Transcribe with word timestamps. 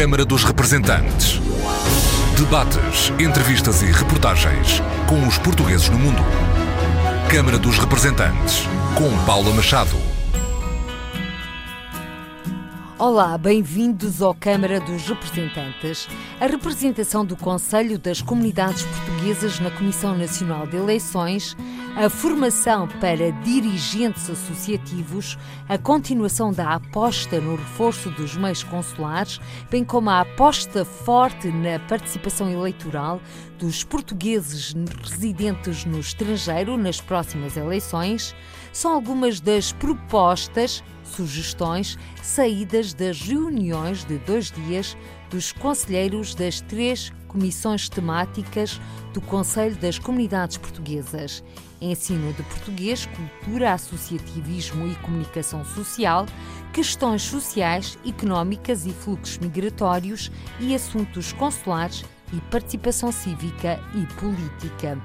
Câmara 0.00 0.24
dos 0.24 0.44
Representantes. 0.44 1.38
Debates, 2.34 3.12
entrevistas 3.20 3.82
e 3.82 3.92
reportagens 3.92 4.80
com 5.06 5.28
os 5.28 5.36
portugueses 5.36 5.90
no 5.90 5.98
mundo. 5.98 6.22
Câmara 7.30 7.58
dos 7.58 7.76
Representantes, 7.76 8.62
com 8.96 9.26
Paula 9.26 9.52
Machado. 9.52 9.94
Olá, 12.98 13.36
bem-vindos 13.36 14.22
ao 14.22 14.34
Câmara 14.34 14.80
dos 14.80 15.06
Representantes. 15.06 16.08
A 16.40 16.46
representação 16.46 17.22
do 17.22 17.36
Conselho 17.36 17.98
das 17.98 18.22
Comunidades 18.22 18.84
Portuguesas 18.84 19.60
na 19.60 19.70
Comissão 19.70 20.16
Nacional 20.16 20.66
de 20.66 20.78
Eleições 20.78 21.54
a 21.96 22.08
formação 22.08 22.86
para 22.86 23.32
dirigentes 23.42 24.30
associativos, 24.30 25.36
a 25.68 25.76
continuação 25.76 26.52
da 26.52 26.74
aposta 26.74 27.40
no 27.40 27.56
reforço 27.56 28.10
dos 28.10 28.36
meios 28.36 28.62
consulares, 28.62 29.40
bem 29.70 29.84
como 29.84 30.08
a 30.08 30.20
aposta 30.20 30.84
forte 30.84 31.48
na 31.48 31.78
participação 31.80 32.48
eleitoral 32.48 33.20
dos 33.58 33.84
portugueses 33.84 34.74
residentes 35.02 35.84
no 35.84 36.00
estrangeiro 36.00 36.76
nas 36.76 37.00
próximas 37.00 37.56
eleições, 37.56 38.34
são 38.72 38.94
algumas 38.94 39.40
das 39.40 39.72
propostas, 39.72 40.82
sugestões, 41.04 41.98
saídas 42.22 42.94
das 42.94 43.20
reuniões 43.20 44.04
de 44.04 44.16
dois 44.18 44.50
dias 44.50 44.96
dos 45.28 45.52
conselheiros 45.52 46.34
das 46.34 46.60
três 46.60 47.12
comissões 47.26 47.88
temáticas 47.88 48.80
do 49.12 49.20
Conselho 49.20 49.76
das 49.76 49.98
Comunidades 49.98 50.56
Portuguesas 50.56 51.42
ensino 51.80 52.32
de 52.32 52.42
português, 52.42 53.06
cultura, 53.06 53.72
associativismo 53.72 54.86
e 54.86 54.94
comunicação 54.96 55.64
social, 55.64 56.26
questões 56.72 57.22
sociais, 57.22 57.98
económicas 58.06 58.86
e 58.86 58.90
fluxos 58.90 59.38
migratórios 59.38 60.30
e 60.58 60.74
assuntos 60.74 61.32
consulares 61.32 62.04
e 62.32 62.40
participação 62.42 63.10
cívica 63.10 63.80
e 63.94 64.06
política. 64.14 64.98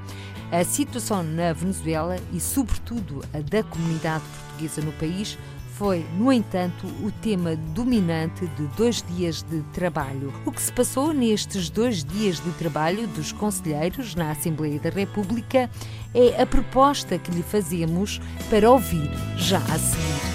A 0.52 0.63
situação 0.63 1.23
na 1.23 1.53
Venezuela 1.53 2.17
e, 2.31 2.39
sobretudo, 2.39 3.22
a 3.33 3.39
da 3.39 3.63
comunidade 3.63 4.23
portuguesa 4.23 4.81
no 4.81 4.91
país 4.94 5.38
foi, 5.78 6.06
no 6.18 6.31
entanto, 6.31 6.88
o 7.04 7.12
tema 7.12 7.56
dominante 7.56 8.48
de 8.48 8.66
dois 8.78 9.04
dias 9.04 9.42
de 9.44 9.62
trabalho. 9.73 10.34
O 10.45 10.52
que 10.52 10.62
se 10.62 10.72
passou 10.72 11.14
nestes 11.14 11.70
dois 11.70 12.04
dias 12.04 12.40
de 12.40 12.50
trabalho 12.52 13.08
dos 13.08 13.34
conselheiros 13.34 14.16
na 14.16 14.31
Assembleia 14.31 14.80
da 14.80 14.90
República 14.90 15.70
é 16.14 16.42
a 16.42 16.46
proposta 16.46 17.18
que 17.18 17.31
lhe 17.31 17.44
fazemos 17.44 18.22
para 18.50 18.72
ouvir 18.72 19.09
já 19.38 19.58
a 19.58 19.78
seguir. 19.78 20.34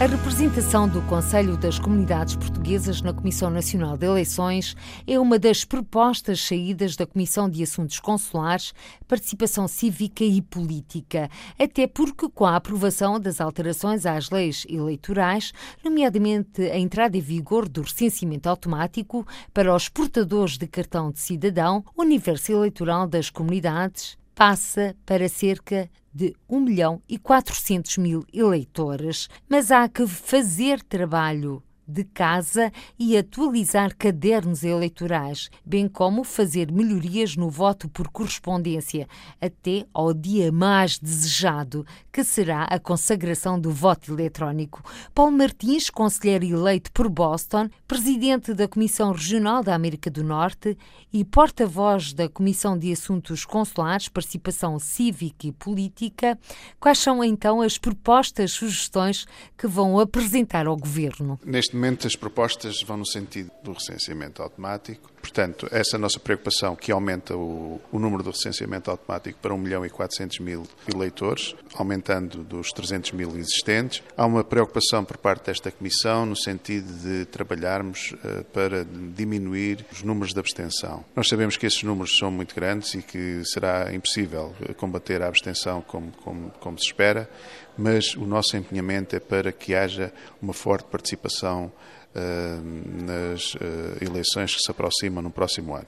A 0.00 0.06
representação 0.06 0.88
do 0.88 1.02
Conselho 1.02 1.58
das 1.58 1.78
Comunidades 1.78 2.34
Portuguesas 2.34 3.02
na 3.02 3.12
Comissão 3.12 3.50
Nacional 3.50 3.98
de 3.98 4.06
Eleições 4.06 4.74
é 5.06 5.20
uma 5.20 5.38
das 5.38 5.62
propostas 5.62 6.40
saídas 6.40 6.96
da 6.96 7.06
Comissão 7.06 7.50
de 7.50 7.62
Assuntos 7.62 8.00
Consulares, 8.00 8.72
Participação 9.06 9.68
Cívica 9.68 10.24
e 10.24 10.40
Política, 10.40 11.28
até 11.58 11.86
porque, 11.86 12.30
com 12.30 12.46
a 12.46 12.56
aprovação 12.56 13.20
das 13.20 13.42
alterações 13.42 14.06
às 14.06 14.30
leis 14.30 14.64
eleitorais, 14.70 15.52
nomeadamente 15.84 16.62
a 16.62 16.78
entrada 16.78 17.18
em 17.18 17.20
vigor 17.20 17.68
do 17.68 17.82
recenseamento 17.82 18.48
automático 18.48 19.26
para 19.52 19.76
os 19.76 19.90
portadores 19.90 20.56
de 20.56 20.66
cartão 20.66 21.10
de 21.10 21.20
cidadão, 21.20 21.84
o 21.94 22.00
universo 22.00 22.50
eleitoral 22.50 23.06
das 23.06 23.28
comunidades 23.28 24.18
passa 24.40 24.96
para 25.04 25.28
cerca 25.28 25.90
de 26.10 26.34
1 26.48 26.60
milhão 26.60 27.02
e 27.06 27.18
400 27.18 27.98
mil 27.98 28.24
eleitores. 28.32 29.28
Mas 29.46 29.70
há 29.70 29.86
que 29.86 30.06
fazer 30.06 30.82
trabalho 30.82 31.62
de 31.90 32.04
casa 32.04 32.72
e 32.98 33.16
atualizar 33.16 33.94
cadernos 33.96 34.62
eleitorais, 34.62 35.50
bem 35.64 35.88
como 35.88 36.24
fazer 36.24 36.70
melhorias 36.70 37.36
no 37.36 37.50
voto 37.50 37.88
por 37.88 38.08
correspondência, 38.08 39.08
até 39.40 39.84
ao 39.92 40.14
dia 40.14 40.52
mais 40.52 40.98
desejado, 40.98 41.84
que 42.12 42.24
será 42.24 42.64
a 42.64 42.78
consagração 42.78 43.60
do 43.60 43.70
voto 43.70 44.12
eletrónico. 44.12 44.82
Paulo 45.14 45.32
Martins, 45.32 45.90
conselheiro 45.90 46.44
eleito 46.44 46.92
por 46.92 47.08
Boston, 47.08 47.68
presidente 47.86 48.54
da 48.54 48.68
Comissão 48.68 49.12
Regional 49.12 49.62
da 49.62 49.74
América 49.74 50.10
do 50.10 50.22
Norte 50.22 50.76
e 51.12 51.24
porta-voz 51.24 52.12
da 52.12 52.28
Comissão 52.28 52.78
de 52.78 52.92
Assuntos 52.92 53.44
Consulares, 53.44 54.08
Participação 54.08 54.78
Cívica 54.78 55.46
e 55.46 55.52
Política, 55.52 56.38
quais 56.78 56.98
são 56.98 57.22
então 57.24 57.60
as 57.60 57.78
propostas, 57.78 58.52
sugestões 58.52 59.26
que 59.56 59.66
vão 59.66 59.98
apresentar 59.98 60.66
ao 60.66 60.76
Governo? 60.76 61.38
Neste 61.44 61.76
momento, 61.80 62.06
as 62.06 62.14
propostas 62.14 62.82
vão 62.82 62.98
no 62.98 63.06
sentido 63.06 63.50
do 63.62 63.72
recenseamento 63.72 64.42
automático. 64.42 65.10
Portanto, 65.20 65.68
essa 65.70 65.98
nossa 65.98 66.18
preocupação 66.18 66.76
que 66.76 66.92
aumenta 66.92 67.36
o, 67.36 67.80
o 67.90 67.98
número 67.98 68.22
do 68.22 68.30
recenseamento 68.30 68.90
automático 68.90 69.38
para 69.40 69.54
1 69.54 69.58
milhão 69.58 69.84
e 69.84 69.90
400 69.90 70.38
mil 70.40 70.66
eleitores, 70.92 71.54
aumentando 71.74 72.42
dos 72.42 72.70
300 72.72 73.12
mil 73.12 73.36
existentes. 73.36 74.02
Há 74.16 74.26
uma 74.26 74.44
preocupação 74.44 75.04
por 75.04 75.16
parte 75.16 75.46
desta 75.46 75.70
Comissão 75.70 76.26
no 76.26 76.36
sentido 76.36 76.92
de 77.00 77.24
trabalharmos 77.26 78.12
uh, 78.12 78.44
para 78.52 78.84
diminuir 78.84 79.84
os 79.92 80.02
números 80.02 80.32
de 80.32 80.40
abstenção. 80.40 81.04
Nós 81.14 81.28
sabemos 81.28 81.56
que 81.56 81.66
esses 81.66 81.82
números 81.82 82.16
são 82.18 82.30
muito 82.30 82.54
grandes 82.54 82.94
e 82.94 83.02
que 83.02 83.42
será 83.44 83.94
impossível 83.94 84.54
combater 84.76 85.22
a 85.22 85.28
abstenção 85.28 85.80
como, 85.82 86.12
como, 86.12 86.50
como 86.60 86.78
se 86.78 86.86
espera, 86.86 87.28
mas 87.76 88.14
o 88.14 88.26
nosso 88.26 88.56
empenhamento 88.56 89.16
é 89.16 89.20
para 89.20 89.52
que 89.52 89.74
haja 89.74 90.12
uma 90.40 90.52
forte 90.52 90.84
participação 90.84 91.72
uh, 92.14 93.04
nas 93.04 93.54
uh, 93.54 93.58
eleições 94.00 94.54
que 94.54 94.60
se 94.60 94.70
aproximam 94.70 95.22
no 95.22 95.30
próximo 95.30 95.74
ano. 95.74 95.86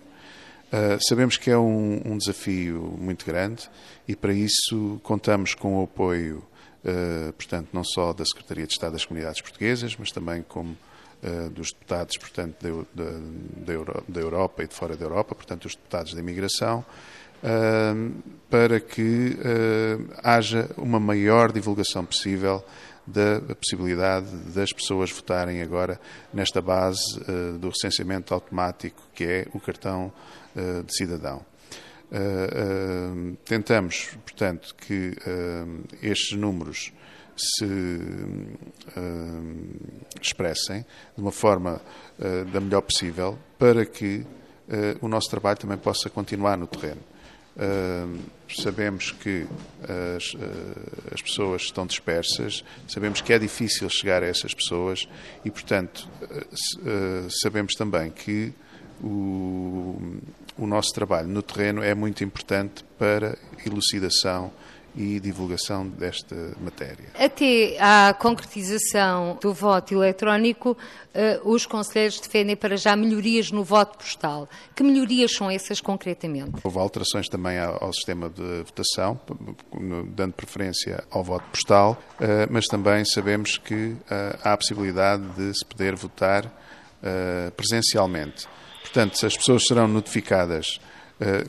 Uh, 0.73 0.99
sabemos 1.07 1.37
que 1.37 1.51
é 1.51 1.59
um, 1.59 2.01
um, 2.05 2.17
desafio 2.17 2.97
muito 2.99 3.27
grande 3.27 3.69
e 4.09 4.17
para 4.17 4.33
isso 4.33 4.99
contamos 5.03 5.55
com 5.55 5.81
o 5.81 5.85
apoio, 5.85 6.43
portanto, 7.37 7.69
não 7.73 7.85
só 7.85 8.13
da 8.13 8.25
Secretaria 8.25 8.67
de 8.67 8.73
Estado 8.73 8.93
das 8.93 9.05
Comunidades 9.05 9.41
Portuguesas, 9.41 9.95
mas 9.97 10.11
também 10.11 10.43
como 10.43 10.77
dos 11.53 11.69
deputados, 11.69 12.17
portanto, 12.17 12.57
da, 12.93 13.05
da, 13.05 13.91
da 14.09 14.21
Europa 14.21 14.65
e 14.65 14.67
de 14.67 14.75
fora 14.75 14.97
da 14.97 15.05
Europa, 15.05 15.33
portanto, 15.37 15.67
os 15.67 15.77
deputados 15.77 16.13
da 16.13 16.19
imigração, 16.19 16.85
para 18.49 18.79
que 18.79 19.37
haja 20.23 20.71
uma 20.77 21.01
maior 21.01 21.51
divulgação 21.51 22.05
possível 22.05 22.63
da 23.07 23.55
possibilidade 23.55 24.31
das 24.55 24.73
pessoas 24.73 25.11
votarem 25.11 25.61
agora 25.61 26.01
nesta 26.33 26.63
base 26.63 27.01
uh, 27.21 27.59
do 27.59 27.69
recenseamento 27.69 28.33
automático 28.33 29.03
que 29.15 29.25
é 29.25 29.47
o 29.53 29.61
cartão 29.61 30.13
uh, 30.55 30.83
de 30.85 30.97
cidadão. 30.97 31.45
Uh, 32.11 33.37
tentamos, 33.45 34.11
portanto, 34.25 34.75
que 34.77 35.17
estes 36.03 36.37
números 36.37 36.93
se 37.35 37.67
expressem 40.21 40.85
de 41.17 41.23
uma 41.23 41.33
forma 41.33 41.81
da 42.53 42.61
melhor 42.61 42.83
possível 42.83 43.39
para 43.59 43.87
que 43.87 44.25
o 45.01 45.09
nosso 45.09 45.31
trabalho 45.31 45.59
também 45.59 45.79
possa 45.79 46.11
continuar 46.11 46.59
no 46.59 46.67
terreno. 46.67 47.01
Uh, 47.55 48.19
sabemos 48.49 49.13
que 49.13 49.47
as, 50.17 50.33
uh, 50.33 50.39
as, 51.13 51.21
pessoas 51.21 51.63
estão 51.63 51.87
dispersas, 51.87 52.65
sabemos 52.89 53.21
que 53.21 53.31
é 53.31 53.39
difícil 53.39 53.91
chegar 53.91 54.23
a 54.23 54.27
essas 54.27 54.55
pessoas 54.55 55.07
e, 55.45 55.51
portanto, 55.51 56.09
uh, 56.23 57.31
sabemos 57.43 57.75
também 57.75 58.11
que 58.11 58.55
o, 59.03 60.19
o 60.57 60.67
nosso 60.67 60.95
trabalho 60.95 61.29
no 61.29 61.43
terreno 61.43 61.83
é 61.83 61.95
muito 61.95 62.25
importante 62.25 62.85
para 62.99 63.37
elucidação 63.67 64.51
e 64.95 65.19
divulgação 65.19 65.87
desta 65.87 66.37
matéria. 66.61 67.09
Até 67.19 67.77
à 67.81 68.15
concretização 68.15 69.39
do 69.41 69.53
voto 69.53 69.95
eletrónico, 69.95 70.77
eh, 71.15 71.41
os 71.45 71.65
conselheiros 71.65 72.21
defendem 72.21 72.57
para 72.57 72.77
já 72.77 72.95
melhorias 72.95 73.51
no 73.51 73.65
voto 73.65 73.99
postal. 73.99 74.49
Que 74.75 74.83
melhorias 74.83 75.33
são 75.33 75.51
essas 75.51 75.81
concretamente? 75.81 76.61
Houve 76.63 76.79
alterações 76.79 77.29
também 77.29 77.59
ao 77.59 77.93
sistema 77.93 78.29
de 78.29 78.63
votação, 78.65 79.19
dando 80.09 80.35
preferência 80.35 81.05
ao 81.11 81.25
voto 81.25 81.45
postal, 81.51 82.01
eh, 82.21 82.47
mas 82.51 82.67
também 82.67 83.05
sabemos 83.05 83.57
que 83.57 83.97
eh, 84.11 84.39
há 84.45 84.53
a 84.53 84.57
possibilidade 84.57 85.27
de 85.37 85.57
se 85.57 85.65
poder 85.65 85.97
votar 85.97 86.61
presencialmente. 87.57 88.47
Portanto, 88.81 89.27
as 89.27 89.37
pessoas 89.37 89.65
serão 89.67 89.89
notificadas 89.89 90.79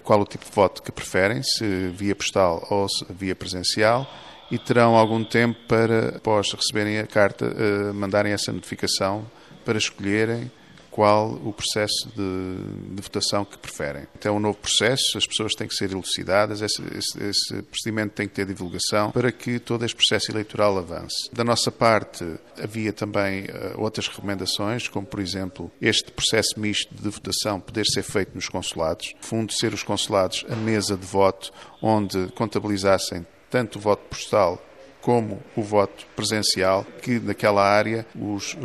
qual 0.04 0.22
o 0.22 0.26
tipo 0.26 0.46
de 0.46 0.52
voto 0.52 0.82
que 0.82 0.92
preferem, 0.92 1.42
se 1.44 1.88
via 1.90 2.16
postal 2.16 2.66
ou 2.70 2.88
via 3.10 3.36
presencial, 3.36 4.08
e 4.52 4.58
terão 4.58 4.96
algum 4.96 5.24
tempo 5.24 5.60
para, 5.68 6.18
após 6.18 6.52
receberem 6.54 7.00
a 7.00 7.08
carta, 7.08 7.46
eh, 7.46 7.92
mandarem 7.94 8.34
essa 8.34 8.52
notificação 8.52 9.26
para 9.66 9.78
escolherem 9.78 10.52
qual 10.94 11.32
o 11.44 11.52
processo 11.52 12.08
de, 12.16 12.96
de 12.96 13.02
votação 13.02 13.44
que 13.44 13.58
preferem. 13.58 14.06
Então 14.16 14.36
é 14.36 14.38
um 14.38 14.40
novo 14.40 14.60
processo, 14.60 15.18
as 15.18 15.26
pessoas 15.26 15.54
têm 15.54 15.68
que 15.68 15.74
ser 15.74 15.92
elucidadas, 15.92 16.62
esse, 16.62 16.82
esse, 16.96 17.24
esse, 17.24 17.62
procedimento 17.64 18.14
tem 18.14 18.28
que 18.28 18.36
ter 18.36 18.46
divulgação 18.46 19.12
para 19.12 19.32
que 19.32 19.58
todo 19.58 19.84
este 19.84 19.96
processo 19.96 20.32
eleitoral 20.32 20.78
avance. 20.78 21.30
Da 21.34 21.44
nossa 21.44 21.72
parte, 21.72 22.24
havia 22.62 22.94
também 22.94 23.46
uh, 23.46 23.82
outras 23.82 24.08
recomendações, 24.08 24.88
como 24.88 25.08
por 25.08 25.20
exemplo 25.20 25.72
este 25.82 26.12
processo 26.12 26.60
misto 26.60 26.94
de 26.94 27.10
votação 27.10 27.60
poder 27.60 27.86
ser 27.86 28.04
feito 28.04 28.36
nos 28.36 28.48
consulados, 28.48 29.16
fundo 29.20 29.52
ser 29.52 29.74
os 29.74 29.82
consulados 29.82 30.46
a 30.48 30.56
mesa 30.56 30.96
de 30.96 31.06
voto 31.06 31.52
onde 31.82 32.28
contabilizassem 32.36 33.26
tanto 33.50 33.80
o 33.80 33.82
voto 33.82 34.04
postal 34.10 34.64
como 35.04 35.44
o 35.54 35.62
voto 35.62 36.08
presencial, 36.16 36.88
que 37.02 37.20
naquela 37.20 37.62
área 37.62 38.06
os, 38.16 38.56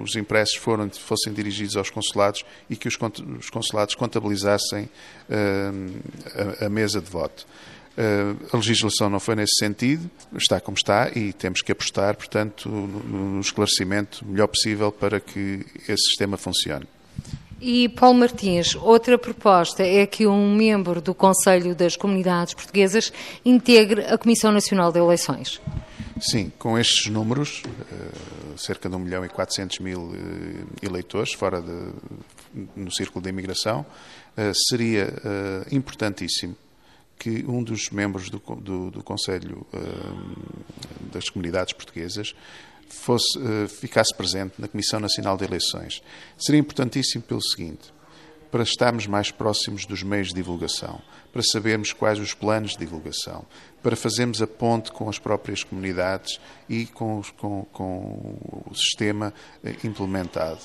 os 0.00 0.14
impressos 0.14 0.54
foram, 0.54 0.88
fossem 0.88 1.32
dirigidos 1.32 1.76
aos 1.76 1.90
consulados 1.90 2.44
e 2.70 2.76
que 2.76 2.86
os, 2.86 2.96
os 3.38 3.50
consulados 3.50 3.96
contabilizassem 3.96 4.84
uh, 5.28 6.60
a, 6.62 6.66
a, 6.66 6.68
mesa 6.68 7.00
de 7.00 7.10
voto. 7.10 7.44
Uh, 7.98 8.46
a 8.52 8.56
legislação 8.56 9.10
não 9.10 9.18
foi 9.18 9.34
nesse 9.34 9.56
sentido, 9.58 10.08
está 10.36 10.60
como 10.60 10.76
está 10.76 11.10
e 11.16 11.32
temos 11.32 11.62
que 11.62 11.72
apostar, 11.72 12.16
portanto, 12.16 12.68
no, 12.68 13.34
no 13.34 13.40
esclarecimento 13.40 14.24
melhor 14.24 14.46
possível 14.46 14.92
para 14.92 15.18
que 15.18 15.66
esse 15.88 16.04
sistema 16.04 16.36
funcione. 16.36 16.86
E 17.64 17.88
Paulo 17.88 18.18
Martins, 18.18 18.74
outra 18.74 19.16
proposta 19.16 19.84
é 19.84 20.04
que 20.04 20.26
um 20.26 20.52
membro 20.52 21.00
do 21.00 21.14
Conselho 21.14 21.76
das 21.76 21.94
Comunidades 21.94 22.54
Portuguesas 22.54 23.12
integre 23.44 24.02
a 24.02 24.18
Comissão 24.18 24.50
Nacional 24.50 24.90
de 24.90 24.98
Eleições. 24.98 25.60
Sim, 26.20 26.50
com 26.58 26.76
estes 26.76 27.06
números, 27.06 27.62
eh, 27.88 28.56
cerca 28.56 28.88
de 28.88 28.96
1 28.96 28.98
milhão 28.98 29.24
e 29.24 29.28
400 29.28 29.78
mil 29.78 30.12
eh, 30.12 30.86
eleitores 30.86 31.34
fora 31.34 31.62
de, 31.62 31.92
no 32.74 32.90
círculo 32.90 33.22
da 33.22 33.30
imigração, 33.30 33.86
eh, 34.36 34.50
seria 34.68 35.14
importantíssimo 35.70 36.56
que 37.16 37.44
um 37.46 37.62
dos 37.62 37.90
membros 37.90 38.28
do, 38.28 38.42
do, 38.56 38.90
do 38.90 39.04
Conselho 39.04 39.64
das 41.12 41.28
Comunidades 41.28 41.72
Portuguesas 41.72 42.34
fosse, 42.92 43.38
uh, 43.38 43.68
ficasse 43.68 44.14
presente 44.14 44.54
na 44.58 44.68
Comissão 44.68 45.00
Nacional 45.00 45.36
de 45.36 45.44
Eleições. 45.44 46.02
Seria 46.38 46.60
importantíssimo 46.60 47.22
pelo 47.22 47.42
seguinte: 47.42 47.92
para 48.50 48.62
estarmos 48.62 49.06
mais 49.06 49.30
próximos 49.30 49.86
dos 49.86 50.02
meios 50.02 50.28
de 50.28 50.34
divulgação, 50.34 51.00
para 51.32 51.42
sabermos 51.42 51.92
quais 51.92 52.18
os 52.18 52.34
planos 52.34 52.72
de 52.72 52.78
divulgação, 52.78 53.46
para 53.82 53.96
fazermos 53.96 54.42
a 54.42 54.46
ponte 54.46 54.92
com 54.92 55.08
as 55.08 55.18
próprias 55.18 55.64
comunidades 55.64 56.38
e 56.68 56.84
com, 56.86 57.22
com, 57.38 57.64
com 57.72 58.61
o 58.72 58.76
sistema 58.76 59.32
eh, 59.64 59.76
implementado. 59.84 60.60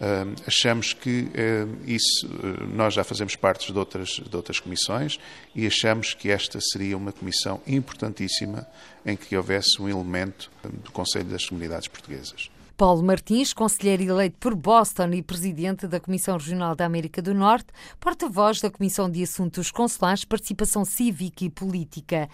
Uh, 0.00 0.34
achamos 0.46 0.94
que 0.94 1.24
uh, 1.24 1.78
isso, 1.86 2.26
uh, 2.26 2.66
nós 2.74 2.94
já 2.94 3.04
fazemos 3.04 3.36
parte 3.36 3.70
de 3.70 3.78
outras, 3.78 4.08
de 4.08 4.34
outras 4.34 4.58
comissões 4.58 5.18
e 5.54 5.66
achamos 5.66 6.14
que 6.14 6.30
esta 6.30 6.58
seria 6.58 6.96
uma 6.96 7.12
comissão 7.12 7.60
importantíssima 7.66 8.66
em 9.04 9.14
que 9.14 9.36
houvesse 9.36 9.80
um 9.80 9.90
elemento 9.90 10.50
do 10.82 10.90
Conselho 10.90 11.26
das 11.26 11.46
Comunidades 11.46 11.86
Portuguesas. 11.86 12.50
Paulo 12.78 13.02
Martins, 13.02 13.52
conselheiro 13.52 14.04
eleito 14.04 14.38
por 14.40 14.54
Boston 14.54 15.10
e 15.12 15.22
presidente 15.22 15.86
da 15.86 16.00
Comissão 16.00 16.38
Regional 16.38 16.74
da 16.74 16.86
América 16.86 17.20
do 17.20 17.34
Norte, 17.34 17.66
porta-voz 18.00 18.58
da 18.58 18.70
Comissão 18.70 19.10
de 19.10 19.22
Assuntos 19.22 19.70
Consulares, 19.70 20.24
Participação 20.24 20.82
Cívica 20.82 21.44
e 21.44 21.50
Política 21.50 22.26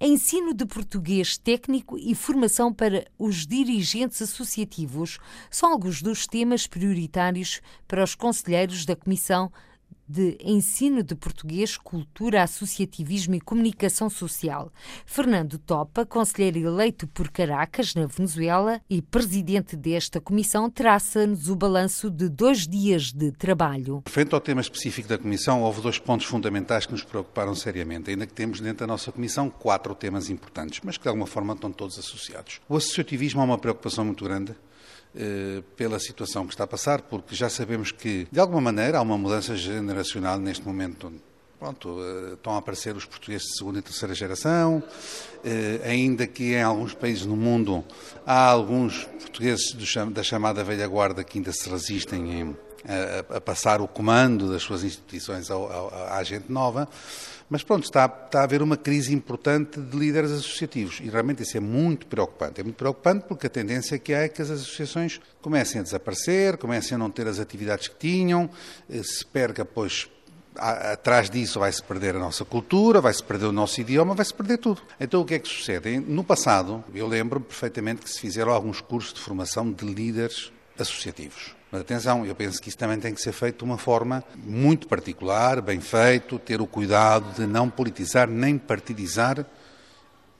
ensino 0.00 0.52
de 0.52 0.66
português 0.66 1.38
técnico 1.38 1.96
e 1.98 2.14
formação 2.14 2.72
para 2.72 3.06
os 3.18 3.46
dirigentes 3.46 4.20
associativos 4.20 5.18
são 5.50 5.72
alguns 5.72 6.02
dos 6.02 6.26
temas 6.26 6.66
prioritários 6.66 7.62
para 7.88 8.04
os 8.04 8.14
conselheiros 8.14 8.84
da 8.84 8.94
Comissão 8.94 9.50
de 10.08 10.36
Ensino 10.40 11.02
de 11.02 11.14
Português, 11.14 11.76
Cultura, 11.76 12.42
Associativismo 12.42 13.34
e 13.34 13.40
Comunicação 13.40 14.08
Social. 14.08 14.72
Fernando 15.04 15.58
Topa, 15.58 16.06
conselheiro 16.06 16.58
eleito 16.58 17.06
por 17.06 17.30
Caracas, 17.30 17.94
na 17.94 18.06
Venezuela, 18.06 18.80
e 18.88 19.02
presidente 19.02 19.76
desta 19.76 20.20
comissão, 20.20 20.70
traça-nos 20.70 21.48
o 21.48 21.56
balanço 21.56 22.10
de 22.10 22.28
dois 22.28 22.66
dias 22.66 23.12
de 23.12 23.32
trabalho. 23.32 24.02
Frente 24.06 24.34
ao 24.34 24.40
tema 24.40 24.60
específico 24.60 25.08
da 25.08 25.18
comissão, 25.18 25.62
houve 25.62 25.80
dois 25.80 25.98
pontos 25.98 26.26
fundamentais 26.26 26.86
que 26.86 26.92
nos 26.92 27.02
preocuparam 27.02 27.54
seriamente, 27.54 28.10
ainda 28.10 28.26
que 28.26 28.34
temos 28.34 28.60
dentro 28.60 28.86
da 28.86 28.86
nossa 28.86 29.10
comissão 29.10 29.50
quatro 29.50 29.94
temas 29.94 30.30
importantes, 30.30 30.80
mas 30.84 30.96
que 30.96 31.02
de 31.02 31.08
alguma 31.08 31.26
forma 31.26 31.54
estão 31.54 31.72
todos 31.72 31.98
associados. 31.98 32.60
O 32.68 32.76
associativismo 32.76 33.40
é 33.40 33.44
uma 33.44 33.58
preocupação 33.58 34.04
muito 34.04 34.24
grande 34.24 34.54
pela 35.76 35.98
situação 35.98 36.46
que 36.46 36.52
está 36.52 36.64
a 36.64 36.66
passar, 36.66 37.02
porque 37.02 37.34
já 37.34 37.48
sabemos 37.48 37.90
que, 37.90 38.26
de 38.30 38.38
alguma 38.38 38.60
maneira, 38.60 38.98
há 38.98 39.02
uma 39.02 39.16
mudança 39.16 39.56
generacional 39.56 40.38
neste 40.38 40.66
momento. 40.66 41.12
Pronto, 41.58 41.98
eh, 42.02 42.34
estão 42.34 42.54
a 42.54 42.58
aparecer 42.58 42.94
os 42.94 43.06
portugueses 43.06 43.48
de 43.48 43.56
segunda 43.56 43.78
e 43.78 43.82
terceira 43.82 44.14
geração, 44.14 44.82
eh, 45.42 45.80
ainda 45.84 46.26
que 46.26 46.52
em 46.52 46.62
alguns 46.62 46.92
países 46.92 47.24
no 47.24 47.34
mundo 47.34 47.82
há 48.26 48.46
alguns 48.50 49.04
portugueses 49.04 49.74
da 50.12 50.22
chamada 50.22 50.62
velha 50.62 50.86
guarda 50.86 51.24
que 51.24 51.38
ainda 51.38 51.52
se 51.52 51.68
resistem 51.70 52.54
a, 53.30 53.40
passar 53.40 53.80
o 53.80 53.88
comando 53.88 54.50
das 54.50 54.62
suas 54.62 54.84
instituições 54.84 55.48
à 55.50 56.22
gente 56.22 56.50
nova. 56.50 56.88
Mas 57.48 57.62
pronto, 57.62 57.84
está, 57.84 58.06
está 58.06 58.40
a 58.40 58.42
haver 58.42 58.60
uma 58.60 58.76
crise 58.76 59.14
importante 59.14 59.80
de 59.80 59.96
líderes 59.96 60.32
associativos 60.32 60.98
e 61.00 61.08
realmente 61.08 61.44
isso 61.44 61.56
é 61.56 61.60
muito 61.60 62.06
preocupante. 62.06 62.60
É 62.60 62.64
muito 62.64 62.76
preocupante 62.76 63.24
porque 63.28 63.46
a 63.46 63.50
tendência 63.50 63.98
que 63.98 64.12
há 64.12 64.22
é 64.22 64.28
que 64.28 64.42
as 64.42 64.50
associações 64.50 65.20
comecem 65.40 65.80
a 65.80 65.84
desaparecer, 65.84 66.56
comecem 66.56 66.96
a 66.96 66.98
não 66.98 67.08
ter 67.08 67.28
as 67.28 67.38
atividades 67.38 67.86
que 67.86 67.94
tinham, 67.96 68.50
eh, 68.90 69.00
se 69.04 69.24
perca, 69.24 69.64
pois, 69.64 70.08
atrás 70.56 71.30
disso 71.30 71.60
vai-se 71.60 71.82
perder 71.82 72.16
a 72.16 72.18
nossa 72.18 72.44
cultura, 72.44 73.00
vai-se 73.00 73.22
perder 73.22 73.46
o 73.46 73.52
nosso 73.52 73.80
idioma, 73.80 74.14
vai-se 74.14 74.34
perder 74.34 74.58
tudo. 74.58 74.82
Então 74.98 75.20
o 75.20 75.24
que 75.24 75.34
é 75.34 75.38
que 75.38 75.48
sucede? 75.48 76.00
No 76.00 76.24
passado, 76.24 76.82
eu 76.92 77.06
lembro 77.06 77.40
perfeitamente 77.40 78.02
que 78.02 78.10
se 78.10 78.20
fizeram 78.20 78.52
alguns 78.52 78.80
cursos 78.80 79.14
de 79.14 79.20
formação 79.20 79.70
de 79.70 79.84
líderes 79.84 80.50
associativos. 80.78 81.54
Mas 81.76 81.82
atenção, 81.82 82.24
eu 82.24 82.34
penso 82.34 82.62
que 82.62 82.70
isso 82.70 82.78
também 82.78 82.98
tem 82.98 83.12
que 83.12 83.20
ser 83.20 83.32
feito 83.32 83.58
de 83.58 83.64
uma 83.64 83.76
forma 83.76 84.24
muito 84.34 84.88
particular, 84.88 85.60
bem 85.60 85.78
feito, 85.78 86.38
ter 86.38 86.58
o 86.58 86.66
cuidado 86.66 87.34
de 87.34 87.46
não 87.46 87.68
politizar 87.68 88.26
nem 88.26 88.56
partidizar 88.56 89.44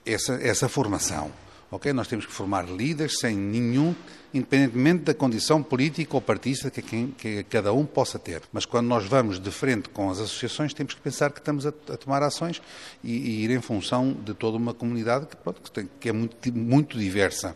essa, 0.03 0.33
essa 0.41 0.67
formação. 0.67 1.31
Ok? 1.69 1.93
Nós 1.93 2.07
temos 2.07 2.25
que 2.25 2.31
formar 2.31 2.67
líderes 2.67 3.19
sem 3.19 3.37
nenhum, 3.37 3.93
independentemente 4.33 5.03
da 5.03 5.13
condição 5.13 5.61
política 5.61 6.15
ou 6.15 6.21
partista 6.21 6.71
que, 6.71 6.81
quem, 6.81 7.11
que 7.11 7.43
cada 7.43 7.71
um 7.71 7.85
possa 7.85 8.17
ter. 8.17 8.41
Mas 8.51 8.65
quando 8.65 8.87
nós 8.87 9.05
vamos 9.05 9.39
de 9.39 9.51
frente 9.51 9.89
com 9.89 10.09
as 10.09 10.17
associações, 10.17 10.73
temos 10.73 10.95
que 10.95 11.01
pensar 11.01 11.31
que 11.31 11.39
estamos 11.39 11.67
a, 11.67 11.69
a 11.69 11.97
tomar 11.97 12.23
ações 12.23 12.59
e, 13.03 13.11
e, 13.11 13.43
ir 13.43 13.51
em 13.51 13.61
função 13.61 14.11
de 14.11 14.33
toda 14.33 14.57
uma 14.57 14.73
comunidade 14.73 15.27
que, 15.27 15.35
pronto, 15.35 15.61
que, 15.61 15.69
tem, 15.69 15.87
que 15.99 16.09
é 16.09 16.11
muito, 16.11 16.51
muito 16.51 16.97
diversa. 16.97 17.55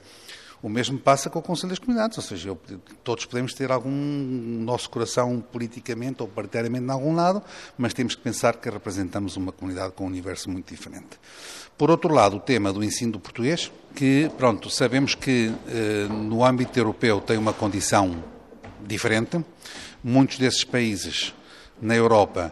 O 0.61 0.69
mesmo 0.69 0.99
passa 0.99 1.29
com 1.29 1.39
o 1.39 1.41
Conselho 1.41 1.69
das 1.69 1.79
Comunidades, 1.79 2.17
ou 2.17 2.23
seja, 2.23 2.49
eu, 2.49 2.59
todos 3.03 3.25
podemos 3.25 3.53
ter 3.53 3.71
algum 3.71 3.89
nosso 3.89 4.89
coração 4.89 5.43
politicamente 5.51 6.21
ou 6.21 6.27
partidariamente 6.27 6.85
em 6.85 6.91
algum 6.91 7.15
lado, 7.15 7.41
mas 7.77 7.93
temos 7.93 8.13
que 8.13 8.21
pensar 8.21 8.57
que 8.57 8.69
representamos 8.69 9.35
uma 9.37 9.51
comunidade 9.51 9.93
com 9.93 10.03
um 10.03 10.07
universo 10.07 10.49
muito 10.51 10.71
diferente. 10.71 11.19
Por 11.77 11.89
outro 11.89 12.13
lado, 12.13 12.37
o 12.37 12.39
tema 12.39 12.71
do 12.71 12.83
ensino 12.83 13.13
do 13.13 13.19
português, 13.19 13.71
que, 13.95 14.29
pronto, 14.37 14.69
sabemos 14.69 15.15
que 15.15 15.51
eh, 15.67 16.07
no 16.07 16.45
âmbito 16.45 16.77
europeu 16.77 17.19
tem 17.19 17.37
uma 17.37 17.53
condição 17.53 18.23
diferente. 18.85 19.43
Muitos 20.03 20.37
desses 20.37 20.63
países 20.63 21.33
na 21.81 21.95
Europa 21.95 22.51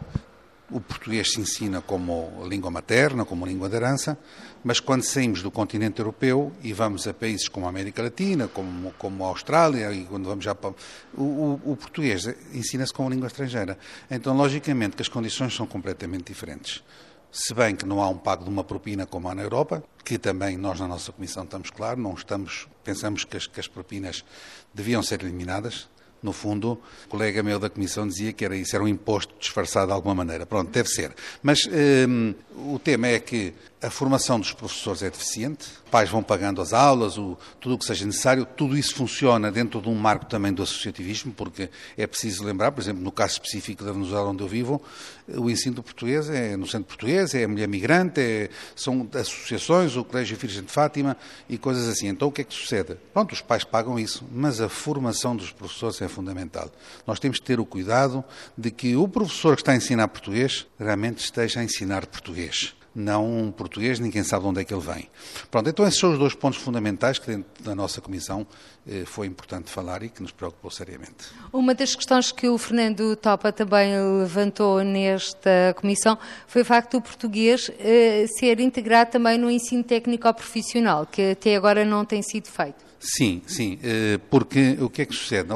o 0.72 0.80
português 0.80 1.32
se 1.32 1.42
ensina 1.42 1.82
como 1.82 2.46
língua 2.48 2.70
materna, 2.70 3.26
como 3.26 3.46
língua 3.46 3.70
de 3.70 3.76
herança, 3.76 4.18
mas 4.64 4.80
quando 4.80 5.04
saímos 5.04 5.42
do 5.42 5.50
continente 5.50 6.00
europeu 6.00 6.52
e 6.62 6.74
vamos 6.74 7.08
a 7.08 7.14
países 7.14 7.48
como 7.48 7.66
a 7.66 7.70
América 7.70 8.04
Latina, 8.04 8.48
como, 8.48 8.92
como 8.98 9.24
a 9.24 9.28
Austrália, 9.28 9.92
e 9.92 10.06
quando 10.06 10.26
vamos 10.26 10.44
já 10.44 10.54
para. 10.54 10.74
O, 11.16 11.24
o, 11.24 11.62
o 11.72 11.76
português 11.76 12.28
ensina-se 12.54 12.94
como 12.94 13.10
língua 13.10 13.28
estrangeira. 13.28 13.78
Então, 14.10 14.36
logicamente, 14.36 14.96
que 14.96 15.02
as 15.02 15.08
condições 15.08 15.56
são 15.56 15.66
completamente 15.66 16.26
diferentes. 16.26 16.84
Se 17.32 17.54
bem 17.54 17.76
que 17.76 17.86
não 17.86 18.02
há 18.02 18.10
um 18.10 18.18
pago 18.18 18.44
de 18.44 18.50
uma 18.50 18.64
propina 18.64 19.06
como 19.06 19.30
há 19.30 19.36
na 19.36 19.44
Europa, 19.44 19.84
que 20.04 20.18
também 20.18 20.58
nós 20.58 20.80
na 20.80 20.88
nossa 20.88 21.12
Comissão 21.12 21.44
estamos 21.44 21.70
claro, 21.70 22.02
não 22.02 22.14
estamos, 22.14 22.68
pensamos 22.84 23.24
que 23.24 23.38
as, 23.38 23.46
que 23.46 23.60
as 23.60 23.68
propinas 23.68 24.26
deviam 24.74 25.04
ser 25.04 25.22
eliminadas, 25.22 25.88
no 26.22 26.34
fundo, 26.34 26.80
o 27.06 27.10
colega 27.10 27.42
meu 27.42 27.60
da 27.60 27.70
Comissão 27.70 28.08
dizia 28.08 28.34
que 28.34 28.44
era 28.44 28.56
isso, 28.56 28.76
era 28.76 28.84
um 28.84 28.88
imposto 28.88 29.34
disfarçado 29.40 29.88
de 29.88 29.94
alguma 29.94 30.16
maneira. 30.16 30.46
Pronto, 30.46 30.70
deve 30.72 30.90
ser. 30.90 31.14
Mas 31.42 31.62
um, 32.08 32.34
o 32.66 32.80
tema 32.80 33.08
é 33.08 33.20
que 33.20 33.54
a 33.82 33.90
formação 33.90 34.40
dos 34.40 34.52
professores 34.52 35.02
é 35.02 35.10
deficiente, 35.10 35.68
pais 35.90 36.10
vão 36.10 36.22
pagando 36.22 36.62
as 36.62 36.74
aulas, 36.74 37.18
o, 37.18 37.38
tudo 37.62 37.76
o 37.76 37.78
que 37.78 37.86
seja 37.86 38.06
necessário, 38.06 38.46
tudo 38.46 38.78
isso 38.78 38.94
funciona 38.94 39.50
dentro 39.50 39.82
de 39.82 39.88
um 39.88 39.96
marco 39.96 40.26
também 40.26 40.52
do 40.52 40.62
associativismo, 40.62 41.32
porque 41.32 41.70
é 41.98 42.06
preciso 42.06 42.44
lembrar, 42.44 42.72
por 42.74 42.82
exemplo, 42.82 43.02
no 43.02 43.12
caso 43.12 43.34
específico 43.34 43.84
da 43.86 43.94
Venezuela 43.94 44.30
onde 44.30 44.44
eu 44.44 44.48
vivo, 44.50 44.82
o 45.28 45.50
ensino 45.50 45.76
do 45.76 45.84
português 45.84 46.30
é 46.30 46.58
no 46.58 46.68
centro 46.68 46.88
português, 46.88 47.34
é 47.34 47.46
a 47.46 47.48
mulher 47.48 47.68
migrante, 47.68 48.20
é, 48.20 48.50
são 48.76 49.08
associações, 49.14 49.96
o 49.96 50.04
Colégio 50.04 50.36
Virgem 50.36 50.64
de 50.64 50.72
Fátima 50.72 51.16
e 51.48 51.58
coisas 51.58 51.88
assim. 51.88 52.08
Então 52.08 52.28
o 52.28 52.32
que 52.32 52.42
é 52.42 52.44
que 52.44 52.54
sucede? 52.54 52.98
Pronto, 53.14 53.32
os 53.32 53.42
pais 53.42 53.64
pagam 53.64 53.98
isso, 53.98 54.26
mas 54.32 54.60
a 54.60 54.68
formação 54.68 55.36
dos 55.36 55.52
professores 55.52 56.02
é 56.02 56.08
fundamental. 56.08 56.70
Nós 57.06 57.20
temos 57.20 57.40
que 57.40 57.46
ter 57.46 57.60
o 57.60 57.66
cuidado 57.66 58.24
de 58.58 58.72
que 58.72 58.96
o 58.96 59.08
professor 59.08 59.56
que 59.56 59.62
está 59.62 59.72
a 59.72 59.76
ensinar 59.76 60.08
português 60.08 60.68
realmente 60.80 61.20
esteja 61.20 61.60
a 61.60 61.64
ensinar 61.64 62.06
português 62.08 62.49
não 62.94 63.26
um 63.26 63.52
português, 63.52 64.00
ninguém 64.00 64.24
sabe 64.24 64.44
de 64.44 64.50
onde 64.50 64.62
é 64.62 64.64
que 64.64 64.74
ele 64.74 64.82
vem. 64.82 65.10
Pronto, 65.50 65.70
então 65.70 65.88
esses 65.88 66.00
são 66.00 66.12
os 66.12 66.20
dois 66.20 66.34
pontos 66.34 66.60
fundamentais 66.60 67.20
que 67.20 67.28
dentro 67.28 67.64
da 67.64 67.76
nossa 67.76 68.02
comissão 68.02 68.46
eh, 68.88 69.04
foi 69.06 69.28
importante 69.28 69.70
falar 69.70 70.04
e 70.04 70.10
que 70.10 70.22
nos 70.22 70.32
preocupou 70.32 70.70
seriamente. 70.72 71.28
Uma 71.54 71.74
das 71.74 71.96
questões 71.96 72.32
que 72.32 72.48
o 72.50 72.58
Fernando 72.58 73.16
Topa 73.16 73.52
também 73.52 73.94
levantou 74.20 74.84
nesta 74.84 75.76
comissão 75.78 76.18
foi 76.48 76.64
o 76.64 76.66
facto 76.66 76.94
do 76.98 77.02
português 77.02 77.72
eh, 77.80 78.26
ser 78.38 78.60
integrado 78.60 79.12
também 79.12 79.38
no 79.38 79.50
ensino 79.50 79.84
técnico 79.84 80.32
profissional, 80.34 81.06
que 81.06 81.32
até 81.32 81.56
agora 81.56 81.86
não 81.86 82.04
tem 82.04 82.22
sido 82.22 82.48
feito. 82.48 82.90
Sim, 83.00 83.42
sim, 83.48 83.80
eh, 83.82 84.20
porque 84.30 84.78
o 84.82 84.90
que 84.90 85.04
é 85.04 85.06
que 85.06 85.16
sucede? 85.16 85.50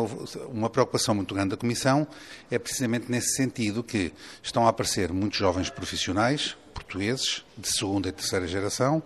Uma 0.50 0.70
preocupação 0.70 1.14
muito 1.14 1.36
grande 1.36 1.50
da 1.50 1.58
Comissão 1.58 2.08
é 2.50 2.58
precisamente 2.58 3.12
nesse 3.12 3.36
sentido 3.36 3.84
que 3.84 4.14
estão 4.42 4.66
a 4.66 4.70
aparecer 4.70 5.12
muitos 5.12 5.40
jovens 5.40 5.70
profissionais, 5.70 6.56
portugueses 6.94 7.44
de 7.58 7.68
segunda 7.68 8.10
e 8.10 8.12
terceira 8.12 8.48
geração, 8.48 9.02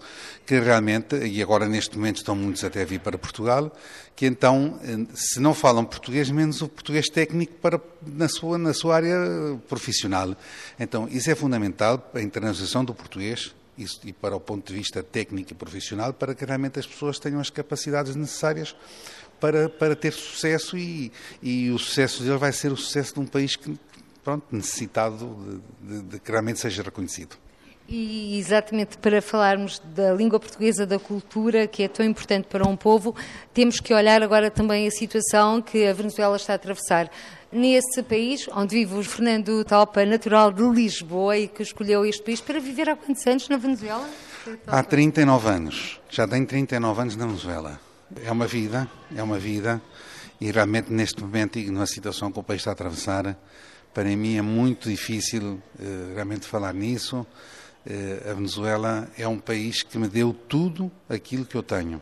que 0.45 0.59
realmente, 0.59 1.15
e 1.15 1.41
agora 1.41 1.67
neste 1.67 1.97
momento 1.97 2.17
estão 2.17 2.35
muitos 2.35 2.63
até 2.63 2.81
a 2.81 2.85
vir 2.85 2.99
para 2.99 3.17
Portugal, 3.17 3.71
que 4.13 4.25
então, 4.25 4.77
se 5.13 5.39
não 5.39 5.53
falam 5.53 5.85
português, 5.85 6.29
menos 6.29 6.61
o 6.61 6.67
português 6.67 7.07
técnico 7.07 7.53
para, 7.53 7.79
na, 8.05 8.27
sua, 8.27 8.57
na 8.57 8.73
sua 8.73 8.95
área 8.95 9.17
profissional. 9.69 10.35
Então, 10.77 11.07
isso 11.09 11.31
é 11.31 11.35
fundamental, 11.35 12.11
a 12.13 12.21
internacionalização 12.21 12.83
do 12.83 12.93
português, 12.93 13.55
isso, 13.77 14.01
e 14.03 14.11
para 14.11 14.35
o 14.35 14.39
ponto 14.39 14.67
de 14.67 14.77
vista 14.77 15.01
técnico 15.01 15.53
e 15.53 15.55
profissional, 15.55 16.11
para 16.11 16.35
que 16.35 16.43
realmente 16.43 16.79
as 16.79 16.85
pessoas 16.85 17.19
tenham 17.19 17.39
as 17.39 17.49
capacidades 17.49 18.15
necessárias 18.15 18.75
para, 19.39 19.69
para 19.69 19.95
ter 19.95 20.11
sucesso 20.11 20.77
e, 20.77 21.11
e 21.41 21.69
o 21.69 21.77
sucesso 21.77 22.23
dele 22.23 22.37
vai 22.37 22.51
ser 22.51 22.71
o 22.71 22.77
sucesso 22.77 23.13
de 23.13 23.19
um 23.19 23.25
país 23.25 23.55
que, 23.55 23.77
pronto, 24.23 24.45
necessitado 24.51 25.61
de, 25.79 26.01
de, 26.01 26.01
de 26.09 26.19
que 26.19 26.31
realmente 26.31 26.59
seja 26.59 26.81
reconhecido. 26.81 27.37
E 27.89 28.37
exatamente 28.37 28.97
para 28.97 29.21
falarmos 29.21 29.79
da 29.95 30.13
língua 30.13 30.39
portuguesa, 30.39 30.85
da 30.85 30.99
cultura, 30.99 31.67
que 31.67 31.83
é 31.83 31.87
tão 31.87 32.05
importante 32.05 32.45
para 32.47 32.67
um 32.67 32.75
povo, 32.75 33.15
temos 33.53 33.79
que 33.79 33.93
olhar 33.93 34.21
agora 34.21 34.51
também 34.51 34.85
a 34.85 34.91
situação 34.91 35.61
que 35.61 35.87
a 35.87 35.93
Venezuela 35.93 36.35
está 36.35 36.51
a 36.51 36.55
atravessar. 36.57 37.09
Nesse 37.49 38.03
país, 38.03 38.45
onde 38.53 38.75
vive 38.75 38.93
o 38.93 39.03
Fernando 39.03 39.63
Topa, 39.63 40.05
natural 40.05 40.51
de 40.51 40.63
Lisboa 40.63 41.37
e 41.37 41.47
que 41.47 41.63
escolheu 41.63 42.05
este 42.05 42.21
país 42.21 42.41
para 42.41 42.59
viver 42.59 42.89
há 42.89 42.95
quantos 42.97 43.25
anos 43.25 43.47
na 43.47 43.55
Venezuela? 43.55 44.05
Há 44.67 44.83
39 44.83 45.47
anos. 45.47 46.01
Já 46.09 46.27
tenho 46.27 46.45
39 46.45 47.01
anos 47.01 47.15
na 47.15 47.25
Venezuela. 47.25 47.79
É 48.21 48.29
uma 48.29 48.47
vida, 48.47 48.89
é 49.15 49.23
uma 49.23 49.39
vida, 49.39 49.81
e 50.41 50.51
realmente 50.51 50.91
neste 50.91 51.21
momento 51.21 51.57
e 51.57 51.71
na 51.71 51.85
situação 51.85 52.33
que 52.33 52.39
o 52.39 52.43
país 52.43 52.61
está 52.61 52.71
a 52.71 52.73
atravessar, 52.73 53.37
para 53.93 54.03
mim 54.03 54.37
é 54.37 54.41
muito 54.41 54.89
difícil 54.89 55.53
uh, 55.79 56.13
realmente 56.15 56.45
falar 56.45 56.73
nisso. 56.73 57.25
Eh, 57.89 58.29
a 58.29 58.33
Venezuela 58.33 59.09
é 59.17 59.25
um 59.25 59.39
país 59.39 59.81
que 59.81 59.97
me 59.97 60.09
deu 60.09 60.33
tudo 60.33 60.91
aquilo 61.07 61.45
que 61.45 61.55
eu 61.55 61.63
tenho. 61.63 62.01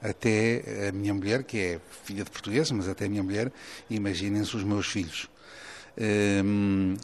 Até 0.00 0.88
a 0.88 0.92
minha 0.92 1.12
mulher, 1.12 1.42
que 1.42 1.58
é 1.58 1.80
filha 2.04 2.24
de 2.24 2.30
português, 2.30 2.70
mas 2.70 2.88
até 2.88 3.04
a 3.04 3.08
minha 3.10 3.22
mulher, 3.22 3.52
imaginem-se 3.90 4.56
os 4.56 4.64
meus 4.64 4.86
filhos. 4.86 5.28
Ehm, 5.98 6.96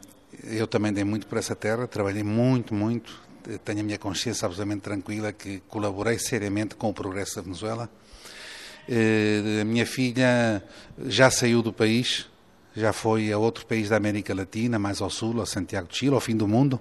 eu 0.45 0.67
também 0.67 0.93
dei 0.93 1.05
muito 1.05 1.27
por 1.27 1.37
essa 1.37 1.55
terra, 1.55 1.87
trabalhei 1.87 2.23
muito, 2.23 2.73
muito. 2.75 3.21
Tenho 3.63 3.81
a 3.81 3.83
minha 3.83 3.99
consciência 3.99 4.47
absolutamente 4.47 4.83
tranquila 4.83 5.31
que 5.33 5.61
colaborei 5.69 6.19
seriamente 6.19 6.77
com 6.77 6.89
o 6.89 6.95
progresso 6.95 7.37
da 7.37 7.43
Venezuela. 7.43 7.91
Eh, 8.89 9.61
a 9.61 9.65
minha 9.67 9.85
filha 9.85 10.63
já 11.07 11.31
saiu 11.31 11.61
do 11.61 11.75
país, 11.75 12.27
já 12.75 12.93
foi 12.93 13.31
a 13.31 13.37
outro 13.37 13.67
país 13.67 13.91
da 13.91 13.97
América 13.97 14.35
Latina, 14.35 14.79
mais 14.79 15.03
ao 15.03 15.11
sul, 15.11 15.43
a 15.43 15.47
Santiago 15.47 15.89
de 15.89 15.99
Chile, 15.99 16.15
ao 16.15 16.21
fim 16.21 16.37
do 16.37 16.49
mundo. 16.49 16.81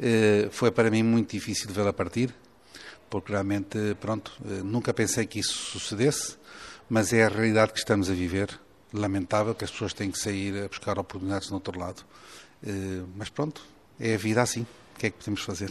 Eh, 0.00 0.48
foi 0.50 0.70
para 0.70 0.90
mim 0.90 1.02
muito 1.02 1.30
difícil 1.30 1.70
vê-la 1.72 1.92
partir, 1.92 2.34
porque 3.08 3.32
realmente, 3.32 3.96
pronto, 4.00 4.32
eh, 4.44 4.62
nunca 4.62 4.92
pensei 4.92 5.26
que 5.26 5.38
isso 5.38 5.52
sucedesse, 5.52 6.36
mas 6.88 7.12
é 7.12 7.24
a 7.24 7.28
realidade 7.28 7.72
que 7.72 7.78
estamos 7.78 8.10
a 8.10 8.14
viver. 8.14 8.48
Lamentável 8.92 9.54
que 9.54 9.64
as 9.64 9.70
pessoas 9.70 9.94
têm 9.94 10.10
que 10.10 10.18
sair 10.18 10.64
a 10.64 10.68
buscar 10.68 10.98
oportunidades 10.98 11.48
no 11.48 11.56
outro 11.56 11.78
lado. 11.78 12.04
Eh, 12.66 13.02
mas 13.16 13.28
pronto, 13.28 13.62
é 13.98 14.14
a 14.14 14.18
vida 14.18 14.42
assim 14.42 14.66
que 15.02 15.06
é 15.08 15.10
que 15.10 15.18
podemos 15.18 15.42
fazer? 15.42 15.68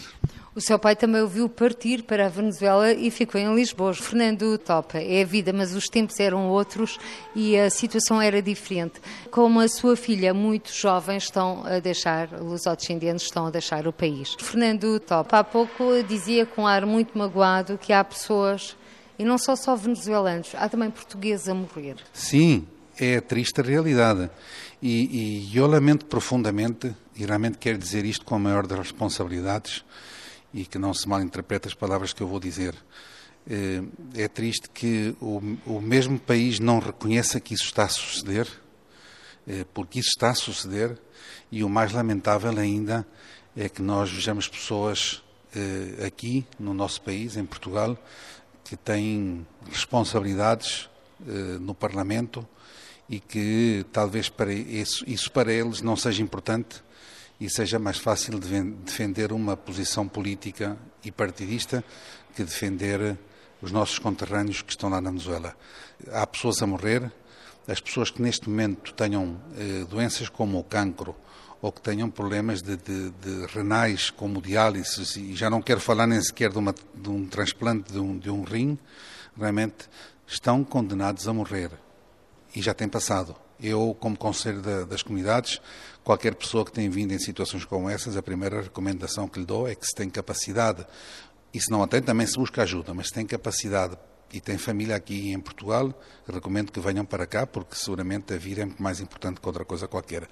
O 0.54 0.60
seu 0.60 0.78
pai 0.78 0.94
também 0.94 1.22
ouviu 1.22 1.48
partir 1.48 2.04
para 2.04 2.26
a 2.26 2.30
Venezuela 2.30 2.92
e 2.92 3.10
ficou 3.10 3.40
em 3.40 3.56
Lisboa. 3.56 3.94
Fernando 3.94 4.58
Topa, 4.58 4.98
é 4.98 5.22
a 5.22 5.26
vida, 5.26 5.54
mas 5.54 5.74
os 5.74 5.86
tempos 5.86 6.20
eram 6.20 6.50
outros 6.50 7.00
e 7.34 7.58
a 7.58 7.70
situação 7.70 8.22
era 8.22 8.42
diferente. 8.42 9.00
Como 9.32 9.62
a 9.62 9.70
sua 9.70 9.96
filha, 9.96 10.34
muitos 10.34 10.76
jovens 10.76 11.24
estão 11.24 11.66
a 11.66 11.80
deixar, 11.80 12.30
lusodescendentes 12.42 13.24
estão 13.24 13.46
a 13.46 13.50
deixar 13.50 13.88
o 13.88 13.94
país. 13.94 14.36
Fernando 14.38 15.00
Topa, 15.00 15.40
há 15.40 15.44
pouco 15.46 16.04
dizia 16.06 16.46
com 16.46 16.64
um 16.64 16.68
ar 16.68 16.86
muito 16.86 17.18
magoado 17.18 17.78
que 17.78 17.94
há 17.94 18.04
pessoas, 18.04 18.76
e 19.18 19.24
não 19.24 19.38
só 19.38 19.56
só 19.56 19.78
venezuelanos, 19.78 20.50
há 20.56 20.68
também 20.68 20.92
portugueses 20.92 21.48
a 21.48 21.54
morrer. 21.54 21.96
Sim, 22.12 22.68
é 23.01 23.17
a 23.17 23.22
triste 23.22 23.62
realidade. 23.62 24.29
E, 24.81 25.50
e 25.51 25.58
eu 25.58 25.65
lamento 25.65 26.05
profundamente 26.05 26.96
e 27.15 27.25
realmente 27.25 27.58
quero 27.58 27.77
dizer 27.77 28.05
isto 28.05 28.24
com 28.24 28.36
a 28.36 28.39
maior 28.39 28.67
das 28.67 28.77
responsabilidades 28.77 29.84
e 30.53 30.65
que 30.65 30.77
não 30.77 30.93
se 30.93 31.10
mal 31.10 31.22
interprete 31.22 31.67
as 31.67 31.74
palavras 31.74 32.13
que 32.13 32.22
eu 32.22 32.27
vou 32.27 32.39
dizer. 32.39 32.75
Eh, 33.50 33.81
é 34.15 34.27
triste 34.27 34.70
que 34.70 35.15
o, 35.20 35.41
o 35.65 35.81
mesmo 35.81 36.20
país 36.20 36.60
não 36.60 36.79
reconheça 36.79 37.39
que 37.39 37.55
isso 37.55 37.65
está 37.65 37.86
a 37.86 37.89
suceder, 37.89 38.48
eh, 39.48 39.65
porque 39.74 40.00
isso 40.00 40.10
está 40.10 40.29
a 40.29 40.36
suceder, 40.36 40.98
e 41.51 41.63
o 41.63 41.70
mais 41.70 41.91
lamentável 41.91 42.55
ainda 42.58 43.05
é 43.55 43.67
que 43.67 43.81
nós 43.81 44.12
vejamos 44.12 44.48
pessoas 44.48 45.24
eh, 45.55 46.05
aqui 46.05 46.46
no 46.60 46.74
nosso 46.74 47.01
país, 47.01 47.36
em 47.36 47.46
Portugal, 47.46 47.98
que 48.63 48.77
têm 48.77 49.46
responsabilidades 49.70 50.89
no 51.60 51.75
Parlamento 51.75 52.48
e 53.12 53.20
que 53.20 53.86
talvez 53.91 54.30
para 54.30 54.53
isso, 54.53 55.03
isso 55.06 55.30
para 55.30 55.51
eles 55.51 55.82
não 55.82 55.98
seja 55.98 56.24
importante 56.24 56.82
e 57.41 57.50
seja 57.50 57.77
mais 57.77 57.98
fácil 57.98 58.39
de 58.39 58.62
defender 58.62 59.34
uma 59.34 59.58
posição 59.58 60.08
política 60.08 60.77
e 61.03 61.12
partidista 61.12 61.84
que 62.34 62.41
defender 62.41 63.18
os 63.62 63.70
nossos 63.70 64.00
conterrâneos 64.00 64.62
que 64.62 64.72
estão 64.72 64.89
lá 64.89 65.01
na 65.01 65.10
Venezuela. 65.10 65.58
Há 66.10 66.25
pessoas 66.25 66.62
a 66.62 66.68
morrer, 66.68 67.12
as 67.68 67.82
pessoas 67.82 68.10
que 68.10 68.22
neste 68.22 68.50
momento 68.50 68.94
tenham 68.94 69.41
eh, 69.58 69.86
doenças 69.89 70.30
como 70.30 70.58
o 70.58 70.63
cancro 70.63 71.13
ou 71.62 71.70
que 71.70 71.82
tenham 71.82 72.10
problemas 72.10 72.62
de, 72.62 72.77
de, 72.77 73.10
de, 73.12 73.46
renais 73.48 74.10
como 74.10 74.41
diálise, 74.41 75.20
e 75.20 75.36
já 75.36 75.50
não 75.50 75.62
quero 75.62 75.80
falar 75.82 76.08
nem 76.08 76.20
sequer 76.22 76.50
de, 76.50 76.58
uma, 76.58 76.74
de 76.96 77.10
um 77.10 77.27
transplante 77.27 77.91
de 77.91 78.00
um, 78.00 78.18
de 78.18 78.32
um 78.32 78.44
rim, 78.44 78.80
realmente 79.38 79.89
estão 80.25 80.63
condenados 80.63 81.27
a 81.27 81.34
morrer. 81.34 81.72
E 82.55 82.62
já 82.62 82.74
tem 82.74 82.88
passado. 82.88 83.36
Eu, 83.60 83.96
como 84.00 84.17
Conselho 84.17 84.62
das 84.86 85.03
Comunidades, 85.03 85.62
qualquer 86.03 86.36
pessoa 86.36 86.65
que 86.65 86.72
tenha 86.72 86.89
vindo 86.89 87.13
em 87.13 87.20
situações 87.20 87.63
como 87.63 87.89
essas, 87.89 88.17
a 88.17 88.22
primeira 88.24 88.62
recomendação 88.62 89.27
que 89.27 89.39
lhe 89.39 89.46
dou 89.46 89.67
é 89.67 89.75
que 89.75 89.86
se 89.86 89.93
tem 89.93 90.10
capacidade, 90.10 90.86
e 91.53 91.60
se 91.60 91.70
não 91.70 91.84
a 91.84 91.88
tem, 91.88 92.01
também 92.01 92.25
se 92.25 92.38
busca 92.38 92.63
ajuda, 92.63 92.93
mas 92.93 93.08
se 93.08 93.13
tem 93.13 93.25
capacidade 93.25 93.98
e 94.34 94.39
tem 94.39 94.58
família 94.58 94.96
aqui 94.96 95.31
em 95.31 95.39
Portugal, 95.39 95.93
recomendo 96.25 96.72
que 96.72 96.79
venham 96.79 97.05
para 97.05 97.25
cá, 97.25 97.46
porque 97.46 97.75
seguramente 97.75 98.34
a 98.34 98.38
vida 98.38 98.62
é 98.62 98.65
muito 98.65 98.81
mais 98.81 99.01
importante 99.01 99.41
que 99.41 99.48
outra 99.48 99.65
coisa 99.65 99.88
qualquer. 99.88 100.27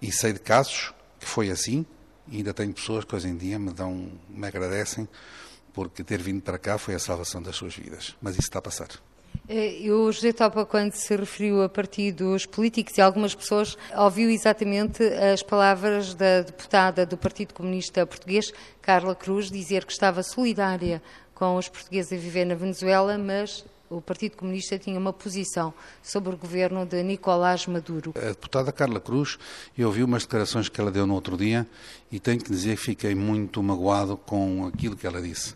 E 0.00 0.10
sei 0.10 0.32
de 0.32 0.40
casos 0.40 0.94
que 1.20 1.26
foi 1.26 1.50
assim, 1.50 1.84
e 2.28 2.38
ainda 2.38 2.54
tenho 2.54 2.72
pessoas 2.72 3.04
que 3.04 3.14
hoje 3.14 3.28
em 3.28 3.36
dia 3.36 3.58
me 3.58 3.72
dão, 3.72 4.12
me 4.28 4.46
agradecem, 4.46 5.06
porque 5.72 6.02
ter 6.02 6.22
vindo 6.22 6.42
para 6.42 6.58
cá 6.58 6.78
foi 6.78 6.94
a 6.94 6.98
salvação 6.98 7.42
das 7.42 7.56
suas 7.56 7.76
vidas. 7.76 8.16
Mas 8.20 8.34
isso 8.34 8.46
está 8.48 8.58
a 8.58 8.62
passar. 8.62 8.88
Eh, 9.48 9.90
o 9.90 10.10
José 10.10 10.32
Topa, 10.32 10.64
quando 10.64 10.92
se 10.92 11.14
referiu 11.16 11.62
a 11.62 11.68
partidos 11.68 12.46
políticos 12.46 12.96
e 12.96 13.00
algumas 13.00 13.34
pessoas, 13.34 13.76
ouviu 13.96 14.30
exatamente 14.30 15.02
as 15.02 15.42
palavras 15.42 16.14
da 16.14 16.42
deputada 16.42 17.04
do 17.04 17.16
Partido 17.16 17.52
Comunista 17.52 18.06
Português, 18.06 18.52
Carla 18.80 19.14
Cruz, 19.14 19.50
dizer 19.50 19.84
que 19.84 19.92
estava 19.92 20.22
solidária 20.22 21.02
com 21.34 21.56
os 21.56 21.68
portugueses 21.68 22.12
a 22.12 22.16
viver 22.16 22.44
na 22.44 22.54
Venezuela, 22.54 23.18
mas 23.18 23.64
o 23.92 24.00
Partido 24.00 24.36
Comunista 24.36 24.78
tinha 24.78 24.98
uma 24.98 25.12
posição 25.12 25.74
sobre 26.02 26.32
o 26.32 26.36
governo 26.36 26.86
de 26.86 27.02
Nicolás 27.02 27.66
Maduro. 27.66 28.14
A 28.16 28.28
deputada 28.28 28.72
Carla 28.72 29.00
Cruz, 29.00 29.38
eu 29.76 29.88
ouvi 29.88 30.02
umas 30.02 30.22
declarações 30.22 30.68
que 30.68 30.80
ela 30.80 30.90
deu 30.90 31.06
no 31.06 31.14
outro 31.14 31.36
dia 31.36 31.66
e 32.10 32.18
tenho 32.18 32.40
que 32.40 32.50
dizer 32.50 32.76
que 32.76 32.84
fiquei 32.84 33.14
muito 33.14 33.62
magoado 33.62 34.16
com 34.16 34.66
aquilo 34.66 34.96
que 34.96 35.06
ela 35.06 35.20
disse. 35.20 35.54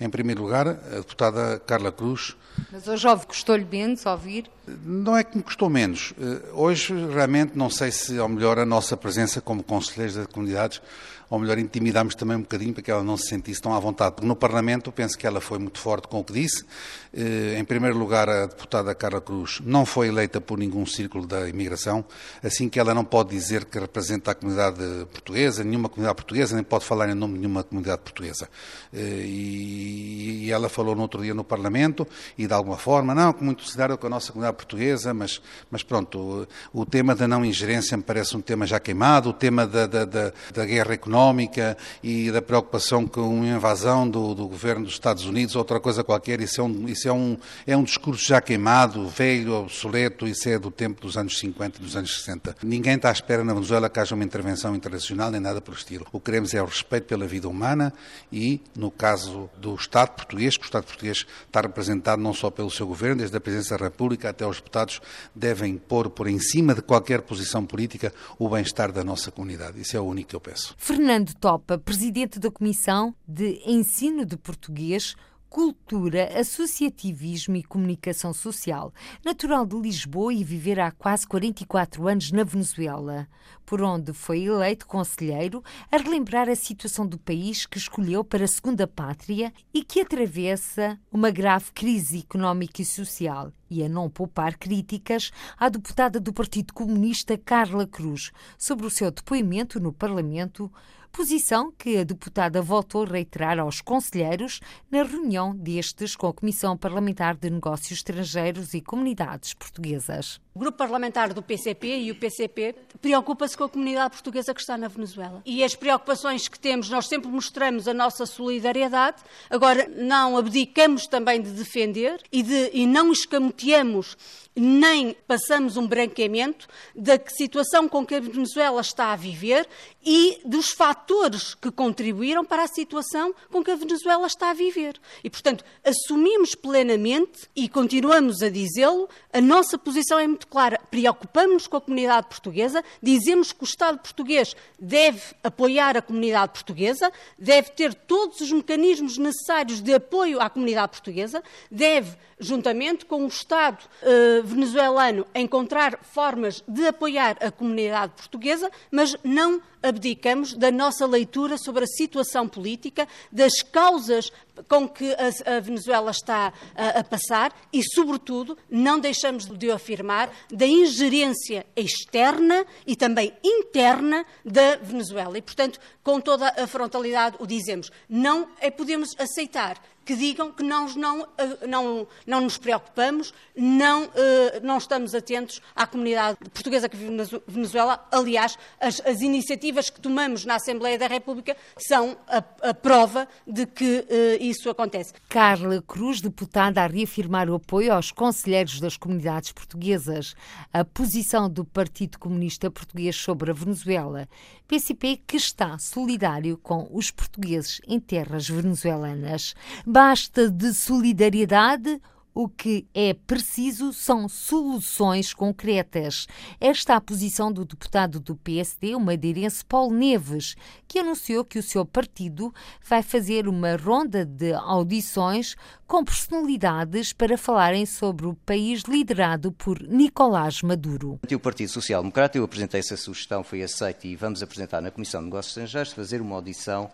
Em 0.00 0.10
primeiro 0.10 0.42
lugar, 0.42 0.66
a 0.66 0.96
deputada 0.96 1.60
Carla 1.60 1.92
Cruz. 1.92 2.36
Mas 2.72 2.88
hoje 2.88 3.06
custou-lhe 3.26 3.64
menos 3.64 4.04
ouvir? 4.06 4.50
Não 4.84 5.16
é 5.16 5.22
que 5.24 5.36
me 5.36 5.42
custou 5.42 5.70
menos. 5.70 6.12
Eh, 6.20 6.42
hoje, 6.52 6.92
realmente, 7.12 7.56
não 7.56 7.70
sei 7.70 7.90
se, 7.90 8.18
ao 8.18 8.28
melhor, 8.28 8.58
a 8.58 8.66
nossa 8.66 8.96
presença 8.96 9.40
como 9.40 9.62
conselheiros 9.62 10.16
das 10.16 10.26
comunidades 10.26 10.80
ou 11.28 11.40
melhor, 11.40 11.58
intimidámos 11.58 12.14
também 12.14 12.36
um 12.36 12.40
bocadinho 12.40 12.72
para 12.72 12.82
que 12.82 12.90
ela 12.90 13.02
não 13.02 13.16
se 13.16 13.28
sentisse 13.28 13.60
tão 13.60 13.74
à 13.74 13.80
vontade. 13.80 14.14
Porque 14.14 14.26
no 14.26 14.36
Parlamento, 14.36 14.92
penso 14.92 15.18
que 15.18 15.26
ela 15.26 15.40
foi 15.40 15.58
muito 15.58 15.78
forte 15.78 16.06
com 16.06 16.20
o 16.20 16.24
que 16.24 16.32
disse. 16.32 16.64
Eh, 17.12 17.58
em 17.58 17.64
primeiro 17.64 17.98
lugar, 17.98 18.28
a 18.28 18.46
deputada 18.46 18.94
Carla 18.94 19.20
Cruz 19.20 19.60
não 19.64 19.84
foi 19.84 20.08
eleita 20.08 20.40
por 20.40 20.58
nenhum 20.58 20.86
círculo 20.86 21.26
da 21.26 21.48
imigração, 21.48 22.04
assim 22.44 22.68
que 22.68 22.78
ela 22.78 22.94
não 22.94 23.04
pode 23.04 23.30
dizer 23.30 23.64
que 23.64 23.78
representa 23.78 24.30
a 24.30 24.34
comunidade 24.34 24.78
portuguesa, 25.10 25.64
nenhuma 25.64 25.88
comunidade 25.88 26.16
portuguesa, 26.16 26.54
nem 26.54 26.62
pode 26.62 26.84
falar 26.84 27.08
em 27.08 27.14
nome 27.14 27.34
de 27.34 27.40
nenhuma 27.40 27.64
comunidade 27.64 28.02
portuguesa. 28.02 28.48
Eh, 28.92 29.24
e 29.26 30.50
ela 30.52 30.68
falou 30.68 30.94
no 30.94 31.02
outro 31.02 31.22
dia 31.22 31.34
no 31.34 31.42
Parlamento 31.42 32.06
e, 32.38 32.46
de 32.46 32.52
alguma 32.52 32.76
forma, 32.76 33.14
não, 33.14 33.32
com 33.32 33.44
muito 33.44 33.64
cuidado 33.64 33.98
com 33.98 34.06
a 34.06 34.10
nossa 34.10 34.30
comunidade 34.30 34.58
portuguesa, 34.58 35.12
mas, 35.12 35.42
mas 35.70 35.82
pronto, 35.82 36.46
o, 36.72 36.82
o 36.82 36.86
tema 36.86 37.16
da 37.16 37.26
não 37.26 37.44
ingerência 37.44 37.96
me 37.96 38.02
parece 38.04 38.36
um 38.36 38.40
tema 38.40 38.64
já 38.64 38.78
queimado, 38.78 39.30
o 39.30 39.32
tema 39.32 39.66
da, 39.66 39.86
da, 39.86 40.04
da, 40.04 40.32
da 40.54 40.64
guerra 40.64 40.94
económica 40.94 41.15
económica 41.16 41.76
e 42.02 42.30
da 42.30 42.42
preocupação 42.42 43.06
com 43.06 43.22
uma 43.22 43.46
invasão 43.46 44.08
do, 44.08 44.34
do 44.34 44.46
governo 44.46 44.84
dos 44.84 44.94
Estados 44.94 45.24
Unidos, 45.24 45.56
outra 45.56 45.80
coisa 45.80 46.04
qualquer. 46.04 46.40
Isso, 46.40 46.60
é 46.60 46.64
um, 46.64 46.88
isso 46.88 47.08
é, 47.08 47.12
um, 47.12 47.38
é 47.66 47.76
um 47.76 47.82
discurso 47.82 48.26
já 48.26 48.40
queimado, 48.40 49.08
velho, 49.08 49.54
obsoleto, 49.54 50.26
isso 50.26 50.48
é 50.48 50.58
do 50.58 50.70
tempo 50.70 51.00
dos 51.00 51.16
anos 51.16 51.38
50 51.38 51.78
e 51.78 51.82
dos 51.82 51.96
anos 51.96 52.14
60. 52.18 52.56
Ninguém 52.62 52.96
está 52.96 53.08
à 53.08 53.12
espera 53.12 53.42
na 53.42 53.54
Venezuela 53.54 53.88
que 53.88 53.98
haja 53.98 54.14
uma 54.14 54.24
intervenção 54.24 54.74
internacional 54.76 55.30
nem 55.30 55.40
nada 55.40 55.60
por 55.60 55.74
estilo. 55.74 56.06
O 56.12 56.20
que 56.20 56.26
queremos 56.26 56.52
é 56.52 56.62
o 56.62 56.66
respeito 56.66 57.06
pela 57.06 57.26
vida 57.26 57.48
humana 57.48 57.92
e, 58.30 58.60
no 58.76 58.90
caso 58.90 59.48
do 59.56 59.74
Estado 59.74 60.10
português, 60.10 60.56
que 60.56 60.64
o 60.64 60.66
Estado 60.66 60.84
português 60.84 61.24
está 61.46 61.62
representado 61.62 62.20
não 62.20 62.34
só 62.34 62.50
pelo 62.50 62.70
seu 62.70 62.86
governo, 62.86 63.16
desde 63.16 63.36
a 63.36 63.40
Presidência 63.40 63.76
da 63.78 63.84
República 63.84 64.28
até 64.28 64.46
os 64.46 64.56
deputados, 64.56 65.00
devem 65.34 65.78
pôr 65.78 66.10
por 66.10 66.28
em 66.28 66.38
cima 66.38 66.74
de 66.74 66.82
qualquer 66.82 67.22
posição 67.22 67.64
política 67.64 68.12
o 68.38 68.48
bem-estar 68.48 68.92
da 68.92 69.02
nossa 69.02 69.30
comunidade. 69.30 69.80
Isso 69.80 69.96
é 69.96 70.00
o 70.00 70.04
único 70.04 70.30
que 70.30 70.36
eu 70.36 70.40
peço. 70.40 70.74
Fernando 70.76 71.05
Topa, 71.38 71.78
presidente 71.78 72.40
da 72.40 72.50
Comissão 72.50 73.14
de 73.28 73.62
Ensino 73.64 74.26
de 74.26 74.36
Português, 74.36 75.14
Cultura, 75.48 76.36
Associativismo 76.36 77.54
e 77.54 77.62
Comunicação 77.62 78.34
Social, 78.34 78.92
natural 79.24 79.64
de 79.64 79.76
Lisboa 79.76 80.34
e 80.34 80.42
viver 80.42 80.80
há 80.80 80.90
quase 80.90 81.24
44 81.24 82.08
anos 82.08 82.32
na 82.32 82.42
Venezuela, 82.42 83.28
por 83.64 83.82
onde 83.82 84.12
foi 84.12 84.46
eleito 84.46 84.84
conselheiro 84.84 85.62
a 85.92 85.96
relembrar 85.96 86.48
a 86.48 86.56
situação 86.56 87.06
do 87.06 87.18
país 87.18 87.66
que 87.66 87.78
escolheu 87.78 88.24
para 88.24 88.44
a 88.44 88.48
segunda 88.48 88.84
pátria 88.84 89.52
e 89.72 89.84
que 89.84 90.00
atravessa 90.00 90.98
uma 91.10 91.30
grave 91.30 91.70
crise 91.72 92.18
económica 92.18 92.82
e 92.82 92.84
social, 92.84 93.52
e 93.70 93.82
a 93.84 93.88
não 93.88 94.10
poupar 94.10 94.58
críticas 94.58 95.30
à 95.56 95.68
deputada 95.68 96.18
do 96.18 96.32
Partido 96.32 96.74
Comunista 96.74 97.38
Carla 97.38 97.86
Cruz 97.86 98.32
sobre 98.58 98.84
o 98.84 98.90
seu 98.90 99.12
depoimento 99.12 99.78
no 99.78 99.92
Parlamento 99.92 100.70
posição 101.12 101.72
que 101.72 101.98
a 101.98 102.04
deputada 102.04 102.60
voltou 102.62 103.04
a 103.04 103.08
reiterar 103.08 103.58
aos 103.58 103.80
conselheiros 103.80 104.60
na 104.90 105.02
reunião 105.02 105.54
destes 105.54 106.14
com 106.14 106.26
a 106.26 106.34
Comissão 106.34 106.76
Parlamentar 106.76 107.36
de 107.36 107.50
Negócios 107.50 107.98
Estrangeiros 107.98 108.74
e 108.74 108.80
Comunidades 108.80 109.54
Portuguesas. 109.54 110.40
O 110.56 110.58
grupo 110.58 110.78
parlamentar 110.78 111.34
do 111.34 111.42
PCP 111.42 111.98
e 111.98 112.10
o 112.10 112.14
PCP 112.14 112.74
preocupa-se 113.02 113.54
com 113.54 113.64
a 113.64 113.68
comunidade 113.68 114.12
portuguesa 114.12 114.54
que 114.54 114.60
está 114.62 114.78
na 114.78 114.88
Venezuela. 114.88 115.42
E 115.44 115.62
as 115.62 115.74
preocupações 115.74 116.48
que 116.48 116.58
temos, 116.58 116.88
nós 116.88 117.08
sempre 117.08 117.28
mostramos 117.28 117.86
a 117.86 117.92
nossa 117.92 118.24
solidariedade, 118.24 119.22
agora 119.50 119.86
não 119.86 120.34
abdicamos 120.34 121.06
também 121.06 121.42
de 121.42 121.50
defender 121.50 122.22
e, 122.32 122.42
de, 122.42 122.70
e 122.72 122.86
não 122.86 123.12
escamoteamos 123.12 124.16
nem 124.56 125.14
passamos 125.28 125.76
um 125.76 125.86
branqueamento 125.86 126.66
da 126.94 127.20
situação 127.28 127.86
com 127.86 128.06
que 128.06 128.14
a 128.14 128.20
Venezuela 128.20 128.80
está 128.80 129.12
a 129.12 129.16
viver 129.16 129.68
e 130.02 130.40
dos 130.46 130.70
fatores 130.70 131.54
que 131.54 131.70
contribuíram 131.70 132.42
para 132.42 132.62
a 132.62 132.68
situação 132.68 133.34
com 133.50 133.62
que 133.62 133.70
a 133.70 133.76
Venezuela 133.76 134.26
está 134.26 134.50
a 134.50 134.54
viver. 134.54 134.98
E, 135.22 135.28
portanto, 135.28 135.62
assumimos 135.84 136.54
plenamente 136.54 137.50
e 137.54 137.68
continuamos 137.68 138.40
a 138.42 138.48
dizê-lo, 138.48 139.08
a 139.30 139.40
nossa 139.42 139.76
posição 139.76 140.18
é 140.18 140.26
muito 140.26 140.45
clara. 140.46 140.80
Preocupamos-nos 140.90 141.66
com 141.66 141.76
a 141.76 141.80
comunidade 141.80 142.28
portuguesa, 142.28 142.82
dizemos 143.02 143.52
que 143.52 143.62
o 143.62 143.64
Estado 143.64 143.98
português 143.98 144.54
deve 144.78 145.20
apoiar 145.42 145.96
a 145.96 146.02
comunidade 146.02 146.52
portuguesa, 146.52 147.12
deve 147.38 147.70
ter 147.70 147.94
todos 147.94 148.40
os 148.40 148.52
mecanismos 148.52 149.18
necessários 149.18 149.80
de 149.80 149.94
apoio 149.94 150.40
à 150.40 150.48
comunidade 150.48 150.92
portuguesa, 150.92 151.42
deve, 151.70 152.16
juntamente 152.38 153.04
com 153.04 153.24
o 153.24 153.28
Estado 153.28 153.78
eh, 154.02 154.42
venezuelano, 154.44 155.26
encontrar 155.34 155.98
formas 156.02 156.62
de 156.66 156.86
apoiar 156.86 157.36
a 157.40 157.50
comunidade 157.50 158.12
portuguesa, 158.14 158.70
mas 158.90 159.16
não 159.22 159.60
abdicamos 159.86 160.54
da 160.54 160.70
nossa 160.70 161.06
leitura 161.06 161.56
sobre 161.56 161.84
a 161.84 161.86
situação 161.86 162.48
política, 162.48 163.06
das 163.30 163.62
causas 163.62 164.30
com 164.68 164.88
que 164.88 165.14
a, 165.14 165.60
Venezuela 165.60 166.10
está 166.10 166.52
a, 166.74 167.04
passar 167.04 167.54
e, 167.72 167.82
sobretudo, 167.82 168.56
não 168.70 168.98
deixamos 168.98 169.46
de 169.46 169.70
afirmar 169.70 170.30
da 170.50 170.66
ingerência 170.66 171.66
externa 171.76 172.66
e 172.86 172.96
também 172.96 173.32
interna 173.44 174.24
da 174.44 174.76
Venezuela. 174.76 175.36
E, 175.36 175.42
portanto, 175.42 175.78
com 176.02 176.20
toda 176.20 176.48
a 176.48 176.66
frontalidade 176.66 177.36
o 177.38 177.46
dizemos. 177.46 177.90
Não 178.08 178.48
é 178.60 178.70
podemos 178.70 179.14
aceitar 179.18 179.80
que 180.06 180.14
digam 180.14 180.52
que 180.52 180.62
nós 180.62 180.94
não, 180.94 181.26
eh, 181.36 181.66
não, 181.66 182.06
não 182.24 182.40
nos 182.40 182.56
preocupamos, 182.56 183.34
não, 183.56 184.04
eh, 184.14 184.60
não 184.62 184.78
estamos 184.78 185.16
atentos 185.16 185.60
à 185.74 185.84
comunidade 185.84 186.38
portuguesa 186.54 186.88
que 186.88 186.96
vive 186.96 187.10
na 187.10 187.24
Venezuela. 187.46 188.06
Aliás, 188.12 188.56
as, 188.80 189.00
as 189.04 189.20
iniciativas 189.20 189.90
que 189.90 190.00
tomamos 190.00 190.44
na 190.44 190.54
Assembleia 190.54 190.96
da 190.96 191.08
República 191.08 191.56
são 191.76 192.16
a, 192.28 192.38
a 192.70 192.72
prova 192.72 193.26
de 193.44 193.66
que 193.66 193.98
uh, 193.98 194.42
isso 194.42 194.70
acontece. 194.70 195.12
Carla 195.28 195.82
Cruz, 195.82 196.20
deputada, 196.20 196.82
a 196.82 196.86
reafirmar 196.86 197.50
o 197.50 197.56
apoio 197.56 197.92
aos 197.92 198.12
conselheiros 198.12 198.78
das 198.78 198.96
comunidades 198.96 199.50
portuguesas. 199.50 200.36
A 200.72 200.84
posição 200.84 201.50
do 201.50 201.64
Partido 201.64 202.18
Comunista 202.18 202.70
Português 202.70 203.16
sobre 203.16 203.50
a 203.50 203.54
Venezuela. 203.54 204.28
PCP 204.66 205.22
que 205.26 205.36
está 205.36 205.78
solidário 205.78 206.58
com 206.58 206.88
os 206.90 207.10
portugueses 207.10 207.80
em 207.86 208.00
terras 208.00 208.48
venezuelanas. 208.48 209.54
Basta 209.86 210.50
de 210.50 210.74
solidariedade 210.74 212.00
o 212.36 212.50
que 212.50 212.86
é 212.92 213.14
preciso 213.14 213.94
são 213.94 214.28
soluções 214.28 215.32
concretas. 215.32 216.26
Esta 216.60 216.92
é 216.92 216.96
a 216.96 217.00
posição 217.00 217.50
do 217.50 217.64
deputado 217.64 218.20
do 218.20 218.36
PSD, 218.36 218.94
o 218.94 219.00
madeirense 219.00 219.64
Paulo 219.64 219.96
Neves, 219.96 220.54
que 220.86 220.98
anunciou 220.98 221.46
que 221.46 221.58
o 221.58 221.62
seu 221.62 221.86
partido 221.86 222.52
vai 222.86 223.02
fazer 223.02 223.48
uma 223.48 223.74
ronda 223.74 224.22
de 224.22 224.52
audições 224.52 225.56
com 225.86 226.04
personalidades 226.04 227.10
para 227.10 227.38
falarem 227.38 227.86
sobre 227.86 228.26
o 228.26 228.34
país 228.34 228.82
liderado 228.82 229.50
por 229.50 229.80
Nicolás 229.80 230.60
Maduro. 230.60 231.18
O 231.32 231.40
Partido 231.40 231.70
Social 231.70 232.02
Democrata, 232.02 232.36
eu 232.36 232.44
apresentei 232.44 232.80
essa 232.80 232.98
sugestão, 232.98 233.42
foi 233.42 233.62
aceita 233.62 234.06
e 234.06 234.14
vamos 234.14 234.42
apresentar 234.42 234.82
na 234.82 234.90
Comissão 234.90 235.22
de 235.22 235.26
Negócios 235.26 235.56
Estrangeiros 235.56 235.94
fazer 235.94 236.20
uma 236.20 236.36
audição 236.36 236.90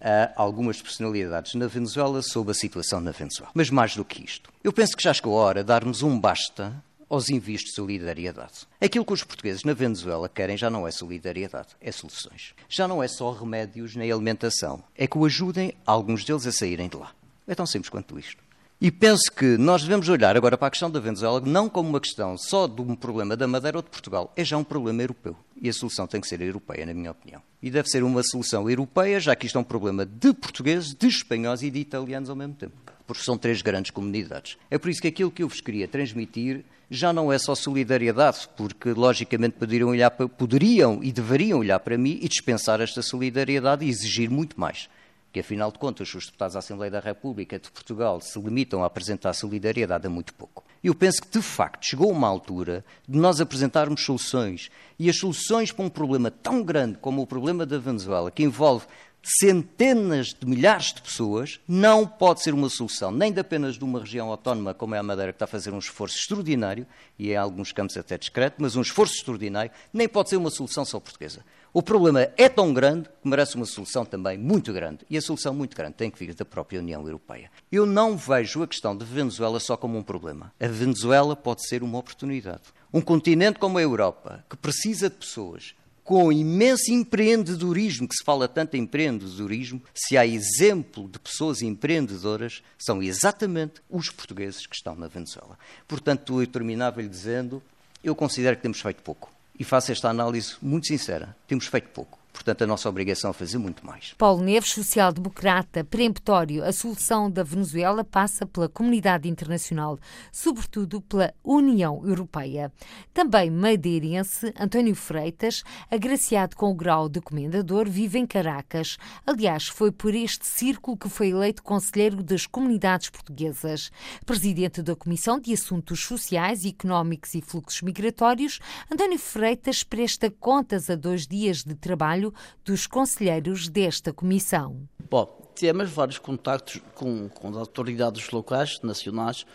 a 0.00 0.32
algumas 0.36 0.80
personalidades 0.80 1.54
na 1.54 1.66
Venezuela 1.66 2.22
sobre 2.22 2.52
a 2.52 2.54
situação 2.54 3.00
na 3.00 3.10
Venezuela. 3.10 3.50
Mas 3.54 3.70
mais 3.70 3.96
do 3.96 4.04
que 4.04 4.24
isto, 4.24 4.50
eu 4.62 4.72
penso 4.72 4.96
que 4.96 5.02
já 5.02 5.12
chegou 5.12 5.38
a 5.38 5.42
hora 5.44 5.62
de 5.62 5.68
darmos 5.68 6.02
um 6.02 6.18
basta 6.18 6.72
aos 7.08 7.30
envios 7.30 7.62
de 7.62 7.72
solidariedade. 7.72 8.66
Aquilo 8.80 9.04
que 9.04 9.12
os 9.12 9.22
portugueses 9.22 9.64
na 9.64 9.72
Venezuela 9.72 10.28
querem 10.28 10.56
já 10.56 10.68
não 10.68 10.86
é 10.86 10.90
solidariedade, 10.90 11.68
é 11.80 11.92
soluções. 11.92 12.54
Já 12.68 12.88
não 12.88 13.02
é 13.02 13.08
só 13.08 13.30
remédios 13.32 13.94
nem 13.94 14.10
alimentação, 14.10 14.82
é 14.96 15.06
que 15.06 15.16
o 15.16 15.24
ajudem 15.24 15.74
alguns 15.86 16.24
deles 16.24 16.46
a 16.46 16.52
saírem 16.52 16.88
de 16.88 16.96
lá. 16.96 17.12
É 17.46 17.54
tão 17.54 17.66
simples 17.66 17.88
quanto 17.88 18.18
isto. 18.18 18.45
E 18.86 18.90
penso 18.92 19.32
que 19.32 19.58
nós 19.58 19.82
devemos 19.82 20.08
olhar 20.08 20.36
agora 20.36 20.56
para 20.56 20.68
a 20.68 20.70
questão 20.70 20.88
da 20.88 21.00
Venezuela 21.00 21.40
não 21.40 21.68
como 21.68 21.88
uma 21.88 22.00
questão 22.00 22.38
só 22.38 22.68
de 22.68 22.80
um 22.80 22.94
problema 22.94 23.36
da 23.36 23.44
Madeira 23.44 23.78
ou 23.78 23.82
de 23.82 23.90
Portugal, 23.90 24.32
é 24.36 24.44
já 24.44 24.56
um 24.56 24.62
problema 24.62 25.02
europeu. 25.02 25.36
E 25.60 25.68
a 25.68 25.72
solução 25.72 26.06
tem 26.06 26.20
que 26.20 26.28
ser 26.28 26.40
europeia, 26.40 26.86
na 26.86 26.94
minha 26.94 27.10
opinião. 27.10 27.42
E 27.60 27.68
deve 27.68 27.88
ser 27.88 28.04
uma 28.04 28.22
solução 28.22 28.70
europeia, 28.70 29.18
já 29.18 29.34
que 29.34 29.44
isto 29.44 29.58
é 29.58 29.60
um 29.60 29.64
problema 29.64 30.06
de 30.06 30.32
portugueses, 30.32 30.94
de 30.94 31.08
espanhóis 31.08 31.64
e 31.64 31.70
de 31.72 31.80
italianos 31.80 32.30
ao 32.30 32.36
mesmo 32.36 32.54
tempo. 32.54 32.74
Porque 33.08 33.24
são 33.24 33.36
três 33.36 33.60
grandes 33.60 33.90
comunidades. 33.90 34.56
É 34.70 34.78
por 34.78 34.88
isso 34.88 35.02
que 35.02 35.08
aquilo 35.08 35.32
que 35.32 35.42
eu 35.42 35.48
vos 35.48 35.60
queria 35.60 35.88
transmitir 35.88 36.64
já 36.88 37.12
não 37.12 37.32
é 37.32 37.38
só 37.40 37.56
solidariedade, 37.56 38.48
porque 38.56 38.90
logicamente 38.90 39.56
poderiam, 39.58 39.88
olhar 39.88 40.12
para, 40.12 40.28
poderiam 40.28 41.00
e 41.02 41.10
deveriam 41.10 41.58
olhar 41.58 41.80
para 41.80 41.98
mim 41.98 42.20
e 42.22 42.28
dispensar 42.28 42.80
esta 42.80 43.02
solidariedade 43.02 43.84
e 43.84 43.88
exigir 43.88 44.30
muito 44.30 44.60
mais 44.60 44.88
porque 45.36 45.40
afinal 45.40 45.70
de 45.70 45.78
contas 45.78 46.14
os 46.14 46.24
deputados 46.24 46.54
da 46.54 46.60
Assembleia 46.60 46.90
da 46.90 46.98
República 46.98 47.58
de 47.58 47.70
Portugal 47.70 48.22
se 48.22 48.40
limitam 48.40 48.82
a 48.82 48.86
apresentar 48.86 49.34
solidariedade 49.34 50.06
a 50.06 50.10
muito 50.10 50.32
pouco. 50.32 50.64
Eu 50.82 50.94
penso 50.94 51.20
que, 51.20 51.28
de 51.28 51.42
facto, 51.42 51.84
chegou 51.84 52.10
uma 52.10 52.26
altura 52.26 52.82
de 53.06 53.18
nós 53.18 53.38
apresentarmos 53.38 54.02
soluções. 54.02 54.70
E 54.98 55.10
as 55.10 55.18
soluções 55.18 55.72
para 55.72 55.84
um 55.84 55.90
problema 55.90 56.30
tão 56.30 56.62
grande 56.62 56.96
como 56.96 57.20
o 57.20 57.26
problema 57.26 57.66
da 57.66 57.76
Venezuela, 57.76 58.30
que 58.30 58.44
envolve 58.44 58.86
centenas 59.22 60.28
de 60.28 60.46
milhares 60.46 60.94
de 60.94 61.02
pessoas, 61.02 61.60
não 61.68 62.06
pode 62.06 62.42
ser 62.42 62.54
uma 62.54 62.70
solução 62.70 63.10
nem 63.10 63.30
de 63.30 63.40
apenas 63.40 63.76
de 63.76 63.84
uma 63.84 64.00
região 64.00 64.30
autónoma 64.30 64.72
como 64.72 64.94
é 64.94 64.98
a 64.98 65.02
Madeira, 65.02 65.32
que 65.32 65.36
está 65.36 65.44
a 65.44 65.48
fazer 65.48 65.74
um 65.74 65.78
esforço 65.78 66.16
extraordinário, 66.16 66.86
e 67.18 67.32
em 67.32 67.36
alguns 67.36 67.72
campos 67.72 67.96
até 67.98 68.16
discreto, 68.16 68.56
mas 68.58 68.74
um 68.74 68.80
esforço 68.80 69.16
extraordinário, 69.16 69.70
nem 69.92 70.08
pode 70.08 70.30
ser 70.30 70.36
uma 70.36 70.50
solução 70.50 70.84
só 70.86 70.98
portuguesa. 70.98 71.44
O 71.76 71.82
problema 71.82 72.26
é 72.38 72.48
tão 72.48 72.72
grande 72.72 73.06
que 73.22 73.28
merece 73.28 73.54
uma 73.54 73.66
solução 73.66 74.02
também 74.02 74.38
muito 74.38 74.72
grande. 74.72 75.00
E 75.10 75.16
a 75.18 75.20
solução 75.20 75.52
muito 75.52 75.76
grande 75.76 75.92
tem 75.92 76.10
que 76.10 76.18
vir 76.18 76.32
da 76.32 76.42
própria 76.42 76.80
União 76.80 77.02
Europeia. 77.02 77.50
Eu 77.70 77.84
não 77.84 78.16
vejo 78.16 78.62
a 78.62 78.66
questão 78.66 78.96
de 78.96 79.04
Venezuela 79.04 79.60
só 79.60 79.76
como 79.76 79.98
um 79.98 80.02
problema. 80.02 80.50
A 80.58 80.68
Venezuela 80.68 81.36
pode 81.36 81.68
ser 81.68 81.82
uma 81.82 81.98
oportunidade. 81.98 82.62
Um 82.90 83.02
continente 83.02 83.58
como 83.58 83.76
a 83.76 83.82
Europa, 83.82 84.42
que 84.48 84.56
precisa 84.56 85.10
de 85.10 85.16
pessoas 85.16 85.74
com 86.02 86.32
imenso 86.32 86.90
empreendedorismo, 86.90 88.08
que 88.08 88.16
se 88.16 88.24
fala 88.24 88.48
tanto 88.48 88.74
em 88.74 88.80
empreendedorismo, 88.80 89.82
se 89.92 90.16
há 90.16 90.26
exemplo 90.26 91.06
de 91.06 91.18
pessoas 91.18 91.60
empreendedoras, 91.60 92.62
são 92.78 93.02
exatamente 93.02 93.82
os 93.90 94.08
portugueses 94.08 94.66
que 94.66 94.76
estão 94.76 94.96
na 94.96 95.08
Venezuela. 95.08 95.58
Portanto, 95.86 96.40
eu 96.40 96.46
terminava-lhe 96.46 97.06
dizendo, 97.06 97.62
eu 98.02 98.14
considero 98.14 98.56
que 98.56 98.62
temos 98.62 98.80
feito 98.80 99.02
pouco. 99.02 99.35
E 99.58 99.64
faço 99.64 99.92
esta 99.92 100.08
análise 100.08 100.56
muito 100.60 100.86
sincera. 100.86 101.34
Temos 101.46 101.66
feito 101.66 101.88
pouco. 101.88 102.18
Portanto, 102.36 102.62
a 102.62 102.66
nossa 102.66 102.88
obrigação 102.88 103.30
é 103.30 103.32
fazer 103.32 103.56
muito 103.56 103.84
mais. 103.84 104.14
Paulo 104.18 104.42
Neves, 104.42 104.70
social-democrata, 104.70 105.82
peremptório, 105.82 106.62
a 106.62 106.70
solução 106.70 107.30
da 107.30 107.42
Venezuela 107.42 108.04
passa 108.04 108.44
pela 108.44 108.68
comunidade 108.68 109.26
internacional, 109.26 109.98
sobretudo 110.30 111.00
pela 111.00 111.32
União 111.42 112.06
Europeia. 112.06 112.70
Também 113.14 113.50
madeirense, 113.50 114.52
António 114.60 114.94
Freitas, 114.94 115.64
agraciado 115.90 116.54
com 116.56 116.70
o 116.70 116.74
grau 116.74 117.08
de 117.08 117.22
comendador, 117.22 117.88
vive 117.88 118.18
em 118.18 118.26
Caracas. 118.26 118.98
Aliás, 119.26 119.66
foi 119.66 119.90
por 119.90 120.14
este 120.14 120.46
círculo 120.46 120.96
que 120.96 121.08
foi 121.08 121.30
eleito 121.30 121.62
conselheiro 121.62 122.22
das 122.22 122.46
comunidades 122.46 123.08
portuguesas. 123.08 123.90
Presidente 124.26 124.82
da 124.82 124.94
Comissão 124.94 125.40
de 125.40 125.54
Assuntos 125.54 126.00
Sociais, 126.00 126.66
Económicos 126.66 127.34
e 127.34 127.40
Fluxos 127.40 127.80
Migratórios, 127.80 128.60
António 128.92 129.18
Freitas 129.18 129.82
presta 129.82 130.30
contas 130.30 130.90
a 130.90 130.94
dois 130.94 131.26
dias 131.26 131.64
de 131.64 131.74
trabalho 131.74 132.25
trabalho 132.26 132.34
dos 132.64 132.86
conselheiros 132.86 133.68
desta 133.68 134.12
comissão. 134.12 134.88
Bom, 135.10 135.26
temos 135.54 135.90
vários 135.90 136.18
contactos 136.18 136.80
com, 136.94 137.28
com 137.28 137.48
as 137.48 137.56
autoridades 137.56 138.30
locais, 138.30 138.80
nacionais, 138.82 139.46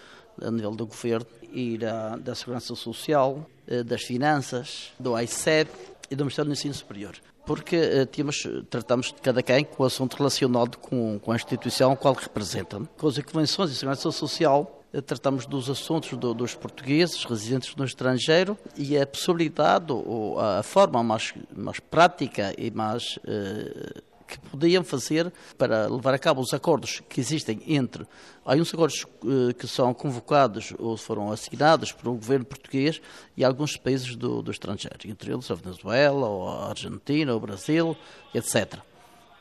a 0.42 0.50
nível 0.50 0.72
do 0.72 0.86
governo 0.86 1.28
e 1.52 1.78
da, 1.78 2.16
da 2.16 2.34
Segurança 2.34 2.74
Social, 2.76 3.46
eh, 3.68 3.84
das 3.84 4.04
Finanças, 4.04 4.92
do 5.00 5.16
AICEP 5.16 5.70
e 6.10 6.16
do 6.16 6.24
Ministério 6.24 6.50
do 6.50 6.54
Ensino 6.54 6.74
Superior. 6.74 7.16
Porque 7.46 7.76
eh, 7.76 8.06
temos, 8.06 8.48
tratamos 8.70 9.08
de 9.08 9.22
cada 9.22 9.44
quem 9.44 9.66
com 9.66 9.84
o 9.84 9.86
assunto 9.86 10.16
relacionado 10.16 10.78
com, 10.78 11.20
com 11.20 11.32
a 11.32 11.36
instituição 11.36 11.92
a 11.92 11.98
qual 11.98 12.14
representam. 12.14 12.86
Com 12.98 13.08
as 13.08 13.20
convenções 13.20 13.72
de 13.72 13.76
segurança 13.76 14.10
social, 14.12 14.81
tratamos 15.06 15.46
dos 15.46 15.70
assuntos 15.70 16.18
do, 16.18 16.34
dos 16.34 16.54
portugueses 16.54 17.24
residentes 17.24 17.74
no 17.76 17.86
estrangeiro 17.86 18.58
e 18.76 18.98
a 18.98 19.08
possibilidade 19.08 19.92
ou 19.92 20.40
a 20.40 20.62
forma 20.64 21.02
mais, 21.02 21.34
mais 21.56 21.80
prática 21.80 22.54
e 22.58 22.70
mais 22.72 23.18
eh, 23.26 24.02
que 24.28 24.40
podiam 24.50 24.84
fazer 24.84 25.32
para 25.58 25.88
levar 25.88 26.14
a 26.14 26.20
cabo 26.20 26.42
os 26.42 26.54
acordos 26.54 27.02
que 27.10 27.20
existem 27.20 27.62
entre. 27.68 28.06
Há 28.46 28.56
uns 28.56 28.74
acordos 28.74 29.06
eh, 29.24 29.54
que 29.54 29.68
são 29.68 29.94
convocados 29.94 30.74
ou 30.78 30.98
foram 30.98 31.32
assinados 31.32 31.92
pelo 31.92 32.16
governo 32.16 32.46
português 32.46 33.02
e 33.38 33.44
alguns 33.46 33.78
países 33.78 34.16
do, 34.16 34.42
do 34.42 34.52
estrangeiro, 34.52 34.98
entre 35.06 35.32
eles 35.32 35.50
a 35.52 35.56
Venezuela, 35.56 36.28
ou 36.28 36.50
a 36.50 36.70
Argentina, 36.70 37.36
o 37.36 37.40
Brasil, 37.40 37.96
etc. 38.34 38.80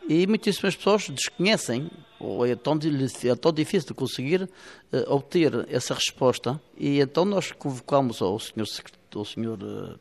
E 0.09 0.27
muitíssimas 0.27 0.77
pessoas 0.77 1.09
desconhecem, 1.09 1.91
ou 2.21 2.45
é 2.47 2.55
tão, 2.55 2.79
é 3.25 3.35
tão 3.35 3.53
difícil 3.53 3.89
de 3.89 3.95
conseguir 3.95 4.43
uh, 4.43 4.49
obter 5.09 5.67
essa 5.69 5.95
resposta. 5.95 6.61
E 6.77 7.01
então 7.01 7.25
nós 7.25 7.51
convocamos 7.51 8.21
ao 8.21 8.39
senhor, 8.39 8.67
ao 9.15 9.25
senhor 9.25 9.59
uh, 9.63 9.99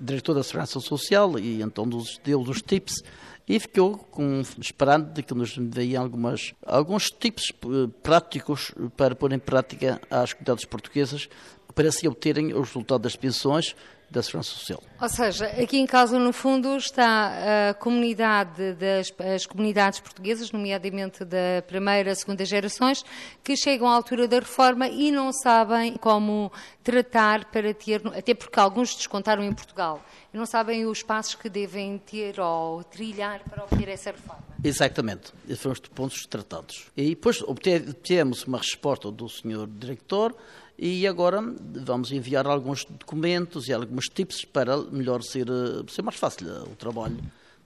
diretor 0.00 0.34
da 0.34 0.42
Segurança 0.42 0.80
Social 0.80 1.38
e 1.38 1.60
então 1.60 1.84
nos 1.84 2.18
deu 2.24 2.40
os 2.40 2.62
tips 2.62 3.02
e 3.46 3.58
ficou 3.60 3.98
com, 3.98 4.42
esperando 4.58 5.12
de 5.12 5.22
que 5.22 5.34
nos 5.34 5.56
deem 5.58 5.96
algumas, 5.96 6.54
alguns 6.64 7.08
tips 7.08 7.50
uh, 7.64 7.88
práticos 8.02 8.72
para 8.96 9.14
pôr 9.14 9.32
em 9.32 9.38
prática 9.38 10.00
às 10.10 10.32
comunidades 10.32 10.64
portuguesas 10.64 11.28
para 11.74 11.92
se 11.92 12.08
obterem 12.08 12.54
os 12.54 12.68
resultados 12.68 13.02
das 13.02 13.16
pensões 13.16 13.76
da 14.10 14.22
Segurança 14.22 14.50
Social. 14.50 14.82
Ou 15.00 15.08
seja, 15.08 15.46
aqui 15.46 15.78
em 15.78 15.86
causa, 15.86 16.18
no 16.18 16.32
fundo, 16.32 16.76
está 16.76 17.70
a 17.70 17.74
comunidade 17.74 18.74
das 18.74 19.12
as 19.34 19.46
comunidades 19.46 20.00
portuguesas, 20.00 20.50
nomeadamente 20.50 21.24
da 21.24 21.62
primeira 21.66 22.10
e 22.10 22.16
segunda 22.16 22.44
gerações, 22.44 23.04
que 23.44 23.56
chegam 23.56 23.86
à 23.88 23.94
altura 23.94 24.26
da 24.26 24.40
reforma 24.40 24.88
e 24.88 25.12
não 25.12 25.32
sabem 25.32 25.94
como 25.94 26.50
tratar 26.82 27.46
para 27.46 27.72
ter, 27.72 28.02
até 28.08 28.34
porque 28.34 28.58
alguns 28.58 28.94
descontaram 28.94 29.44
em 29.44 29.52
Portugal, 29.52 30.04
e 30.34 30.36
não 30.36 30.46
sabem 30.46 30.86
os 30.86 31.02
passos 31.02 31.34
que 31.34 31.48
devem 31.48 31.98
ter 31.98 32.40
ou 32.40 32.82
trilhar 32.84 33.40
para 33.44 33.64
obter 33.64 33.88
essa 33.88 34.10
reforma. 34.10 34.44
Exatamente, 34.62 35.32
esses 35.48 35.62
foram 35.62 35.72
os 35.72 35.80
pontos 35.88 36.26
tratados. 36.26 36.86
E 36.96 37.10
depois 37.10 37.42
obtivemos 37.42 38.44
uma 38.44 38.58
resposta 38.58 39.10
do 39.10 39.28
senhor 39.28 39.68
diretor 39.68 40.34
e 40.82 41.06
agora 41.06 41.42
vamos 41.84 42.10
enviar 42.10 42.46
alguns 42.46 42.86
documentos 42.86 43.68
e 43.68 43.72
alguns 43.72 44.08
tips 44.08 44.46
para 44.46 44.78
melhor 44.78 45.22
ser, 45.22 45.46
eh, 45.46 45.84
ser 45.90 46.00
mais 46.00 46.16
fácil 46.16 46.48
eh, 46.48 46.62
o 46.62 46.74
trabalho 46.74 47.18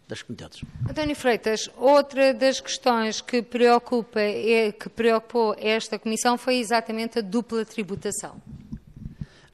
das 0.09 0.21
comunidades. 0.21 0.63
António 0.91 1.15
Freitas, 1.15 1.71
outra 1.77 2.35
das 2.35 2.61
questões 2.61 3.21
que, 3.21 3.41
preocupa, 3.41 4.19
é, 4.19 4.73
que 4.73 4.89
preocupou 4.89 5.55
esta 5.57 5.97
Comissão 5.97 6.37
foi 6.37 6.57
exatamente 6.57 7.21
a 7.21 7.23
dupla 7.23 7.65
tributação. 7.65 8.43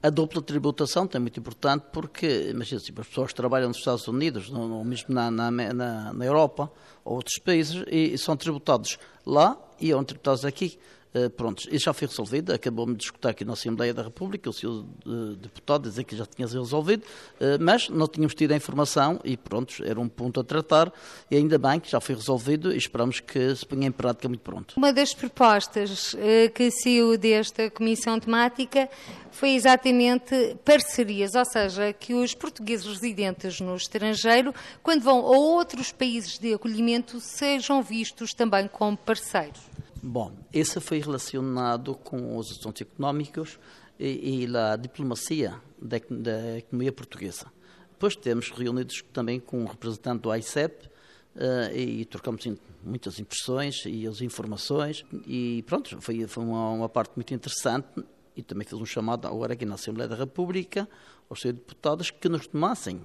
A 0.03 0.09
dupla 0.09 0.40
tributação 0.40 1.07
é 1.12 1.18
muito 1.18 1.38
importante 1.38 1.85
porque, 1.92 2.49
imagina 2.49 2.81
se 2.81 2.90
as 2.90 3.07
pessoas 3.07 3.35
trabalham 3.35 3.68
nos 3.68 3.77
Estados 3.77 4.09
Unidos, 4.09 4.51
ou 4.51 4.83
mesmo 4.83 5.14
na, 5.14 5.31
na, 5.31 5.51
na, 5.51 6.12
na 6.14 6.25
Europa 6.25 6.73
ou 7.05 7.16
outros 7.16 7.38
países, 7.44 7.85
e 7.87 8.16
são 8.16 8.35
tributados 8.38 8.99
lá 9.27 9.59
e 9.79 9.90
são 9.90 10.03
tributados 10.03 10.46
aqui. 10.46 10.79
Uh, 11.12 11.29
pronto, 11.29 11.62
isso 11.75 11.87
já 11.87 11.92
foi 11.92 12.07
resolvido, 12.07 12.53
acabou-me 12.53 12.94
de 12.94 13.03
escutar 13.03 13.31
aqui 13.31 13.44
na 13.44 13.55
Assembleia 13.55 13.92
da 13.92 14.01
República, 14.01 14.49
o 14.49 14.53
senhor 14.53 14.87
uh, 15.05 15.35
deputado 15.35 15.88
dizer 15.88 16.05
que 16.05 16.16
já 16.16 16.25
tinha 16.25 16.46
sido 16.46 16.62
resolvido, 16.62 17.03
uh, 17.03 17.59
mas 17.61 17.88
não 17.88 18.07
tínhamos 18.07 18.33
tido 18.33 18.53
a 18.53 18.57
informação 18.57 19.18
e 19.25 19.37
pronto, 19.37 19.83
era 19.85 19.99
um 19.99 20.09
ponto 20.09 20.38
a 20.38 20.44
tratar 20.44 20.92
e 21.29 21.37
ainda 21.37 21.59
bem 21.59 21.81
que 21.81 21.90
já 21.90 22.01
foi 22.01 22.14
resolvido 22.14 22.73
e 22.73 22.77
esperamos 22.77 23.18
que 23.18 23.57
se 23.57 23.66
ponha 23.66 23.88
em 23.88 23.90
prática 23.90 24.29
muito 24.29 24.42
pronto. 24.42 24.75
Uma 24.77 24.92
das 24.92 25.12
propostas 25.12 26.14
que 26.55 26.70
saiu 26.70 27.18
desta 27.18 27.68
comissão 27.70 28.20
temática 28.20 28.88
foi 29.33 29.51
exatamente 29.51 30.57
parcerias, 30.64 31.35
ou 31.35 31.44
seja, 31.44 31.92
que 31.92 32.14
os 32.14 32.35
portugueses 32.35 32.87
residentes 32.87 33.61
no 33.61 33.75
estrangeiro, 33.75 34.55
quando 34.83 35.03
vão 35.03 35.18
a 35.18 35.31
outros 35.31 35.92
países 35.92 36.38
de 36.38 36.55
acolhimento, 36.55 37.20
sejam 37.20 37.83
vistos 37.83 38.33
também 38.33 38.68
como 38.68 38.96
parceiros. 38.96 39.69
Bom, 40.03 40.33
esse 40.51 40.81
foi 40.81 40.99
relacionado 40.99 41.95
com 41.95 42.39
os 42.39 42.51
assuntos 42.51 42.81
económicos 42.81 43.59
e, 43.99 44.45
e 44.45 44.57
a 44.57 44.75
diplomacia 44.75 45.61
da, 45.79 45.99
da, 46.11 46.59
economia 46.59 46.91
portuguesa. 46.91 47.53
Depois 47.93 48.17
temos 48.17 48.51
reunidos 48.51 49.05
também 49.13 49.39
com 49.39 49.61
um 49.61 49.67
representante 49.67 50.23
do 50.23 50.31
AICEP 50.31 50.87
uh, 50.87 51.77
e 51.77 52.07
trocamos 52.07 52.47
muitas 52.83 53.21
impressões 53.21 53.85
e 53.85 54.07
as 54.07 54.23
informações 54.23 55.05
e 55.27 55.63
pronto, 55.67 56.01
foi, 56.01 56.27
foi 56.27 56.45
uma, 56.45 56.71
uma, 56.71 56.89
parte 56.89 57.13
muito 57.15 57.35
interessante 57.35 57.87
e 58.35 58.43
também 58.43 58.67
fiz 58.67 58.79
um 58.79 58.87
chamado 58.87 59.29
agora 59.29 59.53
aqui 59.53 59.67
na 59.67 59.75
Assembleia 59.75 60.09
da 60.09 60.17
República 60.17 60.89
aos 61.29 61.43
seus 61.43 61.53
deputados 61.53 62.11
que 62.11 62.27
nos 62.27 62.47
tomassem 62.47 63.03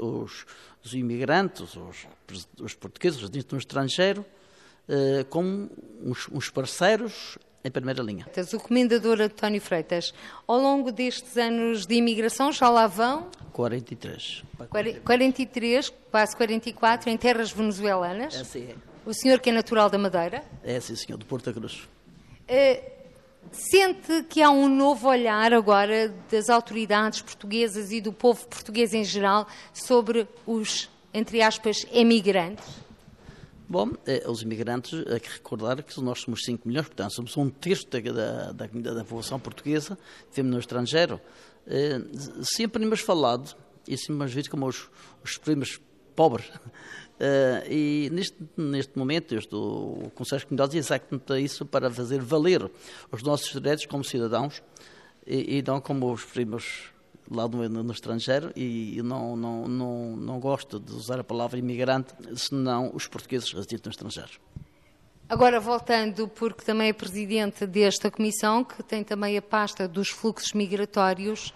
os, 0.00 0.46
os 0.84 0.94
imigrantes, 0.94 1.74
os, 1.74 2.06
os 2.60 2.74
portugueses 2.74 3.20
residentes 3.20 3.50
no 3.50 3.58
estrangeiro, 3.58 4.24
uh, 4.88 5.24
como 5.26 5.70
uns, 6.32 6.50
parceiros 6.50 7.38
em 7.64 7.70
primeira 7.70 8.02
linha. 8.02 8.26
O 8.52 8.60
comendador 8.60 9.20
António 9.20 9.60
Freitas, 9.60 10.14
ao 10.46 10.58
longo 10.58 10.90
destes 10.90 11.36
anos 11.36 11.86
de 11.86 11.94
imigração, 11.94 12.52
já 12.52 12.68
lá 12.68 12.86
vão? 12.86 13.28
43. 13.52 14.44
43, 15.04 15.92
quase 16.10 16.36
44, 16.36 17.10
em 17.10 17.16
terras 17.16 17.50
venezuelanas? 17.50 18.34
É, 18.34 18.44
sim. 18.44 18.74
O 19.04 19.12
senhor 19.12 19.40
que 19.40 19.50
é 19.50 19.52
natural 19.52 19.90
da 19.90 19.98
Madeira? 19.98 20.44
É, 20.62 20.78
sim, 20.80 20.94
senhor, 20.94 21.18
de 21.18 21.24
Porto 21.24 21.52
Cruz. 21.52 21.88
Uh, 22.48 22.98
sente 23.50 24.22
que 24.28 24.42
há 24.42 24.50
um 24.50 24.68
novo 24.68 25.08
olhar 25.08 25.52
agora 25.52 26.14
das 26.30 26.48
autoridades 26.48 27.22
portuguesas 27.22 27.90
e 27.90 28.00
do 28.00 28.12
povo 28.12 28.46
português 28.46 28.94
em 28.94 29.04
geral 29.04 29.46
sobre 29.72 30.28
os, 30.46 30.90
entre 31.12 31.42
aspas, 31.42 31.86
emigrantes? 31.92 32.87
Bom, 33.70 33.92
eh, 34.06 34.24
os 34.26 34.40
imigrantes, 34.40 34.94
há 35.14 35.20
que 35.20 35.28
recordar 35.28 35.82
que 35.82 36.00
nós 36.00 36.22
somos 36.22 36.42
5 36.42 36.66
milhões, 36.66 36.86
portanto, 36.86 37.12
somos 37.12 37.36
um 37.36 37.50
terço 37.50 37.86
da, 37.90 38.50
da, 38.52 38.66
da, 38.66 39.04
população 39.04 39.38
portuguesa, 39.38 39.98
vivemos 40.30 40.52
no 40.52 40.58
estrangeiro. 40.58 41.20
Eh, 41.66 42.00
sempre 42.42 42.80
temos 42.82 43.00
falado, 43.00 43.54
e 43.86 43.94
sempre 43.98 44.14
temos 44.14 44.32
visto 44.32 44.50
como 44.50 44.66
os, 44.66 44.88
os 45.22 45.36
primos 45.36 45.78
pobres. 46.16 46.46
Uh, 46.48 47.60
e 47.70 48.08
neste, 48.10 48.38
neste 48.56 48.98
momento, 48.98 49.34
este, 49.34 49.54
o 49.54 50.10
Conselho 50.14 50.40
de 50.40 50.46
Comunidades 50.46 50.74
é 50.74 50.78
exatamente 50.78 51.38
isso 51.38 51.66
para 51.66 51.90
fazer 51.90 52.22
valer 52.22 52.70
os 53.12 53.22
nossos 53.22 53.52
direitos 53.52 53.84
como 53.84 54.02
cidadãos 54.02 54.62
e, 55.26 55.58
e 55.58 55.62
não 55.62 55.78
como 55.78 56.10
os 56.10 56.24
primos 56.24 56.90
lá 57.30 57.46
no, 57.48 57.68
no 57.68 57.92
estrangeiro 57.92 58.50
e 58.56 59.00
não, 59.02 59.36
não, 59.36 59.68
não, 59.68 60.16
não 60.16 60.40
gosto 60.40 60.80
de 60.80 60.92
usar 60.92 61.20
a 61.20 61.24
palavra 61.24 61.58
imigrante, 61.58 62.14
senão 62.36 62.90
os 62.94 63.06
portugueses 63.06 63.52
residentes 63.52 63.84
no 63.84 63.90
estrangeiro. 63.90 64.40
Agora, 65.28 65.60
voltando, 65.60 66.26
porque 66.26 66.64
também 66.64 66.88
é 66.88 66.92
presidente 66.92 67.66
desta 67.66 68.10
comissão, 68.10 68.64
que 68.64 68.82
tem 68.82 69.04
também 69.04 69.36
a 69.36 69.42
pasta 69.42 69.86
dos 69.86 70.08
fluxos 70.08 70.54
migratórios, 70.54 71.52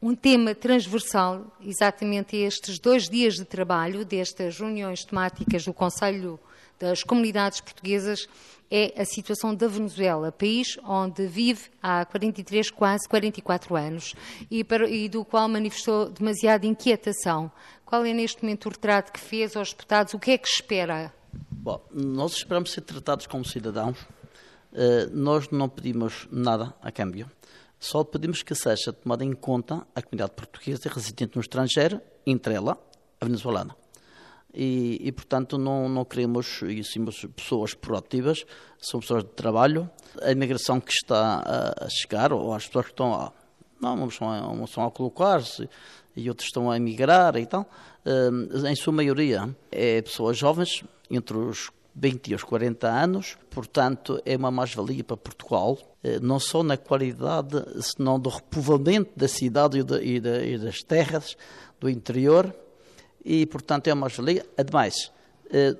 um 0.00 0.14
tema 0.14 0.54
transversal, 0.54 1.44
exatamente 1.60 2.36
estes 2.36 2.78
dois 2.78 3.08
dias 3.08 3.34
de 3.34 3.44
trabalho, 3.44 4.04
destas 4.04 4.58
reuniões 4.58 5.04
temáticas 5.04 5.64
do 5.64 5.74
Conselho 5.74 6.38
das 6.80 7.04
Comunidades 7.04 7.60
Portuguesas, 7.60 8.26
é 8.70 9.00
a 9.00 9.04
situação 9.04 9.54
da 9.54 9.66
Venezuela, 9.66 10.32
país 10.32 10.78
onde 10.84 11.26
vive 11.26 11.68
há 11.82 12.04
43, 12.04 12.70
quase 12.70 13.08
44 13.08 13.76
anos 13.76 14.14
e, 14.50 14.62
para, 14.62 14.88
e 14.88 15.08
do 15.08 15.24
qual 15.24 15.48
manifestou 15.48 16.08
demasiada 16.08 16.66
inquietação. 16.66 17.50
Qual 17.84 18.04
é 18.04 18.12
neste 18.14 18.42
momento 18.42 18.66
o 18.66 18.68
retrato 18.70 19.12
que 19.12 19.18
fez 19.18 19.56
aos 19.56 19.70
deputados? 19.70 20.14
O 20.14 20.18
que 20.18 20.30
é 20.30 20.38
que 20.38 20.48
espera? 20.48 21.12
Bom, 21.50 21.84
nós 21.92 22.32
esperamos 22.32 22.70
ser 22.70 22.82
tratados 22.82 23.26
como 23.26 23.44
cidadãos. 23.44 23.98
Uh, 24.72 25.10
nós 25.12 25.50
não 25.50 25.68
pedimos 25.68 26.28
nada 26.30 26.72
a 26.80 26.92
câmbio. 26.92 27.28
Só 27.78 28.04
pedimos 28.04 28.42
que 28.42 28.54
seja 28.54 28.92
tomada 28.92 29.24
em 29.24 29.32
conta 29.32 29.84
a 29.94 30.00
comunidade 30.00 30.32
portuguesa 30.36 30.88
residente 30.88 31.34
no 31.34 31.40
estrangeiro, 31.40 32.00
entre 32.24 32.54
ela 32.54 32.78
a 33.20 33.24
venezuelana 33.24 33.79
e, 34.54 34.98
e, 35.00 35.12
portanto 35.12 35.56
não, 35.56 35.88
não 35.88 36.04
queremos 36.04 36.62
e 36.62 36.82
somos 36.82 37.24
pessoas 37.36 37.74
proativas, 37.74 38.44
são 38.78 39.00
pessoas 39.00 39.24
de 39.24 39.30
trabalho. 39.30 39.88
A 40.22 40.32
imigração 40.32 40.80
que 40.80 40.92
está 40.92 41.74
a, 41.80 41.88
chegar, 41.88 42.32
ou 42.32 42.52
as 42.52 42.66
pessoas 42.66 42.86
que 42.86 42.92
estão 42.92 43.14
a, 43.14 43.32
não, 43.80 44.08
estão 44.08 44.30
a, 44.30 44.64
estão 44.64 44.84
a 44.84 44.90
colocar-se 44.90 45.68
e 46.16 46.28
outros 46.28 46.48
estão 46.48 46.70
a 46.70 46.76
emigrar 46.76 47.36
e 47.36 47.46
tal, 47.46 47.68
em 48.68 48.74
sua 48.74 48.92
maioria 48.92 49.54
é 49.70 50.02
pessoas 50.02 50.36
jovens, 50.36 50.82
entre 51.10 51.36
os 51.36 51.70
20 51.94 52.28
e 52.28 52.34
os 52.34 52.42
40 52.42 52.88
anos, 52.88 53.36
portanto 53.50 54.20
é 54.24 54.36
uma 54.36 54.50
mais-valia 54.50 55.04
para 55.04 55.16
Portugal, 55.16 55.78
eh, 56.02 56.18
não 56.20 56.38
só 56.38 56.62
na 56.62 56.76
qualidade, 56.76 57.62
senão 57.80 58.18
do 58.18 58.30
repovoamento 58.30 59.10
da 59.16 59.28
cidade 59.28 59.82
de, 59.82 60.20
de, 60.20 60.54
e 60.54 60.58
das 60.58 60.78
terras 60.78 61.36
do 61.78 61.88
interior, 61.88 62.54
e, 63.24 63.46
portanto, 63.46 63.88
é 63.88 63.92
uma 63.92 64.02
mais-valia. 64.02 64.46
Ademais, 64.56 65.10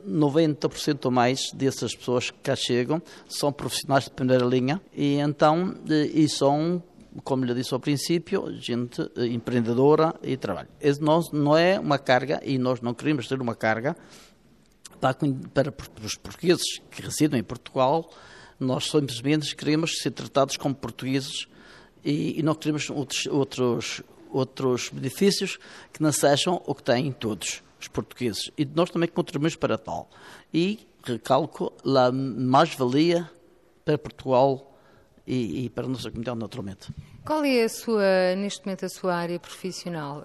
90% 0.07 0.89
eh, 0.89 0.99
ou 1.05 1.11
mais 1.11 1.53
dessas 1.53 1.95
pessoas 1.95 2.31
que 2.31 2.39
cá 2.39 2.57
chegam 2.57 3.01
são 3.29 3.53
profissionais 3.53 4.05
de 4.05 4.11
primeira 4.11 4.45
linha 4.45 4.81
e 4.93 5.15
então 5.15 5.77
eh, 5.89 6.11
e 6.13 6.29
são, 6.29 6.83
como 7.23 7.45
lhe 7.45 7.55
disse 7.55 7.73
ao 7.73 7.81
princípio, 7.81 8.53
gente 8.59 9.01
eh, 9.17 9.27
empreendedora 9.27 10.15
e 10.23 10.37
trabalho. 10.37 10.69
Não, 11.01 11.21
não 11.33 11.57
é 11.57 11.79
uma 11.79 11.99
carga 11.99 12.41
e 12.45 12.59
nós 12.59 12.81
não 12.81 12.93
queremos 12.95 13.29
ter 13.29 13.41
uma 13.41 13.55
carga 13.55 13.97
para, 15.01 15.73
para 15.73 16.05
os 16.05 16.17
portugueses 16.17 16.81
que 16.91 17.01
residem 17.01 17.41
em 17.41 17.45
Portugal. 17.45 18.11
Nós 18.59 18.91
simplesmente 18.91 19.55
queremos 19.55 19.99
ser 19.99 20.11
tratados 20.11 20.57
como 20.57 20.75
portugueses 20.75 21.47
e, 22.05 22.39
e 22.39 22.43
não 22.43 22.55
queremos 22.55 22.91
outros, 22.91 23.27
outros 23.27 24.03
outros 24.33 24.89
benefícios 24.91 25.59
que 25.93 26.03
não 26.03 26.13
sejam 26.13 26.63
o 26.67 26.75
que 26.75 26.83
têm 26.83 27.13
todos 27.13 27.63
os 27.81 27.89
portugueses. 27.89 28.51
E 28.57 28.65
nós 28.65 28.91
também 28.91 29.09
contribuímos 29.09 29.57
para 29.57 29.79
tal. 29.79 30.11
E 30.53 30.81
recalco 31.05 31.73
a 31.85 32.13
mais-valia 32.13 33.31
para 33.85 33.97
Portugal 33.99 34.67
e, 35.27 35.65
e, 35.65 35.71
para 35.71 35.87
a 35.87 35.89
nossa 35.89 36.11
comunidade, 36.11 36.39
naturalmente. 36.39 36.93
Qual 37.25 37.45
é 37.45 37.63
a 37.63 37.69
sua, 37.69 38.35
neste 38.37 38.65
momento, 38.65 38.85
a 38.85 38.89
sua 38.89 39.15
área 39.15 39.39
profissional? 39.39 40.25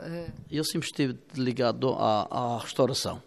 Eu 0.49 0.63
sempre 0.63 0.87
estive 0.87 1.17
ligado 1.35 1.93
à, 1.93 2.27
à 2.29 2.57
restauração. 2.57 3.21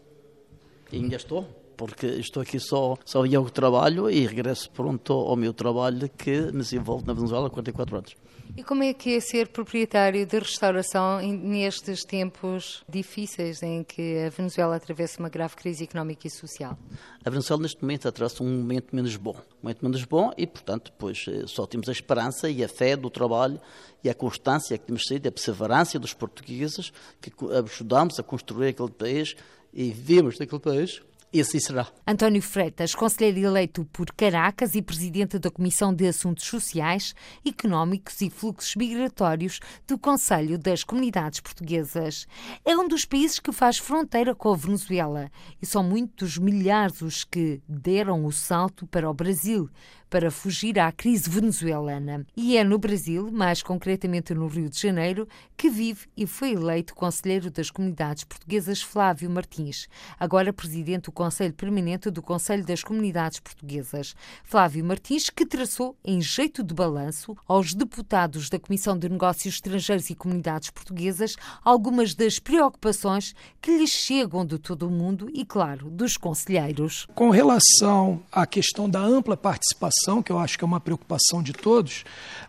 E 0.90 0.96
ainda 0.96 1.16
estou, 1.16 1.46
porque 1.78 2.06
estou 2.06 2.42
aqui 2.42 2.58
só, 2.58 2.98
só 3.04 3.24
eu 3.24 3.48
trabalho 3.48 4.10
e 4.10 4.26
regresso 4.26 4.68
pronto 4.70 5.12
ao 5.12 5.36
meu 5.36 5.54
trabalho 5.54 6.10
que 6.10 6.40
me 6.52 6.58
desenvolve 6.58 7.06
na 7.06 7.14
Venezuela 7.14 7.46
há 7.46 7.50
44 7.50 7.96
anos. 7.96 8.16
E 8.56 8.64
como 8.64 8.82
é 8.82 8.92
que 8.92 9.14
é 9.14 9.20
ser 9.20 9.48
proprietário 9.48 10.26
de 10.26 10.38
restauração 10.38 11.20
nestes 11.20 12.02
tempos 12.02 12.82
difíceis 12.88 13.62
em 13.62 13.84
que 13.84 14.24
a 14.26 14.30
Venezuela 14.30 14.74
atravessa 14.74 15.20
uma 15.20 15.28
grave 15.28 15.54
crise 15.54 15.84
económica 15.84 16.26
e 16.26 16.30
social? 16.30 16.76
A 17.24 17.30
Venezuela 17.30 17.62
neste 17.62 17.80
momento 17.80 18.08
atravessa 18.08 18.42
um 18.42 18.58
momento 18.58 18.96
menos 18.96 19.14
bom, 19.14 19.36
um 19.36 19.62
momento 19.62 19.82
menos 19.84 20.04
bom 20.04 20.32
e, 20.36 20.46
portanto, 20.48 20.92
pois 20.98 21.26
eh, 21.28 21.44
só 21.46 21.64
temos 21.66 21.88
a 21.88 21.92
esperança 21.92 22.50
e 22.50 22.64
a 22.64 22.68
fé 22.68 22.96
do 22.96 23.08
trabalho 23.08 23.60
e 24.02 24.10
a 24.10 24.14
constância 24.14 24.76
que 24.76 24.86
temos 24.86 25.02
tido, 25.02 25.28
a 25.28 25.30
perseverança 25.30 25.96
dos 25.96 26.12
portugueses 26.12 26.92
que 27.20 27.30
ajudamos 27.64 28.18
a 28.18 28.24
construir 28.24 28.70
aquele 28.70 28.90
país 28.90 29.36
e 29.72 29.92
vivemos 29.92 30.38
naquele 30.38 30.60
país 30.60 31.02
e 31.32 31.40
assim 31.40 31.60
será. 31.60 31.86
António 32.06 32.40
Freitas, 32.40 32.94
conselheiro 32.94 33.48
eleito 33.48 33.84
por 33.92 34.06
Caracas 34.12 34.74
e 34.74 34.82
presidente 34.82 35.38
da 35.38 35.50
Comissão 35.50 35.94
de 35.94 36.06
Assuntos 36.06 36.46
Sociais, 36.46 37.14
Económicos 37.44 38.20
e 38.20 38.30
Fluxos 38.30 38.74
Migratórios 38.76 39.60
do 39.86 39.98
Conselho 39.98 40.58
das 40.58 40.82
Comunidades 40.82 41.40
Portuguesas. 41.40 42.26
É 42.64 42.76
um 42.76 42.88
dos 42.88 43.04
países 43.04 43.38
que 43.38 43.52
faz 43.52 43.78
fronteira 43.78 44.34
com 44.34 44.52
a 44.52 44.56
Venezuela 44.56 45.30
e 45.60 45.66
são 45.66 45.82
muitos 45.82 46.38
milhares 46.38 47.02
os 47.02 47.24
que 47.24 47.60
deram 47.68 48.24
o 48.24 48.32
salto 48.32 48.86
para 48.86 49.10
o 49.10 49.14
Brasil 49.14 49.70
para 50.08 50.30
fugir 50.30 50.78
à 50.78 50.90
crise 50.90 51.28
venezuelana. 51.28 52.26
E 52.36 52.56
é 52.56 52.64
no 52.64 52.78
Brasil, 52.78 53.30
mais 53.30 53.62
concretamente 53.62 54.34
no 54.34 54.46
Rio 54.46 54.68
de 54.68 54.80
Janeiro, 54.80 55.28
que 55.56 55.68
vive 55.68 56.06
e 56.16 56.26
foi 56.26 56.52
eleito 56.52 56.94
conselheiro 56.94 57.50
das 57.50 57.70
comunidades 57.70 58.24
portuguesas 58.24 58.80
Flávio 58.80 59.30
Martins, 59.30 59.88
agora 60.18 60.52
presidente 60.52 61.04
do 61.04 61.12
Conselho 61.12 61.52
Permanente 61.52 62.10
do 62.10 62.22
Conselho 62.22 62.64
das 62.64 62.82
Comunidades 62.82 63.40
Portuguesas. 63.40 64.14
Flávio 64.44 64.84
Martins, 64.84 65.30
que 65.30 65.44
traçou, 65.44 65.96
em 66.04 66.20
jeito 66.20 66.62
de 66.62 66.72
balanço, 66.72 67.36
aos 67.46 67.74
deputados 67.74 68.48
da 68.48 68.58
Comissão 68.58 68.96
de 68.96 69.08
Negócios 69.08 69.54
Estrangeiros 69.54 70.10
e 70.10 70.14
Comunidades 70.14 70.70
Portuguesas 70.70 71.36
algumas 71.64 72.14
das 72.14 72.38
preocupações 72.38 73.34
que 73.60 73.76
lhes 73.76 73.90
chegam 73.90 74.44
de 74.44 74.58
todo 74.58 74.86
o 74.86 74.90
mundo 74.90 75.28
e, 75.34 75.44
claro, 75.44 75.90
dos 75.90 76.16
conselheiros. 76.16 77.06
Com 77.14 77.30
relação 77.30 78.22
à 78.30 78.46
questão 78.46 78.88
da 78.88 79.00
ampla 79.00 79.36
participação 79.36 79.97
preocupação, 79.98 80.22
que 80.22 80.32
eu 80.32 80.38
acho 80.38 80.56
que 80.56 80.64
é 80.64 80.66
uma 80.66 80.80
preocupação 80.80 81.42
de 81.42 81.52
todos, 81.52 82.04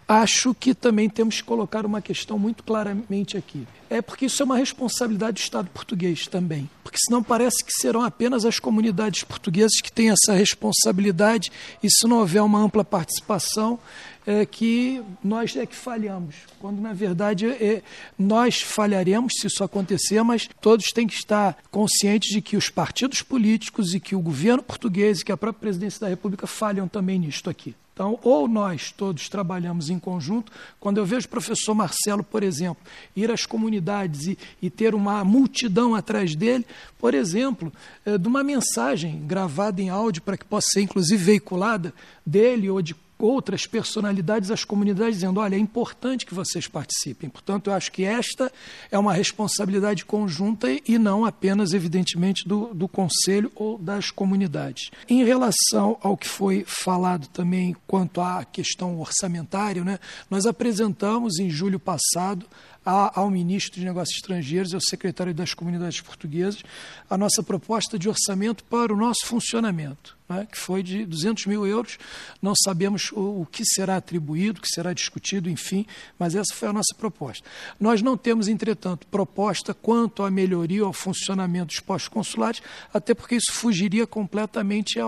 acho 0.07 0.53
que 0.53 0.73
também 0.73 1.09
temos 1.09 1.37
que 1.37 1.43
colocar 1.43 1.85
uma 1.85 2.01
questão 2.01 2.37
muito 2.37 2.63
claramente 2.63 3.37
aqui. 3.37 3.67
É 3.89 4.01
porque 4.01 4.25
isso 4.25 4.41
é 4.41 4.45
uma 4.45 4.57
responsabilidade 4.57 5.33
do 5.33 5.43
Estado 5.43 5.69
português 5.73 6.27
também. 6.27 6.69
Porque 6.83 6.97
senão 6.99 7.23
parece 7.23 7.63
que 7.63 7.71
serão 7.71 8.01
apenas 8.01 8.45
as 8.45 8.59
comunidades 8.59 9.23
portuguesas 9.23 9.81
que 9.81 9.91
têm 9.91 10.11
essa 10.11 10.33
responsabilidade 10.33 11.51
e 11.81 11.89
se 11.89 12.07
não 12.07 12.19
houver 12.19 12.41
uma 12.41 12.59
ampla 12.59 12.83
participação, 12.83 13.79
é 14.25 14.45
que 14.45 15.01
nós 15.23 15.55
é 15.55 15.65
que 15.65 15.75
falhamos. 15.75 16.35
Quando 16.59 16.81
na 16.81 16.93
verdade 16.93 17.47
é, 17.47 17.81
nós 18.17 18.61
falharemos 18.61 19.33
se 19.39 19.47
isso 19.47 19.63
acontecer, 19.63 20.21
mas 20.23 20.49
todos 20.61 20.87
têm 20.87 21.07
que 21.07 21.15
estar 21.15 21.57
conscientes 21.71 22.29
de 22.29 22.41
que 22.41 22.57
os 22.57 22.69
partidos 22.69 23.21
políticos 23.21 23.93
e 23.93 23.99
que 23.99 24.15
o 24.15 24.21
governo 24.21 24.63
português 24.63 25.19
e 25.19 25.25
que 25.25 25.31
a 25.31 25.37
própria 25.37 25.61
presidência 25.61 26.01
da 26.01 26.07
República 26.07 26.45
falham 26.47 26.87
também 26.87 27.19
nisto 27.19 27.49
aqui. 27.49 27.75
Então, 27.99 28.17
ou 28.23 28.47
nós 28.47 28.93
todos 28.93 29.27
trabalhamos 29.27 29.89
em 29.89 29.99
conjunto, 29.99 30.49
quando 30.79 30.99
eu 30.99 31.05
vejo 31.05 31.27
o 31.27 31.29
professor 31.29 31.75
Marcelo, 31.75 32.23
por 32.23 32.43
exemplo, 32.43 32.81
ir 33.13 33.29
às 33.29 33.45
comunidades 33.45 34.25
e, 34.25 34.37
e 34.61 34.69
ter 34.69 34.95
uma 34.95 35.21
multidão 35.25 35.93
atrás 35.93 36.33
dele, 36.33 36.65
por 36.97 37.13
exemplo, 37.13 37.73
é, 38.05 38.17
de 38.17 38.25
uma 38.25 38.41
mensagem 38.41 39.21
gravada 39.27 39.81
em 39.81 39.89
áudio 39.89 40.21
para 40.21 40.37
que 40.37 40.45
possa 40.45 40.67
ser 40.71 40.81
inclusive 40.81 41.21
veiculada 41.21 41.93
dele 42.25 42.69
ou 42.69 42.81
de 42.81 42.95
outras 43.19 43.65
personalidades 43.65 44.49
às 44.49 44.63
comunidades, 44.63 45.15
dizendo: 45.15 45.39
olha, 45.39 45.55
é 45.55 45.59
importante 45.59 46.25
que 46.25 46.33
vocês 46.33 46.67
participem. 46.67 47.29
Portanto, 47.29 47.69
eu 47.69 47.73
acho 47.73 47.91
que 47.91 48.03
esta 48.03 48.51
é 48.89 48.97
uma 48.97 49.13
responsabilidade 49.13 50.05
conjunta 50.05 50.67
e 50.69 50.97
não 50.97 51.25
apenas, 51.25 51.73
evidentemente, 51.73 52.47
do, 52.47 52.73
do 52.73 52.87
Conselho 52.87 53.51
ou 53.55 53.77
das 53.77 54.09
comunidades. 54.09 54.89
Em 55.07 55.23
relação 55.23 55.97
ao 56.01 56.15
que 56.15 56.27
foi 56.27 56.63
falado 56.65 57.27
também 57.27 57.75
quanto 57.85 58.21
à 58.21 58.43
questão 58.45 58.99
orçamentária, 58.99 59.83
né, 59.83 59.99
nós 60.29 60.45
apresentamos 60.45 61.39
em 61.39 61.49
julho 61.49 61.79
passado 61.79 62.45
ao 62.85 63.29
ministro 63.29 63.79
de 63.79 63.85
Negócios 63.85 64.17
Estrangeiros 64.17 64.71
e 64.71 64.75
ao 64.75 64.81
secretário 64.81 65.33
das 65.33 65.53
Comunidades 65.53 66.01
Portuguesas 66.01 66.63
a 67.09 67.17
nossa 67.17 67.43
proposta 67.43 67.99
de 67.99 68.09
orçamento 68.09 68.63
para 68.63 68.93
o 68.93 68.97
nosso 68.97 69.25
funcionamento, 69.25 70.17
né, 70.29 70.47
que 70.49 70.57
foi 70.57 70.83
de 70.83 71.05
200 71.05 71.47
mil 71.47 71.65
euros. 71.65 71.97
Não 72.41 72.53
sabemos 72.55 73.11
o, 73.11 73.41
o 73.41 73.47
que 73.51 73.65
será 73.65 73.97
atribuído, 73.97 74.59
o 74.59 74.61
que 74.61 74.69
será 74.69 74.93
discutido, 74.93 75.49
enfim, 75.49 75.85
mas 76.17 76.35
essa 76.35 76.53
foi 76.53 76.69
a 76.69 76.73
nossa 76.73 76.93
proposta. 76.95 77.43
Nós 77.79 78.01
não 78.01 78.15
temos, 78.15 78.47
entretanto, 78.47 79.07
proposta 79.07 79.73
quanto 79.73 80.23
à 80.23 80.29
melhoria 80.29 80.83
ao 80.83 80.93
funcionamento 80.93 81.67
dos 81.67 81.79
postos 81.79 82.07
consulares, 82.07 82.61
até 82.93 83.13
porque 83.15 83.35
isso 83.35 83.51
fugiria 83.51 84.05
completamente 84.05 84.99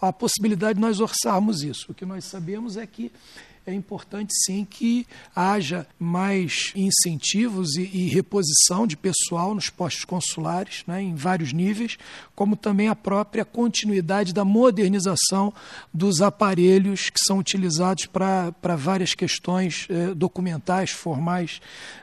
à 0.00 0.12
possibilidade 0.12 0.74
de 0.74 0.80
nós 0.80 1.00
orçarmos 1.00 1.62
isso. 1.62 1.90
O 1.90 1.94
que 1.94 2.04
nós 2.04 2.24
sabemos 2.24 2.76
é 2.76 2.86
que 2.86 3.10
é 3.66 3.72
importante 3.72 4.32
sim 4.44 4.64
que 4.64 5.06
haja 5.34 5.86
mais 5.98 6.72
incentivos 6.74 7.76
e, 7.76 7.82
e 7.82 8.08
reposição 8.08 8.86
de 8.86 8.96
pessoal 8.96 9.54
nos 9.54 9.70
postos 9.70 10.04
consulares, 10.04 10.82
né, 10.86 11.00
em 11.02 11.14
vários 11.14 11.52
níveis, 11.52 11.96
como 12.34 12.56
também 12.56 12.88
a 12.88 12.96
própria 12.96 13.44
continuidade 13.44 14.32
da 14.32 14.44
modernização 14.44 15.52
dos 15.94 16.20
aparelhos 16.20 17.08
que 17.08 17.20
são 17.24 17.38
utilizados 17.38 18.06
para 18.06 18.76
várias 18.76 19.14
questões 19.14 19.86
eh, 19.88 20.14
documentais, 20.14 20.90
formais 20.90 21.60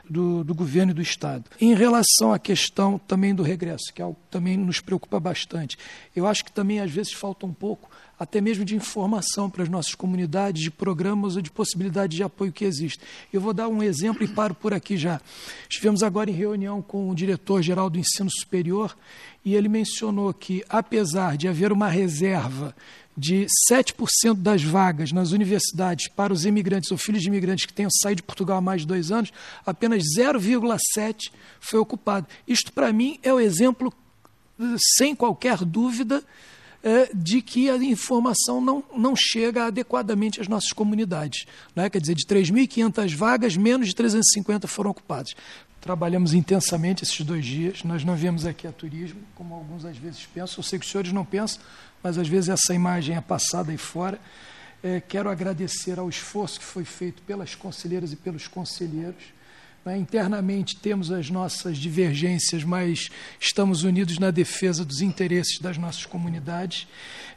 do, 0.08 0.42
do 0.42 0.54
governo 0.54 0.92
e 0.92 0.94
do 0.94 1.02
Estado. 1.02 1.44
Em 1.60 1.74
relação 1.74 2.32
à 2.32 2.38
questão 2.38 2.98
também 2.98 3.34
do 3.34 3.42
regresso, 3.42 3.92
que 3.94 4.00
é 4.00 4.04
algo 4.04 4.16
que 4.16 4.30
também 4.30 4.56
nos 4.56 4.80
preocupa 4.80 5.20
bastante, 5.20 5.76
eu 6.16 6.26
acho 6.26 6.44
que 6.44 6.52
também 6.52 6.80
às 6.80 6.90
vezes 6.90 7.12
falta 7.12 7.44
um 7.44 7.52
pouco 7.52 7.89
até 8.20 8.38
mesmo 8.38 8.66
de 8.66 8.76
informação 8.76 9.48
para 9.48 9.62
as 9.62 9.68
nossas 9.70 9.94
comunidades, 9.94 10.62
de 10.62 10.70
programas 10.70 11.36
ou 11.36 11.42
de 11.42 11.50
possibilidades 11.50 12.14
de 12.14 12.22
apoio 12.22 12.52
que 12.52 12.66
existem. 12.66 13.08
Eu 13.32 13.40
vou 13.40 13.54
dar 13.54 13.66
um 13.66 13.82
exemplo 13.82 14.22
e 14.22 14.28
paro 14.28 14.54
por 14.54 14.74
aqui 14.74 14.98
já. 14.98 15.18
Estivemos 15.66 16.02
agora 16.02 16.30
em 16.30 16.34
reunião 16.34 16.82
com 16.82 17.08
o 17.08 17.14
diretor-geral 17.14 17.88
do 17.88 17.98
ensino 17.98 18.30
superior 18.30 18.94
e 19.42 19.54
ele 19.54 19.70
mencionou 19.70 20.34
que, 20.34 20.62
apesar 20.68 21.38
de 21.38 21.48
haver 21.48 21.72
uma 21.72 21.88
reserva 21.88 22.76
de 23.16 23.46
7% 23.72 24.34
das 24.34 24.62
vagas 24.62 25.12
nas 25.12 25.32
universidades 25.32 26.06
para 26.08 26.30
os 26.30 26.44
imigrantes 26.44 26.90
ou 26.90 26.98
filhos 26.98 27.22
de 27.22 27.28
imigrantes 27.28 27.64
que 27.64 27.72
tenham 27.72 27.90
saído 27.90 28.16
de 28.16 28.24
Portugal 28.24 28.58
há 28.58 28.60
mais 28.60 28.82
de 28.82 28.86
dois 28.86 29.10
anos, 29.10 29.32
apenas 29.64 30.02
0,7% 30.14 31.30
foi 31.58 31.80
ocupado. 31.80 32.26
Isto, 32.46 32.70
para 32.70 32.92
mim, 32.92 33.18
é 33.22 33.32
o 33.32 33.40
exemplo, 33.40 33.90
sem 34.98 35.14
qualquer 35.14 35.64
dúvida, 35.64 36.22
é, 36.82 37.10
de 37.14 37.42
que 37.42 37.68
a 37.68 37.76
informação 37.76 38.60
não, 38.60 38.82
não 38.96 39.14
chega 39.14 39.66
adequadamente 39.66 40.40
às 40.40 40.48
nossas 40.48 40.72
comunidades. 40.72 41.46
Né? 41.74 41.90
Quer 41.90 42.00
dizer, 42.00 42.14
de 42.14 42.24
3.500 42.26 43.14
vagas, 43.14 43.56
menos 43.56 43.88
de 43.88 43.94
350 43.94 44.66
foram 44.66 44.90
ocupadas. 44.90 45.34
Trabalhamos 45.80 46.34
intensamente 46.34 47.04
esses 47.04 47.20
dois 47.22 47.44
dias. 47.44 47.84
Nós 47.84 48.04
não 48.04 48.14
viemos 48.14 48.44
aqui 48.44 48.66
a 48.66 48.72
turismo, 48.72 49.20
como 49.34 49.54
alguns 49.54 49.84
às 49.84 49.96
vezes 49.96 50.26
pensam. 50.26 50.56
Eu 50.58 50.62
sei 50.62 50.78
que 50.78 50.84
os 50.84 50.90
senhores 50.90 51.12
não 51.12 51.24
pensam, 51.24 51.60
mas 52.02 52.18
às 52.18 52.28
vezes 52.28 52.48
essa 52.48 52.74
imagem 52.74 53.16
é 53.16 53.20
passada 53.20 53.70
aí 53.70 53.78
fora. 53.78 54.20
É, 54.82 55.00
quero 55.00 55.28
agradecer 55.28 55.98
ao 55.98 56.08
esforço 56.08 56.58
que 56.58 56.64
foi 56.64 56.84
feito 56.84 57.22
pelas 57.22 57.54
conselheiras 57.54 58.12
e 58.12 58.16
pelos 58.16 58.48
conselheiros? 58.48 59.22
Internamente 59.98 60.76
temos 60.76 61.10
as 61.10 61.30
nossas 61.30 61.78
divergências, 61.78 62.62
mas 62.62 63.10
estamos 63.40 63.82
unidos 63.82 64.18
na 64.18 64.30
defesa 64.30 64.84
dos 64.84 65.00
interesses 65.00 65.58
das 65.58 65.78
nossas 65.78 66.04
comunidades. 66.04 66.86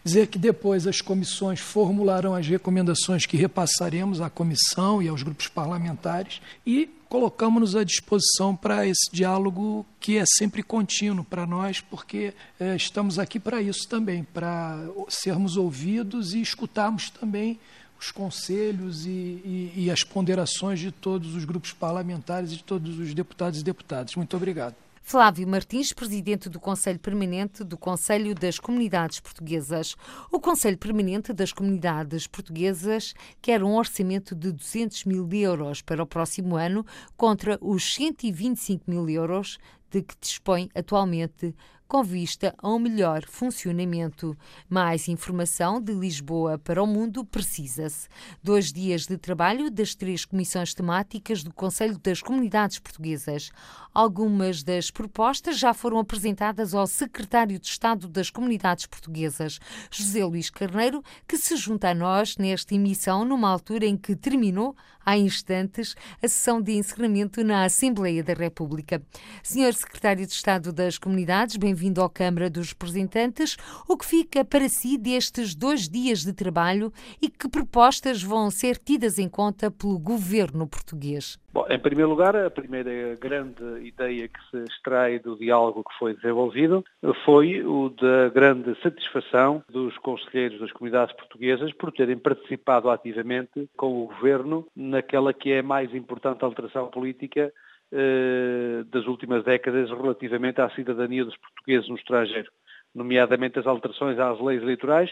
Dizer 0.04 0.28
que 0.28 0.38
depois 0.38 0.86
as 0.86 1.00
comissões 1.00 1.62
formularão 1.62 2.36
as 2.36 2.46
recomendações 2.46 3.26
que 3.26 3.38
repassaremos 3.38 4.20
à 4.20 4.30
comissão 4.30 5.02
e 5.02 5.08
aos 5.08 5.24
grupos 5.24 5.48
parlamentares 5.48 6.42
e 6.68 6.90
colocamos-nos 7.08 7.76
à 7.76 7.84
disposição 7.84 8.56
para 8.56 8.86
esse 8.86 9.10
diálogo 9.12 9.86
que 10.00 10.18
é 10.18 10.26
sempre 10.26 10.62
contínuo 10.62 11.24
para 11.24 11.46
nós, 11.46 11.80
porque 11.80 12.34
é, 12.60 12.76
estamos 12.76 13.20
aqui 13.20 13.40
para 13.40 13.62
isso 13.62 13.88
também, 13.88 14.24
para 14.34 14.78
sermos 15.08 15.56
ouvidos 15.56 16.34
e 16.34 16.42
escutarmos 16.42 17.10
também 17.10 17.60
os 18.04 18.12
conselhos 18.12 19.06
e, 19.06 19.10
e, 19.10 19.74
e 19.76 19.92
as 19.92 20.04
ponderações 20.04 20.80
de 20.80 20.92
todos 20.92 21.36
os 21.36 21.46
grupos 21.46 21.72
parlamentares 21.72 22.52
e 22.52 22.58
de 22.58 22.64
todos 22.64 23.00
os 23.00 23.14
deputados 23.14 23.62
e 23.62 23.64
deputadas. 23.64 24.16
Muito 24.16 24.36
obrigado. 24.36 24.76
Flávio 25.06 25.46
Martins, 25.46 25.92
presidente 25.92 26.48
do 26.48 26.62
Conselho 26.62 26.98
Permanente 26.98 27.64
do 27.64 27.78
Conselho 27.78 28.34
das 28.34 28.58
Comunidades 28.58 29.20
Portuguesas. 29.20 29.96
O 30.32 30.40
Conselho 30.40 30.78
Permanente 30.78 31.34
das 31.34 31.52
Comunidades 31.52 32.26
Portuguesas 32.26 33.14
quer 33.42 33.62
um 33.64 33.76
orçamento 33.76 34.34
de 34.34 34.52
200 34.52 35.04
mil 35.04 35.28
euros 35.34 35.82
para 35.82 36.02
o 36.02 36.08
próximo 36.08 36.56
ano, 36.56 36.86
contra 37.18 37.58
os 37.62 37.96
125 37.96 38.90
mil 38.90 39.10
euros 39.10 39.58
de 39.92 40.02
que 40.02 40.16
dispõe 40.20 40.70
atualmente 40.74 41.54
com 41.94 42.02
vista 42.02 42.56
a 42.58 42.70
um 42.70 42.80
melhor 42.80 43.24
funcionamento. 43.28 44.36
Mais 44.68 45.08
informação 45.08 45.80
de 45.80 45.94
Lisboa 45.94 46.58
para 46.58 46.82
o 46.82 46.88
Mundo 46.88 47.24
precisa-se. 47.24 48.08
Dois 48.42 48.74
dias 48.74 49.06
de 49.06 49.16
trabalho 49.16 49.70
das 49.70 49.94
três 49.94 50.26
comissões 50.26 50.74
temáticas 50.74 51.44
do 51.44 51.54
Conselho 51.54 52.00
das 52.00 52.20
Comunidades 52.20 52.80
Portuguesas. 52.80 53.52
Algumas 53.94 54.64
das 54.64 54.90
propostas 54.90 55.60
já 55.60 55.72
foram 55.72 56.00
apresentadas 56.00 56.74
ao 56.74 56.88
Secretário 56.88 57.60
de 57.60 57.68
Estado 57.68 58.08
das 58.08 58.32
Comunidades 58.32 58.88
Portuguesas, 58.88 59.60
José 59.92 60.26
Luís 60.26 60.50
Carneiro, 60.50 61.04
que 61.28 61.38
se 61.38 61.56
junta 61.56 61.92
a 61.92 61.94
nós 61.94 62.38
nesta 62.38 62.74
emissão 62.74 63.24
numa 63.24 63.52
altura 63.52 63.86
em 63.86 63.96
que 63.96 64.16
terminou, 64.16 64.76
há 65.06 65.18
instantes, 65.18 65.96
a 66.22 66.28
sessão 66.28 66.62
de 66.62 66.74
encerramento 66.74 67.44
na 67.44 67.66
Assembleia 67.66 68.24
da 68.24 68.34
República. 68.34 69.02
Senhor 69.42 69.74
Secretário 69.74 70.26
de 70.26 70.34
Estado 70.34 70.72
das 70.72 70.98
Comunidades, 70.98 71.58
bem-vindo 71.58 72.02
à 72.02 72.10
Câmara 72.10 72.50
dos 72.50 72.70
Representantes. 72.70 73.58
O 73.88 73.98
que 73.98 74.06
fica 74.06 74.46
para 74.46 74.70
si 74.70 74.98
destes 74.98 75.54
dois 75.54 75.90
dias 75.90 76.24
de 76.24 76.34
trabalho 76.34 76.92
e 77.22 77.30
que 77.30 77.50
propostas 77.50 78.24
vão 78.24 78.50
ser 78.50 78.78
tidas 78.78 79.20
em 79.20 79.28
conta 79.30 79.70
pelo 79.70 80.00
governo 80.00 80.68
português? 80.68 81.38
Bom, 81.54 81.68
em 81.70 81.78
primeiro 81.78 82.10
lugar, 82.10 82.36
a 82.36 82.50
primeira 82.50 83.16
grande 83.16 83.64
ideia 83.86 84.28
que 84.28 84.40
se 84.50 84.64
extrai 84.64 85.20
do 85.20 85.38
diálogo 85.38 85.84
que 85.84 85.96
foi 86.00 86.16
desenvolvido 86.16 86.84
foi 87.24 87.64
o 87.64 87.90
da 87.90 88.30
grande 88.30 88.74
satisfação 88.82 89.64
dos 89.70 89.96
conselheiros 90.00 90.60
das 90.60 90.72
comunidades 90.72 91.16
portuguesas 91.16 91.72
por 91.74 91.92
terem 91.92 92.18
participado 92.18 92.90
ativamente 92.90 93.70
com 93.78 94.02
o 94.02 94.08
governo 94.08 94.66
naquela 94.76 95.32
que 95.32 95.52
é 95.52 95.60
a 95.60 95.64
mais 95.64 95.94
importante 95.94 96.44
alteração 96.44 96.88
política 96.88 97.54
eh, 97.92 98.84
das 98.92 99.06
últimas 99.06 99.44
décadas 99.44 99.92
relativamente 99.92 100.60
à 100.60 100.68
cidadania 100.72 101.24
dos 101.24 101.38
portugueses 101.38 101.88
no 101.88 101.96
estrangeiro, 101.96 102.50
nomeadamente 102.96 103.60
as 103.60 103.68
alterações 103.68 104.18
às 104.18 104.42
leis 104.42 104.64
eleitorais 104.64 105.12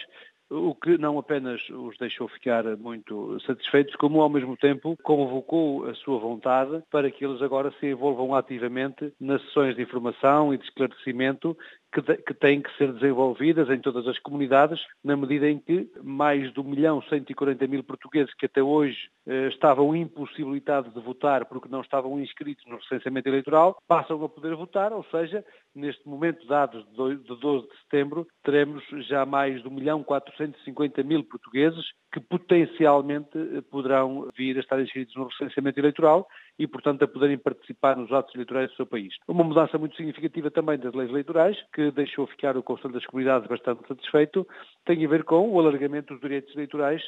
o 0.52 0.76
que 0.76 0.98
não 0.98 1.18
apenas 1.18 1.62
os 1.70 1.98
deixou 1.98 2.28
ficar 2.28 2.66
muito 2.78 3.40
satisfeitos, 3.46 3.96
como 3.96 4.22
ao 4.22 4.30
mesmo 4.30 4.58
tempo 4.58 4.98
convocou 5.02 5.86
a 5.86 5.96
sua 5.96 6.20
vontade 6.20 6.84
para 6.92 7.10
que 7.10 7.24
eles 7.24 7.42
agora 7.42 7.74
se 7.80 7.88
envolvam 7.88 8.36
ativamente 8.36 9.14
nas 9.20 9.42
sessões 9.44 9.76
de 9.76 9.82
informação 9.82 10.54
e 10.54 10.58
de 10.58 10.66
esclarecimento 10.66 11.58
que, 11.94 12.02
de, 12.02 12.18
que 12.18 12.34
têm 12.34 12.62
que 12.62 12.76
ser 12.78 12.92
desenvolvidas 12.94 13.70
em 13.70 13.80
todas 13.80 14.08
as 14.08 14.18
comunidades, 14.20 14.80
na 15.04 15.16
medida 15.16 15.50
em 15.50 15.60
que 15.60 15.90
mais 16.02 16.52
de 16.54 16.60
1 16.60 16.64
milhão 16.64 17.02
140 17.02 17.68
mil 17.68 17.84
portugueses 17.84 18.34
que 18.34 18.46
até 18.46 18.64
hoje 18.64 19.10
eh, 19.28 19.48
estavam 19.50 19.96
impossibilitados 19.96 20.94
de 20.94 21.00
votar 21.02 21.46
porque 21.46 21.68
não 21.70 21.82
estavam 21.82 22.20
inscritos 22.20 22.66
no 22.66 22.78
recenseamento 22.78 23.28
eleitoral, 23.28 23.78
passam 23.88 24.24
a 24.24 24.30
poder 24.30 24.56
votar, 24.56 24.94
ou 24.94 25.04
seja, 25.12 25.44
neste 25.76 26.08
momento, 26.08 26.48
dados 26.48 26.86
de 26.90 26.96
12 26.96 27.68
de 27.68 27.78
setembro, 27.82 28.28
teremos 28.44 28.84
já 29.08 29.26
mais 29.26 29.62
de 29.62 29.68
1 29.68 29.72
milhão 29.72 30.04
450 30.42 31.04
mil 31.04 31.24
portugueses 31.24 31.86
que 32.12 32.20
potencialmente 32.20 33.38
eh, 33.38 33.62
poderão 33.70 34.28
vir 34.36 34.58
a 34.58 34.62
estar 34.62 34.82
inscritos 34.82 35.16
no 35.16 35.28
recenseamento 35.28 35.80
eleitoral 35.80 36.28
e, 36.58 36.68
portanto, 36.68 37.04
a 37.04 37.08
poderem 37.08 37.38
participar 37.38 37.96
nos 37.96 38.12
atos 38.12 38.34
eleitorais 38.34 38.70
do 38.72 38.76
seu 38.76 38.86
país. 38.86 39.14
Uma 39.28 39.44
mudança 39.44 39.78
muito 39.78 39.96
significativa 39.96 40.50
também 40.50 40.78
das 40.78 40.94
leis 40.94 41.10
eleitorais, 41.10 41.58
que 41.74 41.92
deixou 41.92 42.28
ficar 42.28 42.58
o 42.58 42.64
Conselho 42.64 42.94
das 42.94 43.06
Comunidades 43.06 43.48
bastante 43.48 43.88
satisfeito, 43.88 44.48
tem 44.86 45.06
a 45.06 45.10
ver 45.10 45.24
com 45.24 45.50
o 45.50 45.60
alargamento 45.60 46.14
dos 46.14 46.22
direitos 46.22 46.54
eleitorais 46.56 47.02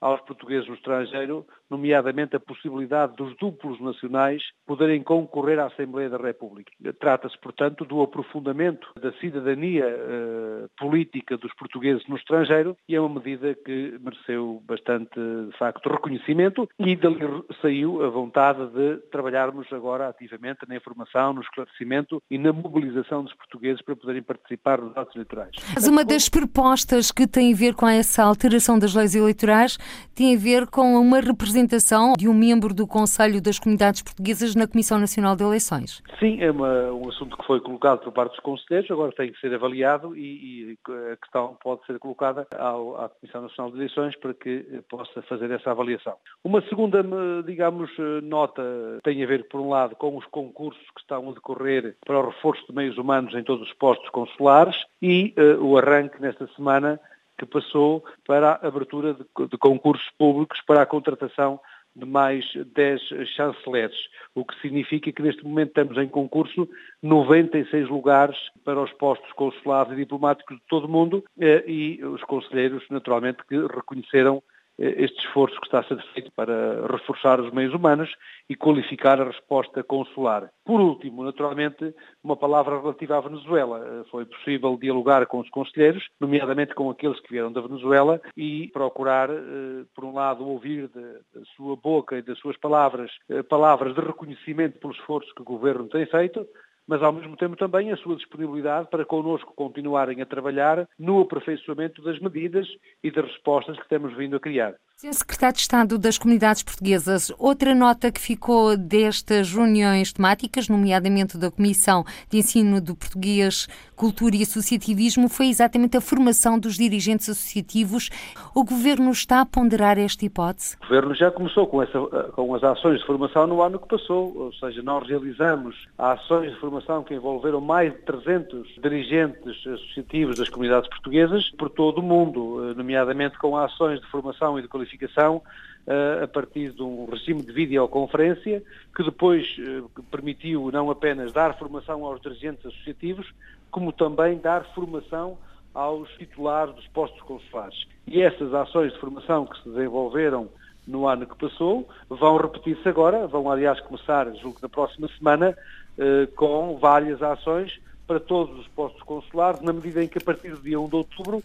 aos 0.00 0.20
portugueses 0.22 0.68
no 0.68 0.74
estrangeiro, 0.74 1.46
nomeadamente 1.68 2.34
a 2.34 2.40
possibilidade 2.40 3.14
dos 3.16 3.36
duplos 3.36 3.80
nacionais 3.80 4.42
poderem 4.66 5.02
concorrer 5.02 5.58
à 5.58 5.66
Assembleia 5.66 6.08
da 6.08 6.16
República. 6.16 6.72
Trata-se, 6.98 7.38
portanto, 7.38 7.84
do 7.84 8.02
aprofundamento 8.02 8.88
da 9.00 9.12
cidadania 9.14 9.84
eh, 9.86 10.66
política 10.78 11.36
dos 11.36 11.52
portugueses 11.54 12.06
no 12.08 12.16
estrangeiro 12.16 12.76
e 12.88 12.96
é 12.96 13.00
uma 13.00 13.20
medida 13.20 13.54
que 13.54 13.98
mereceu 14.00 14.62
bastante, 14.66 15.14
de 15.14 15.56
facto, 15.58 15.88
reconhecimento 15.88 16.68
e 16.78 16.96
dali 16.96 17.20
saiu 17.60 18.02
a 18.02 18.08
vontade 18.08 18.66
de 18.68 18.96
trabalharmos 19.10 19.70
agora 19.72 20.08
ativamente 20.08 20.60
na 20.66 20.76
informação, 20.76 21.34
no 21.34 21.42
esclarecimento 21.42 22.22
e 22.30 22.38
na 22.38 22.52
mobilização 22.52 23.22
dos 23.22 23.34
portugueses 23.34 23.82
para 23.82 23.94
poderem 23.94 24.22
participar 24.22 24.80
nos 24.80 24.96
atos 24.96 25.14
eleitorais. 25.14 25.54
Mas 25.74 25.86
uma 25.86 26.04
das 26.04 26.28
propostas 26.28 27.12
que 27.12 27.26
tem 27.26 27.52
a 27.52 27.56
ver 27.56 27.74
com 27.74 27.86
essa 27.86 28.22
alteração 28.22 28.78
das 28.78 28.94
leis 28.94 29.14
eleitorais 29.14 29.76
tem 30.14 30.34
a 30.34 30.38
ver 30.38 30.66
com 30.66 30.94
uma 30.96 31.20
representação 31.20 32.14
de 32.18 32.28
um 32.28 32.34
membro 32.34 32.74
do 32.74 32.86
Conselho 32.86 33.40
das 33.40 33.58
Comunidades 33.58 34.02
Portuguesas 34.02 34.54
na 34.54 34.66
Comissão 34.66 34.98
Nacional 34.98 35.36
de 35.36 35.44
Eleições. 35.44 36.02
Sim, 36.18 36.40
é 36.40 36.50
uma, 36.50 36.92
um 36.92 37.08
assunto 37.08 37.36
que 37.36 37.46
foi 37.46 37.60
colocado 37.60 38.00
por 38.00 38.12
parte 38.12 38.32
dos 38.32 38.40
conselheiros, 38.40 38.90
agora 38.90 39.12
tem 39.12 39.32
que 39.32 39.40
ser 39.40 39.54
avaliado 39.54 40.16
e, 40.16 40.74
e 40.74 40.78
a 41.12 41.16
questão 41.16 41.56
pode 41.62 41.84
ser 41.86 41.98
colocada 41.98 42.46
ao, 42.56 42.96
à 43.02 43.08
Comissão 43.08 43.42
Nacional 43.42 43.72
de 43.72 43.78
Eleições 43.78 44.16
para 44.16 44.34
que 44.34 44.82
possa 44.88 45.22
fazer 45.22 45.50
essa 45.50 45.70
avaliação. 45.70 46.14
Uma 46.44 46.60
segunda, 46.62 47.02
digamos, 47.46 47.90
nota 48.22 48.62
tem 49.02 49.22
a 49.22 49.26
ver, 49.26 49.48
por 49.48 49.60
um 49.60 49.70
lado, 49.70 49.96
com 49.96 50.16
os 50.16 50.26
concursos 50.26 50.82
que 50.94 51.00
estão 51.00 51.28
a 51.30 51.32
decorrer 51.32 51.96
para 52.04 52.18
o 52.18 52.26
reforço 52.26 52.66
de 52.68 52.74
meios 52.74 52.98
humanos 52.98 53.34
em 53.34 53.42
todos 53.42 53.66
os 53.66 53.74
postos 53.74 54.08
consulares 54.10 54.76
e 55.00 55.34
uh, 55.38 55.64
o 55.64 55.78
arranque 55.78 56.20
nesta 56.20 56.46
semana 56.56 57.00
que 57.40 57.46
passou 57.46 58.04
para 58.26 58.52
a 58.52 58.66
abertura 58.66 59.14
de, 59.14 59.24
de 59.48 59.56
concursos 59.56 60.06
públicos 60.18 60.60
para 60.66 60.82
a 60.82 60.86
contratação 60.86 61.58
de 61.96 62.04
mais 62.04 62.44
10 62.54 63.00
chanceleres, 63.34 63.96
o 64.34 64.44
que 64.44 64.60
significa 64.60 65.10
que 65.10 65.22
neste 65.22 65.42
momento 65.42 65.72
temos 65.72 65.96
em 65.96 66.06
concurso 66.06 66.68
96 67.02 67.88
lugares 67.88 68.36
para 68.62 68.80
os 68.80 68.92
postos 68.92 69.32
consulares 69.32 69.92
e 69.94 69.96
diplomáticos 69.96 70.56
de 70.56 70.62
todo 70.68 70.84
o 70.84 70.90
mundo 70.90 71.24
eh, 71.40 71.64
e 71.66 72.04
os 72.04 72.22
conselheiros, 72.24 72.84
naturalmente, 72.90 73.38
que 73.48 73.56
reconheceram 73.56 74.42
este 74.80 75.18
esforço 75.26 75.60
que 75.60 75.66
está 75.66 75.80
a 75.80 75.84
ser 75.84 76.02
feito 76.14 76.32
para 76.32 76.86
reforçar 76.86 77.38
os 77.38 77.52
meios 77.52 77.74
humanos 77.74 78.10
e 78.48 78.56
qualificar 78.56 79.20
a 79.20 79.24
resposta 79.24 79.82
consular. 79.82 80.50
Por 80.64 80.80
último, 80.80 81.22
naturalmente, 81.22 81.94
uma 82.24 82.36
palavra 82.36 82.80
relativa 82.80 83.18
à 83.18 83.20
Venezuela. 83.20 84.04
Foi 84.10 84.24
possível 84.24 84.78
dialogar 84.80 85.26
com 85.26 85.40
os 85.40 85.50
conselheiros, 85.50 86.08
nomeadamente 86.18 86.74
com 86.74 86.88
aqueles 86.88 87.20
que 87.20 87.30
vieram 87.30 87.52
da 87.52 87.60
Venezuela, 87.60 88.20
e 88.36 88.68
procurar, 88.72 89.28
eh, 89.28 89.84
por 89.94 90.04
um 90.04 90.14
lado, 90.14 90.48
ouvir 90.48 90.88
da 90.88 91.44
sua 91.56 91.76
boca 91.76 92.16
e 92.16 92.22
das 92.22 92.38
suas 92.38 92.56
palavras, 92.56 93.10
eh, 93.28 93.42
palavras 93.42 93.94
de 93.94 94.00
reconhecimento 94.00 94.78
pelo 94.78 94.94
esforço 94.94 95.34
que 95.34 95.42
o 95.42 95.44
governo 95.44 95.88
tem 95.88 96.06
feito, 96.06 96.46
mas 96.90 97.04
ao 97.04 97.12
mesmo 97.12 97.36
tempo 97.36 97.54
também 97.54 97.92
a 97.92 97.96
sua 97.96 98.16
disponibilidade 98.16 98.88
para 98.90 99.04
connosco 99.04 99.54
continuarem 99.54 100.20
a 100.20 100.26
trabalhar 100.26 100.88
no 100.98 101.20
aperfeiçoamento 101.20 102.02
das 102.02 102.18
medidas 102.18 102.66
e 103.00 103.12
das 103.12 103.26
respostas 103.26 103.78
que 103.78 103.88
temos 103.88 104.12
vindo 104.16 104.34
a 104.34 104.40
criar. 104.40 104.74
Sr. 105.00 105.14
Secretário 105.14 105.54
de 105.54 105.62
Estado 105.62 105.98
das 105.98 106.18
Comunidades 106.18 106.62
Portuguesas, 106.62 107.32
outra 107.38 107.74
nota 107.74 108.12
que 108.12 108.20
ficou 108.20 108.76
destas 108.76 109.50
reuniões 109.50 110.12
temáticas, 110.12 110.68
nomeadamente 110.68 111.38
da 111.38 111.50
Comissão 111.50 112.04
de 112.28 112.36
Ensino 112.36 112.82
do 112.82 112.94
Português, 112.94 113.66
Cultura 113.96 114.36
e 114.36 114.42
Associativismo, 114.42 115.30
foi 115.30 115.46
exatamente 115.46 115.96
a 115.96 116.02
formação 116.02 116.58
dos 116.58 116.76
dirigentes 116.76 117.30
associativos. 117.30 118.10
O 118.54 118.62
Governo 118.62 119.10
está 119.10 119.40
a 119.40 119.46
ponderar 119.46 119.98
esta 119.98 120.26
hipótese? 120.26 120.76
O 120.82 120.88
Governo 120.88 121.14
já 121.14 121.30
começou 121.30 121.66
com, 121.66 121.82
essa, 121.82 121.98
com 122.34 122.54
as 122.54 122.62
ações 122.62 123.00
de 123.00 123.06
formação 123.06 123.46
no 123.46 123.62
ano 123.62 123.78
que 123.78 123.88
passou, 123.88 124.36
ou 124.36 124.52
seja, 124.52 124.82
nós 124.82 125.08
realizamos 125.08 125.76
ações 125.96 126.52
de 126.52 126.60
formação 126.60 127.02
que 127.02 127.14
envolveram 127.14 127.62
mais 127.62 127.90
de 127.90 128.00
300 128.00 128.68
dirigentes 128.82 129.66
associativos 129.66 130.36
das 130.36 130.50
comunidades 130.50 130.90
portuguesas 130.90 131.50
por 131.56 131.70
todo 131.70 132.00
o 132.00 132.02
mundo, 132.02 132.74
nomeadamente 132.76 133.38
com 133.38 133.56
ações 133.56 133.98
de 133.98 134.06
formação 134.08 134.58
e 134.58 134.62
de 134.62 134.68
qualificação 134.68 134.89
uh, 134.96 136.24
a 136.24 136.28
partir 136.28 136.72
de 136.72 136.82
um 136.82 137.06
regime 137.06 137.42
de 137.42 137.52
videoconferência 137.52 138.62
que 138.94 139.02
depois 139.02 139.46
uh, 139.58 139.88
permitiu 140.10 140.70
não 140.70 140.90
apenas 140.90 141.32
dar 141.32 141.58
formação 141.58 142.04
aos 142.04 142.20
dirigentes 142.20 142.64
associativos, 142.66 143.32
como 143.70 143.92
também 143.92 144.38
dar 144.38 144.64
formação 144.74 145.38
aos 145.74 146.08
titulares 146.12 146.74
dos 146.74 146.86
postos 146.88 147.20
consulares. 147.22 147.86
E 148.06 148.20
essas 148.20 148.52
ações 148.52 148.92
de 148.92 148.98
formação 148.98 149.46
que 149.46 149.62
se 149.62 149.68
desenvolveram 149.68 150.48
no 150.86 151.06
ano 151.06 151.26
que 151.26 151.36
passou 151.36 151.88
vão 152.08 152.36
repetir-se 152.36 152.88
agora, 152.88 153.26
vão 153.26 153.50
aliás 153.50 153.78
começar, 153.80 154.26
julgo, 154.36 154.58
na 154.60 154.68
próxima 154.68 155.08
semana, 155.16 155.56
uh, 155.96 156.26
com 156.34 156.76
várias 156.78 157.22
ações 157.22 157.80
para 158.06 158.18
todos 158.18 158.58
os 158.58 158.66
postos 158.66 159.00
consulares, 159.04 159.60
na 159.60 159.72
medida 159.72 160.02
em 160.02 160.08
que 160.08 160.18
a 160.18 160.20
partir 160.20 160.50
do 160.50 160.60
dia 160.60 160.80
1 160.80 160.88
de 160.88 160.96
outubro 160.96 161.44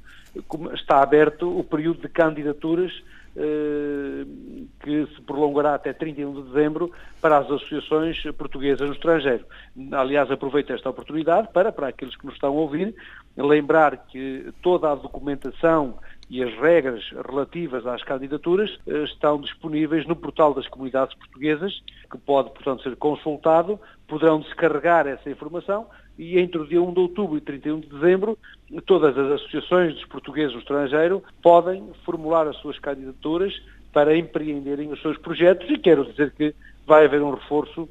está 0.73 1.03
aberto 1.03 1.47
o 1.59 1.63
período 1.63 2.01
de 2.01 2.09
candidaturas 2.09 2.91
eh, 2.91 3.14
que 3.35 5.07
se 5.13 5.21
prolongará 5.23 5.75
até 5.75 5.91
31 5.91 6.33
de 6.33 6.41
dezembro 6.49 6.91
para 7.21 7.37
as 7.37 7.45
associações 7.45 8.21
portuguesas 8.37 8.87
no 8.87 8.93
estrangeiro. 8.93 9.45
Aliás, 9.91 10.31
aproveito 10.31 10.71
esta 10.71 10.89
oportunidade 10.89 11.49
para, 11.51 11.71
para 11.71 11.89
aqueles 11.89 12.15
que 12.15 12.25
nos 12.25 12.35
estão 12.35 12.49
a 12.49 12.61
ouvir, 12.61 12.95
lembrar 13.35 14.05
que 14.07 14.53
toda 14.61 14.91
a 14.91 14.95
documentação 14.95 15.97
e 16.29 16.43
as 16.43 16.53
regras 16.59 17.03
relativas 17.27 17.85
às 17.85 18.03
candidaturas 18.03 18.77
eh, 18.87 19.03
estão 19.03 19.39
disponíveis 19.39 20.05
no 20.07 20.15
portal 20.15 20.53
das 20.53 20.67
comunidades 20.67 21.15
portuguesas, 21.15 21.83
que 22.09 22.17
pode, 22.17 22.49
portanto, 22.51 22.83
ser 22.83 22.95
consultado, 22.95 23.79
poderão 24.07 24.39
descarregar 24.39 25.07
essa 25.07 25.29
informação 25.29 25.87
e 26.17 26.39
entre 26.39 26.59
o 26.59 26.67
dia 26.67 26.81
1 26.81 26.93
de 26.93 26.99
outubro 26.99 27.37
e 27.37 27.41
31 27.41 27.81
de 27.81 27.87
dezembro, 27.87 28.37
todas 28.85 29.17
as 29.17 29.31
associações 29.33 29.93
dos 29.95 30.05
portugueses 30.05 30.53
no 30.53 30.59
estrangeiro 30.59 31.23
podem 31.41 31.89
formular 32.03 32.47
as 32.47 32.55
suas 32.57 32.79
candidaturas 32.79 33.53
para 33.93 34.15
empreenderem 34.17 34.91
os 34.91 35.01
seus 35.01 35.17
projetos 35.17 35.69
e 35.69 35.77
quero 35.77 36.05
dizer 36.05 36.31
que 36.31 36.55
vai 36.87 37.05
haver 37.05 37.21
um 37.21 37.33
reforço 37.33 37.89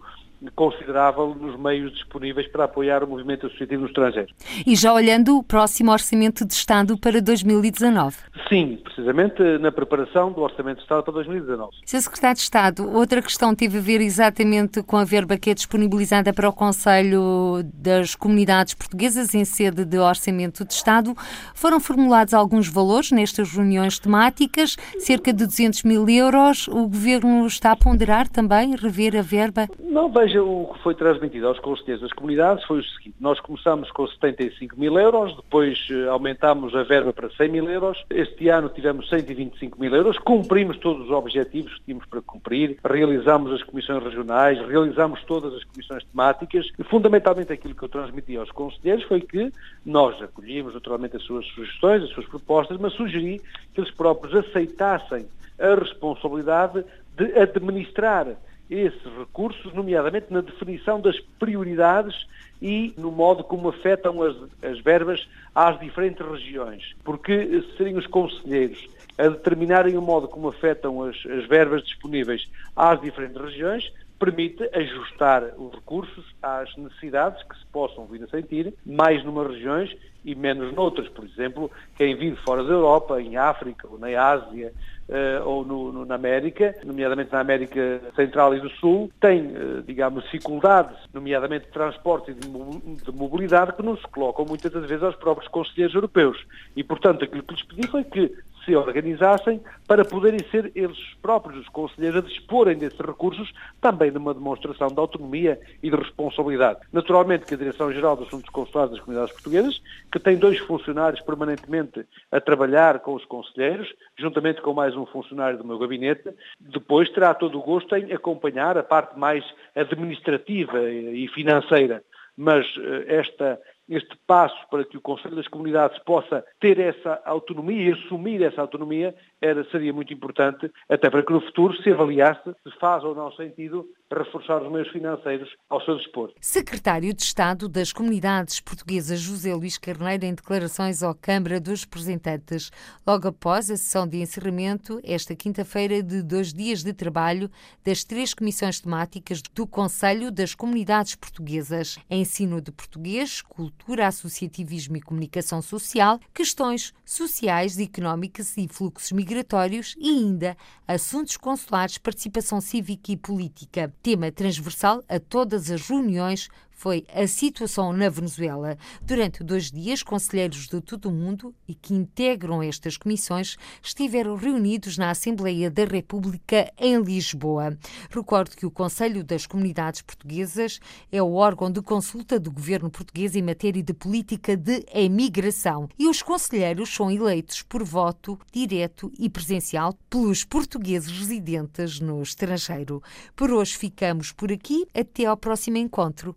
considerável 0.55 1.35
nos 1.35 1.59
meios 1.59 1.93
disponíveis 1.93 2.47
para 2.49 2.65
apoiar 2.65 3.03
o 3.03 3.07
movimento 3.07 3.47
associativo 3.47 3.83
no 3.83 3.89
estrangeiro. 3.89 4.29
E 4.67 4.75
já 4.77 4.93
olhando 4.93 5.39
o 5.39 5.43
próximo 5.43 5.93
Orçamento 5.93 6.45
de 6.45 6.55
Estado 6.55 6.99
para 6.99 7.21
2019? 7.21 8.17
Sim, 8.49 8.79
precisamente 8.83 9.43
na 9.59 9.73
preparação 9.73 10.33
do 10.33 10.43
Orçamento 10.43 10.79
de 10.79 10.83
Estado 10.83 11.03
para 11.03 11.15
2019. 11.15 11.71
Sr. 11.85 12.01
Secretário 12.01 12.37
de 12.37 12.43
Estado, 12.43 12.91
outra 12.91 13.23
questão 13.23 13.55
teve 13.55 13.79
a 13.79 13.81
ver 13.81 14.01
exatamente 14.01 14.83
com 14.83 14.97
a 14.97 15.05
verba 15.05 15.37
que 15.37 15.51
é 15.51 15.55
disponibilizada 15.55 16.33
para 16.33 16.49
o 16.49 16.53
Conselho 16.53 17.63
das 17.75 18.15
Comunidades 18.15 18.75
Portuguesas 18.75 19.35
em 19.35 19.45
sede 19.45 19.85
de 19.85 19.99
Orçamento 19.99 20.65
de 20.65 20.73
Estado. 20.73 21.15
Foram 21.55 21.81
formulados 21.81 22.35
alguns 22.35 22.69
valores 22.69 23.11
nestas 23.11 23.53
reuniões 23.53 23.99
temáticas, 23.99 24.77
cerca 24.99 25.33
de 25.33 25.47
200 25.47 25.83
mil 25.85 26.09
euros. 26.09 26.69
O 26.69 26.89
Governo 26.89 27.47
está 27.47 27.73
a 27.73 27.77
ponderar 27.77 28.29
também 28.29 28.75
rever 28.77 29.17
a 29.17 29.23
verba? 29.23 29.69
Não, 29.79 30.11
veja, 30.35 30.43
o 30.43 30.73
que 30.73 30.83
foi 30.83 30.95
transmitido 30.95 31.47
aos 31.47 31.59
conselheiros 31.61 32.03
das 32.03 32.13
comunidades 32.13 32.65
foi 32.65 32.81
o 32.81 32.85
seguinte, 32.85 33.17
nós 33.21 33.39
começamos 33.41 33.91
com 33.91 34.07
75 34.07 34.79
mil 34.79 34.99
euros, 34.99 35.35
depois 35.37 35.87
eh, 35.91 36.09
aumentámos 36.09 36.75
a 36.75 36.83
verba 36.83 37.13
para 37.13 37.31
100 37.31 37.49
mil 37.49 37.71
euros, 37.71 38.05
este 38.11 38.49
ano 38.49 38.69
tivemos 38.69 39.09
125 39.09 39.81
mil 39.81 39.95
euros, 39.95 40.19
cumprimos 40.19 40.77
todos 40.79 41.05
os 41.07 41.11
objetivos 41.11 41.75
que 41.75 41.85
tínhamos 41.85 42.07
para 42.07 42.21
cumprir, 42.23 42.79
realizamos 42.85 43.53
as 43.53 43.63
comissões 43.63 44.03
regionais, 44.03 44.59
realizamos 44.67 45.23
todas 45.25 45.55
as 45.55 45.65
comissões 45.65 46.05
temáticas 46.05 46.67
e 46.79 46.83
fundamentalmente 46.85 47.53
aquilo 47.53 47.75
que 47.75 47.83
eu 47.83 47.89
transmiti 47.89 48.37
aos 48.37 48.51
conselheiros 48.51 49.05
foi 49.05 49.21
que 49.21 49.53
nós 49.85 50.21
acolhíamos 50.21 50.75
naturalmente 50.75 51.17
as 51.17 51.23
suas 51.23 51.47
sugestões, 51.47 52.03
as 52.03 52.11
suas 52.11 52.27
propostas, 52.27 52.79
mas 52.79 52.93
sugeri 52.95 53.41
que 53.73 53.81
eles 53.81 53.91
próprios 53.93 54.35
aceitassem 54.35 55.27
a 55.59 55.75
responsabilidade 55.75 56.85
de 57.17 57.39
administrar 57.39 58.27
esses 58.71 59.03
recursos, 59.19 59.73
nomeadamente 59.75 60.27
na 60.31 60.41
definição 60.41 61.01
das 61.01 61.19
prioridades 61.39 62.27
e 62.63 62.95
no 62.97 63.11
modo 63.11 63.45
como 63.45 63.69
afetam 63.69 64.23
as, 64.23 64.37
as 64.63 64.81
verbas 64.81 65.29
às 65.55 65.79
diferentes 65.79 66.27
regiões. 66.27 66.95
Porque 67.05 67.63
serem 67.77 67.97
os 67.97 68.07
conselheiros 68.07 68.89
a 69.19 69.29
determinarem 69.29 69.97
o 69.97 70.03
modo 70.03 70.27
como 70.27 70.49
afetam 70.49 71.03
as, 71.03 71.17
as 71.27 71.47
verbas 71.47 71.85
disponíveis 71.85 72.49
às 72.75 73.01
diferentes 73.01 73.41
regiões, 73.41 73.93
permite 74.19 74.69
ajustar 74.73 75.43
os 75.59 75.73
recursos 75.75 76.25
às 76.43 76.75
necessidades 76.77 77.43
que 77.45 77.59
se 77.59 77.67
possam 77.67 78.07
vir 78.07 78.23
a 78.23 78.29
sentir, 78.29 78.73
mais 78.85 79.25
numas 79.25 79.49
regiões 79.49 79.95
e 80.25 80.35
menos 80.35 80.73
noutras. 80.75 81.09
Por 81.09 81.25
exemplo, 81.25 81.71
quem 81.97 82.17
vive 82.17 82.37
fora 82.45 82.65
da 82.65 82.73
Europa, 82.73 83.21
em 83.21 83.37
África 83.37 83.87
ou 83.91 83.99
na 83.99 84.09
Ásia, 84.19 84.73
uh, 85.09 85.47
ou 85.47 85.65
no, 85.65 85.93
no, 85.93 86.05
na 86.05 86.15
América, 86.15 86.75
nomeadamente 86.85 87.33
na 87.33 87.41
América 87.41 88.01
Central 88.17 88.55
e 88.55 88.61
do 88.61 88.71
Sul, 88.71 89.11
tem, 89.21 89.47
uh, 89.47 89.83
digamos, 89.83 90.25
dificuldades, 90.25 90.97
nomeadamente 91.13 91.67
de 91.67 91.73
transporte 91.73 92.31
e 92.31 92.35
de 92.35 93.13
mobilidade, 93.13 93.75
que 93.75 93.83
não 93.83 93.97
se 93.97 94.07
colocam 94.09 94.45
muitas 94.49 94.73
das 94.73 94.87
vezes 94.87 95.03
aos 95.03 95.17
próprios 95.17 95.49
conselheiros 95.51 95.95
europeus. 95.95 96.43
E, 96.75 96.83
portanto, 96.83 97.25
aquilo 97.25 97.43
que 97.43 97.55
lhes 97.55 97.65
pedi 97.65 97.89
foi 97.89 98.05
que 98.05 98.33
se 98.65 98.75
organizassem 98.75 99.61
para 99.87 100.05
poderem 100.05 100.41
ser 100.51 100.73
eles 100.75 100.99
próprios, 101.21 101.61
os 101.61 101.69
conselheiros, 101.69 102.25
a 102.25 102.27
disporem 102.27 102.77
desses 102.77 102.99
recursos, 102.99 103.53
também 103.81 104.11
numa 104.11 104.35
demonstração 104.35 104.89
de 104.89 104.99
autonomia 104.99 105.61
e 105.83 105.91
de 105.91 105.97
responsabilidade. 105.97 106.81
Naturalmente 106.93 107.47
que 107.47 107.55
a 107.55 107.57
Direção-Geral 107.57 108.17
dos 108.17 108.29
Assuntos 108.29 108.49
Consulares 108.51 108.93
das 108.93 109.01
Comunidades 109.01 109.35
Portuguesas, 109.35 109.81
que 110.11 110.19
tem 110.19 110.37
dois 110.37 110.59
funcionários 110.61 111.21
permanentemente 111.21 112.05
a 112.31 112.41
trabalhar 112.41 113.01
com 113.01 113.15
os 113.15 113.25
conselheiros, 113.25 113.93
juntamente 114.19 114.61
com 114.63 114.73
mais 114.73 114.97
um 114.97 115.07
funcionário 115.07 115.59
do 115.59 115.65
meu 115.65 115.79
gabinete, 115.79 116.31
depois 116.59 117.11
terá 117.11 117.35
todo 117.35 117.59
o 117.59 117.63
gosto 117.63 117.95
em 117.97 118.13
acompanhar 118.13 118.77
a 118.79 118.83
parte 118.83 119.19
mais 119.19 119.45
administrativa 119.75 120.81
e 120.91 121.29
financeira. 121.29 122.03
Mas 122.37 122.67
eh, 122.79 123.19
esta 123.21 123.61
este 123.89 124.17
passo 124.27 124.57
para 124.71 124.85
que 124.85 124.97
o 124.97 125.01
Conselho 125.01 125.37
das 125.37 125.49
Comunidades 125.49 125.99
possa 126.05 126.45
ter 126.61 126.79
essa 126.79 127.21
autonomia 127.25 127.91
e 127.91 127.93
assumir 127.93 128.43
essa 128.43 128.61
autonomia 128.61 129.15
era, 129.41 129.65
seria 129.71 129.93
muito 129.93 130.13
importante, 130.13 130.71
até 130.89 131.11
para 131.11 131.23
que 131.23 131.33
no 131.33 131.41
futuro 131.41 131.77
se 131.83 131.91
avaliasse 131.91 132.51
se 132.63 132.79
faz 132.79 133.05
ou 133.05 133.15
não 133.15 133.31
sentido 133.33 133.87
reforçar 134.13 134.63
os 134.63 134.71
meios 134.71 134.89
financeiros 134.91 135.49
ao 135.69 135.81
seu 135.85 135.97
dispor. 135.97 136.33
Secretário 136.41 137.13
de 137.15 137.23
Estado 137.23 137.69
das 137.69 137.93
Comunidades 137.93 138.61
Portuguesas 138.61 139.21
José 139.21 139.55
Luís 139.55 139.79
Carneiro 139.79 140.25
em 140.25 140.35
declarações 140.35 141.03
à 141.03 141.15
Câmara 141.15 141.61
dos 141.61 141.83
Representantes, 141.83 142.71
logo 143.07 143.29
após 143.29 143.71
a 143.71 143.77
sessão 143.77 144.07
de 144.07 144.21
encerramento, 144.21 145.01
esta 145.03 145.35
quinta-feira, 145.35 146.03
de 146.03 146.23
dois 146.23 146.53
dias 146.53 146.83
de 146.83 146.93
trabalho 146.93 147.51
das 147.85 148.05
três 148.05 148.35
comissões 148.35 148.81
temáticas 148.81 149.43
do 149.43 149.67
Conselho 149.67 150.31
das 150.31 150.55
Comunidades 150.55 151.15
Portuguesas: 151.15 151.99
Ensino 152.11 152.61
de 152.61 152.71
Português, 152.71 153.41
Cultura, 153.43 154.07
Associativismo 154.07 154.97
e 154.97 155.01
Comunicação 155.01 155.63
Social, 155.63 156.19
Questões 156.33 156.93
Sociais, 157.05 157.79
Económicas 157.79 158.57
e 158.57 158.69
Fluxos 158.69 159.13
Migratórios 159.13 159.95
e 159.99 160.09
ainda 160.09 160.57
Assuntos 160.87 161.37
Consulares, 161.37 161.99
Participação 161.99 162.61
Cívica 162.61 163.11
e 163.11 163.17
Política 163.17 163.95
tema 164.05 164.31
transversal 164.31 165.03
a 165.09 165.19
todas 165.19 165.71
as 165.71 165.89
reuniões 165.89 166.51
foi 166.85 167.07
a 167.15 167.27
situação 167.27 167.95
na 167.95 168.11
Venezuela. 168.11 168.77
Durante 169.01 169.43
dois 169.43 169.71
dias, 169.71 170.03
conselheiros 170.03 170.69
de 170.69 170.83
todo 170.83 171.07
o 171.07 171.11
mundo 171.11 171.55
e 171.67 171.75
que 171.75 171.95
integram 171.95 172.63
estas 172.63 172.99
comissões 172.99 173.57
estiveram 173.83 174.37
reunidos 174.37 174.99
na 174.99 175.09
Assembleia 175.09 175.71
da 175.71 175.87
República 175.87 176.71
em 176.79 177.01
Lisboa. 177.01 177.79
Recordo 178.11 178.55
que 178.55 178.67
o 178.67 178.71
Conselho 178.71 179.25
das 179.25 179.47
Comunidades 179.47 180.03
Portuguesas 180.03 180.79
é 181.11 181.23
o 181.23 181.33
órgão 181.33 181.73
de 181.73 181.81
consulta 181.81 182.39
do 182.39 182.53
governo 182.53 182.91
português 182.91 183.35
em 183.35 183.41
matéria 183.41 183.83
de 183.83 183.95
política 183.95 184.55
de 184.55 184.85
emigração 184.93 185.89
e 185.99 186.07
os 186.07 186.21
conselheiros 186.21 186.95
são 186.95 187.11
eleitos 187.11 187.63
por 187.63 187.83
voto 187.83 188.39
direto 188.53 189.11
e 189.19 189.31
presencial 189.31 189.95
pelos 190.11 190.45
portugueses 190.45 191.11
residentes 191.11 191.99
no 191.99 192.23
estrangeiro. 192.23 193.03
Por 193.35 193.51
hoje 193.51 193.75
ficamos 193.75 194.33
por 194.33 194.53
aqui. 194.53 194.87
Até 194.93 195.25
ao 195.25 195.37
próximo 195.39 195.79
encontro. 195.79 196.37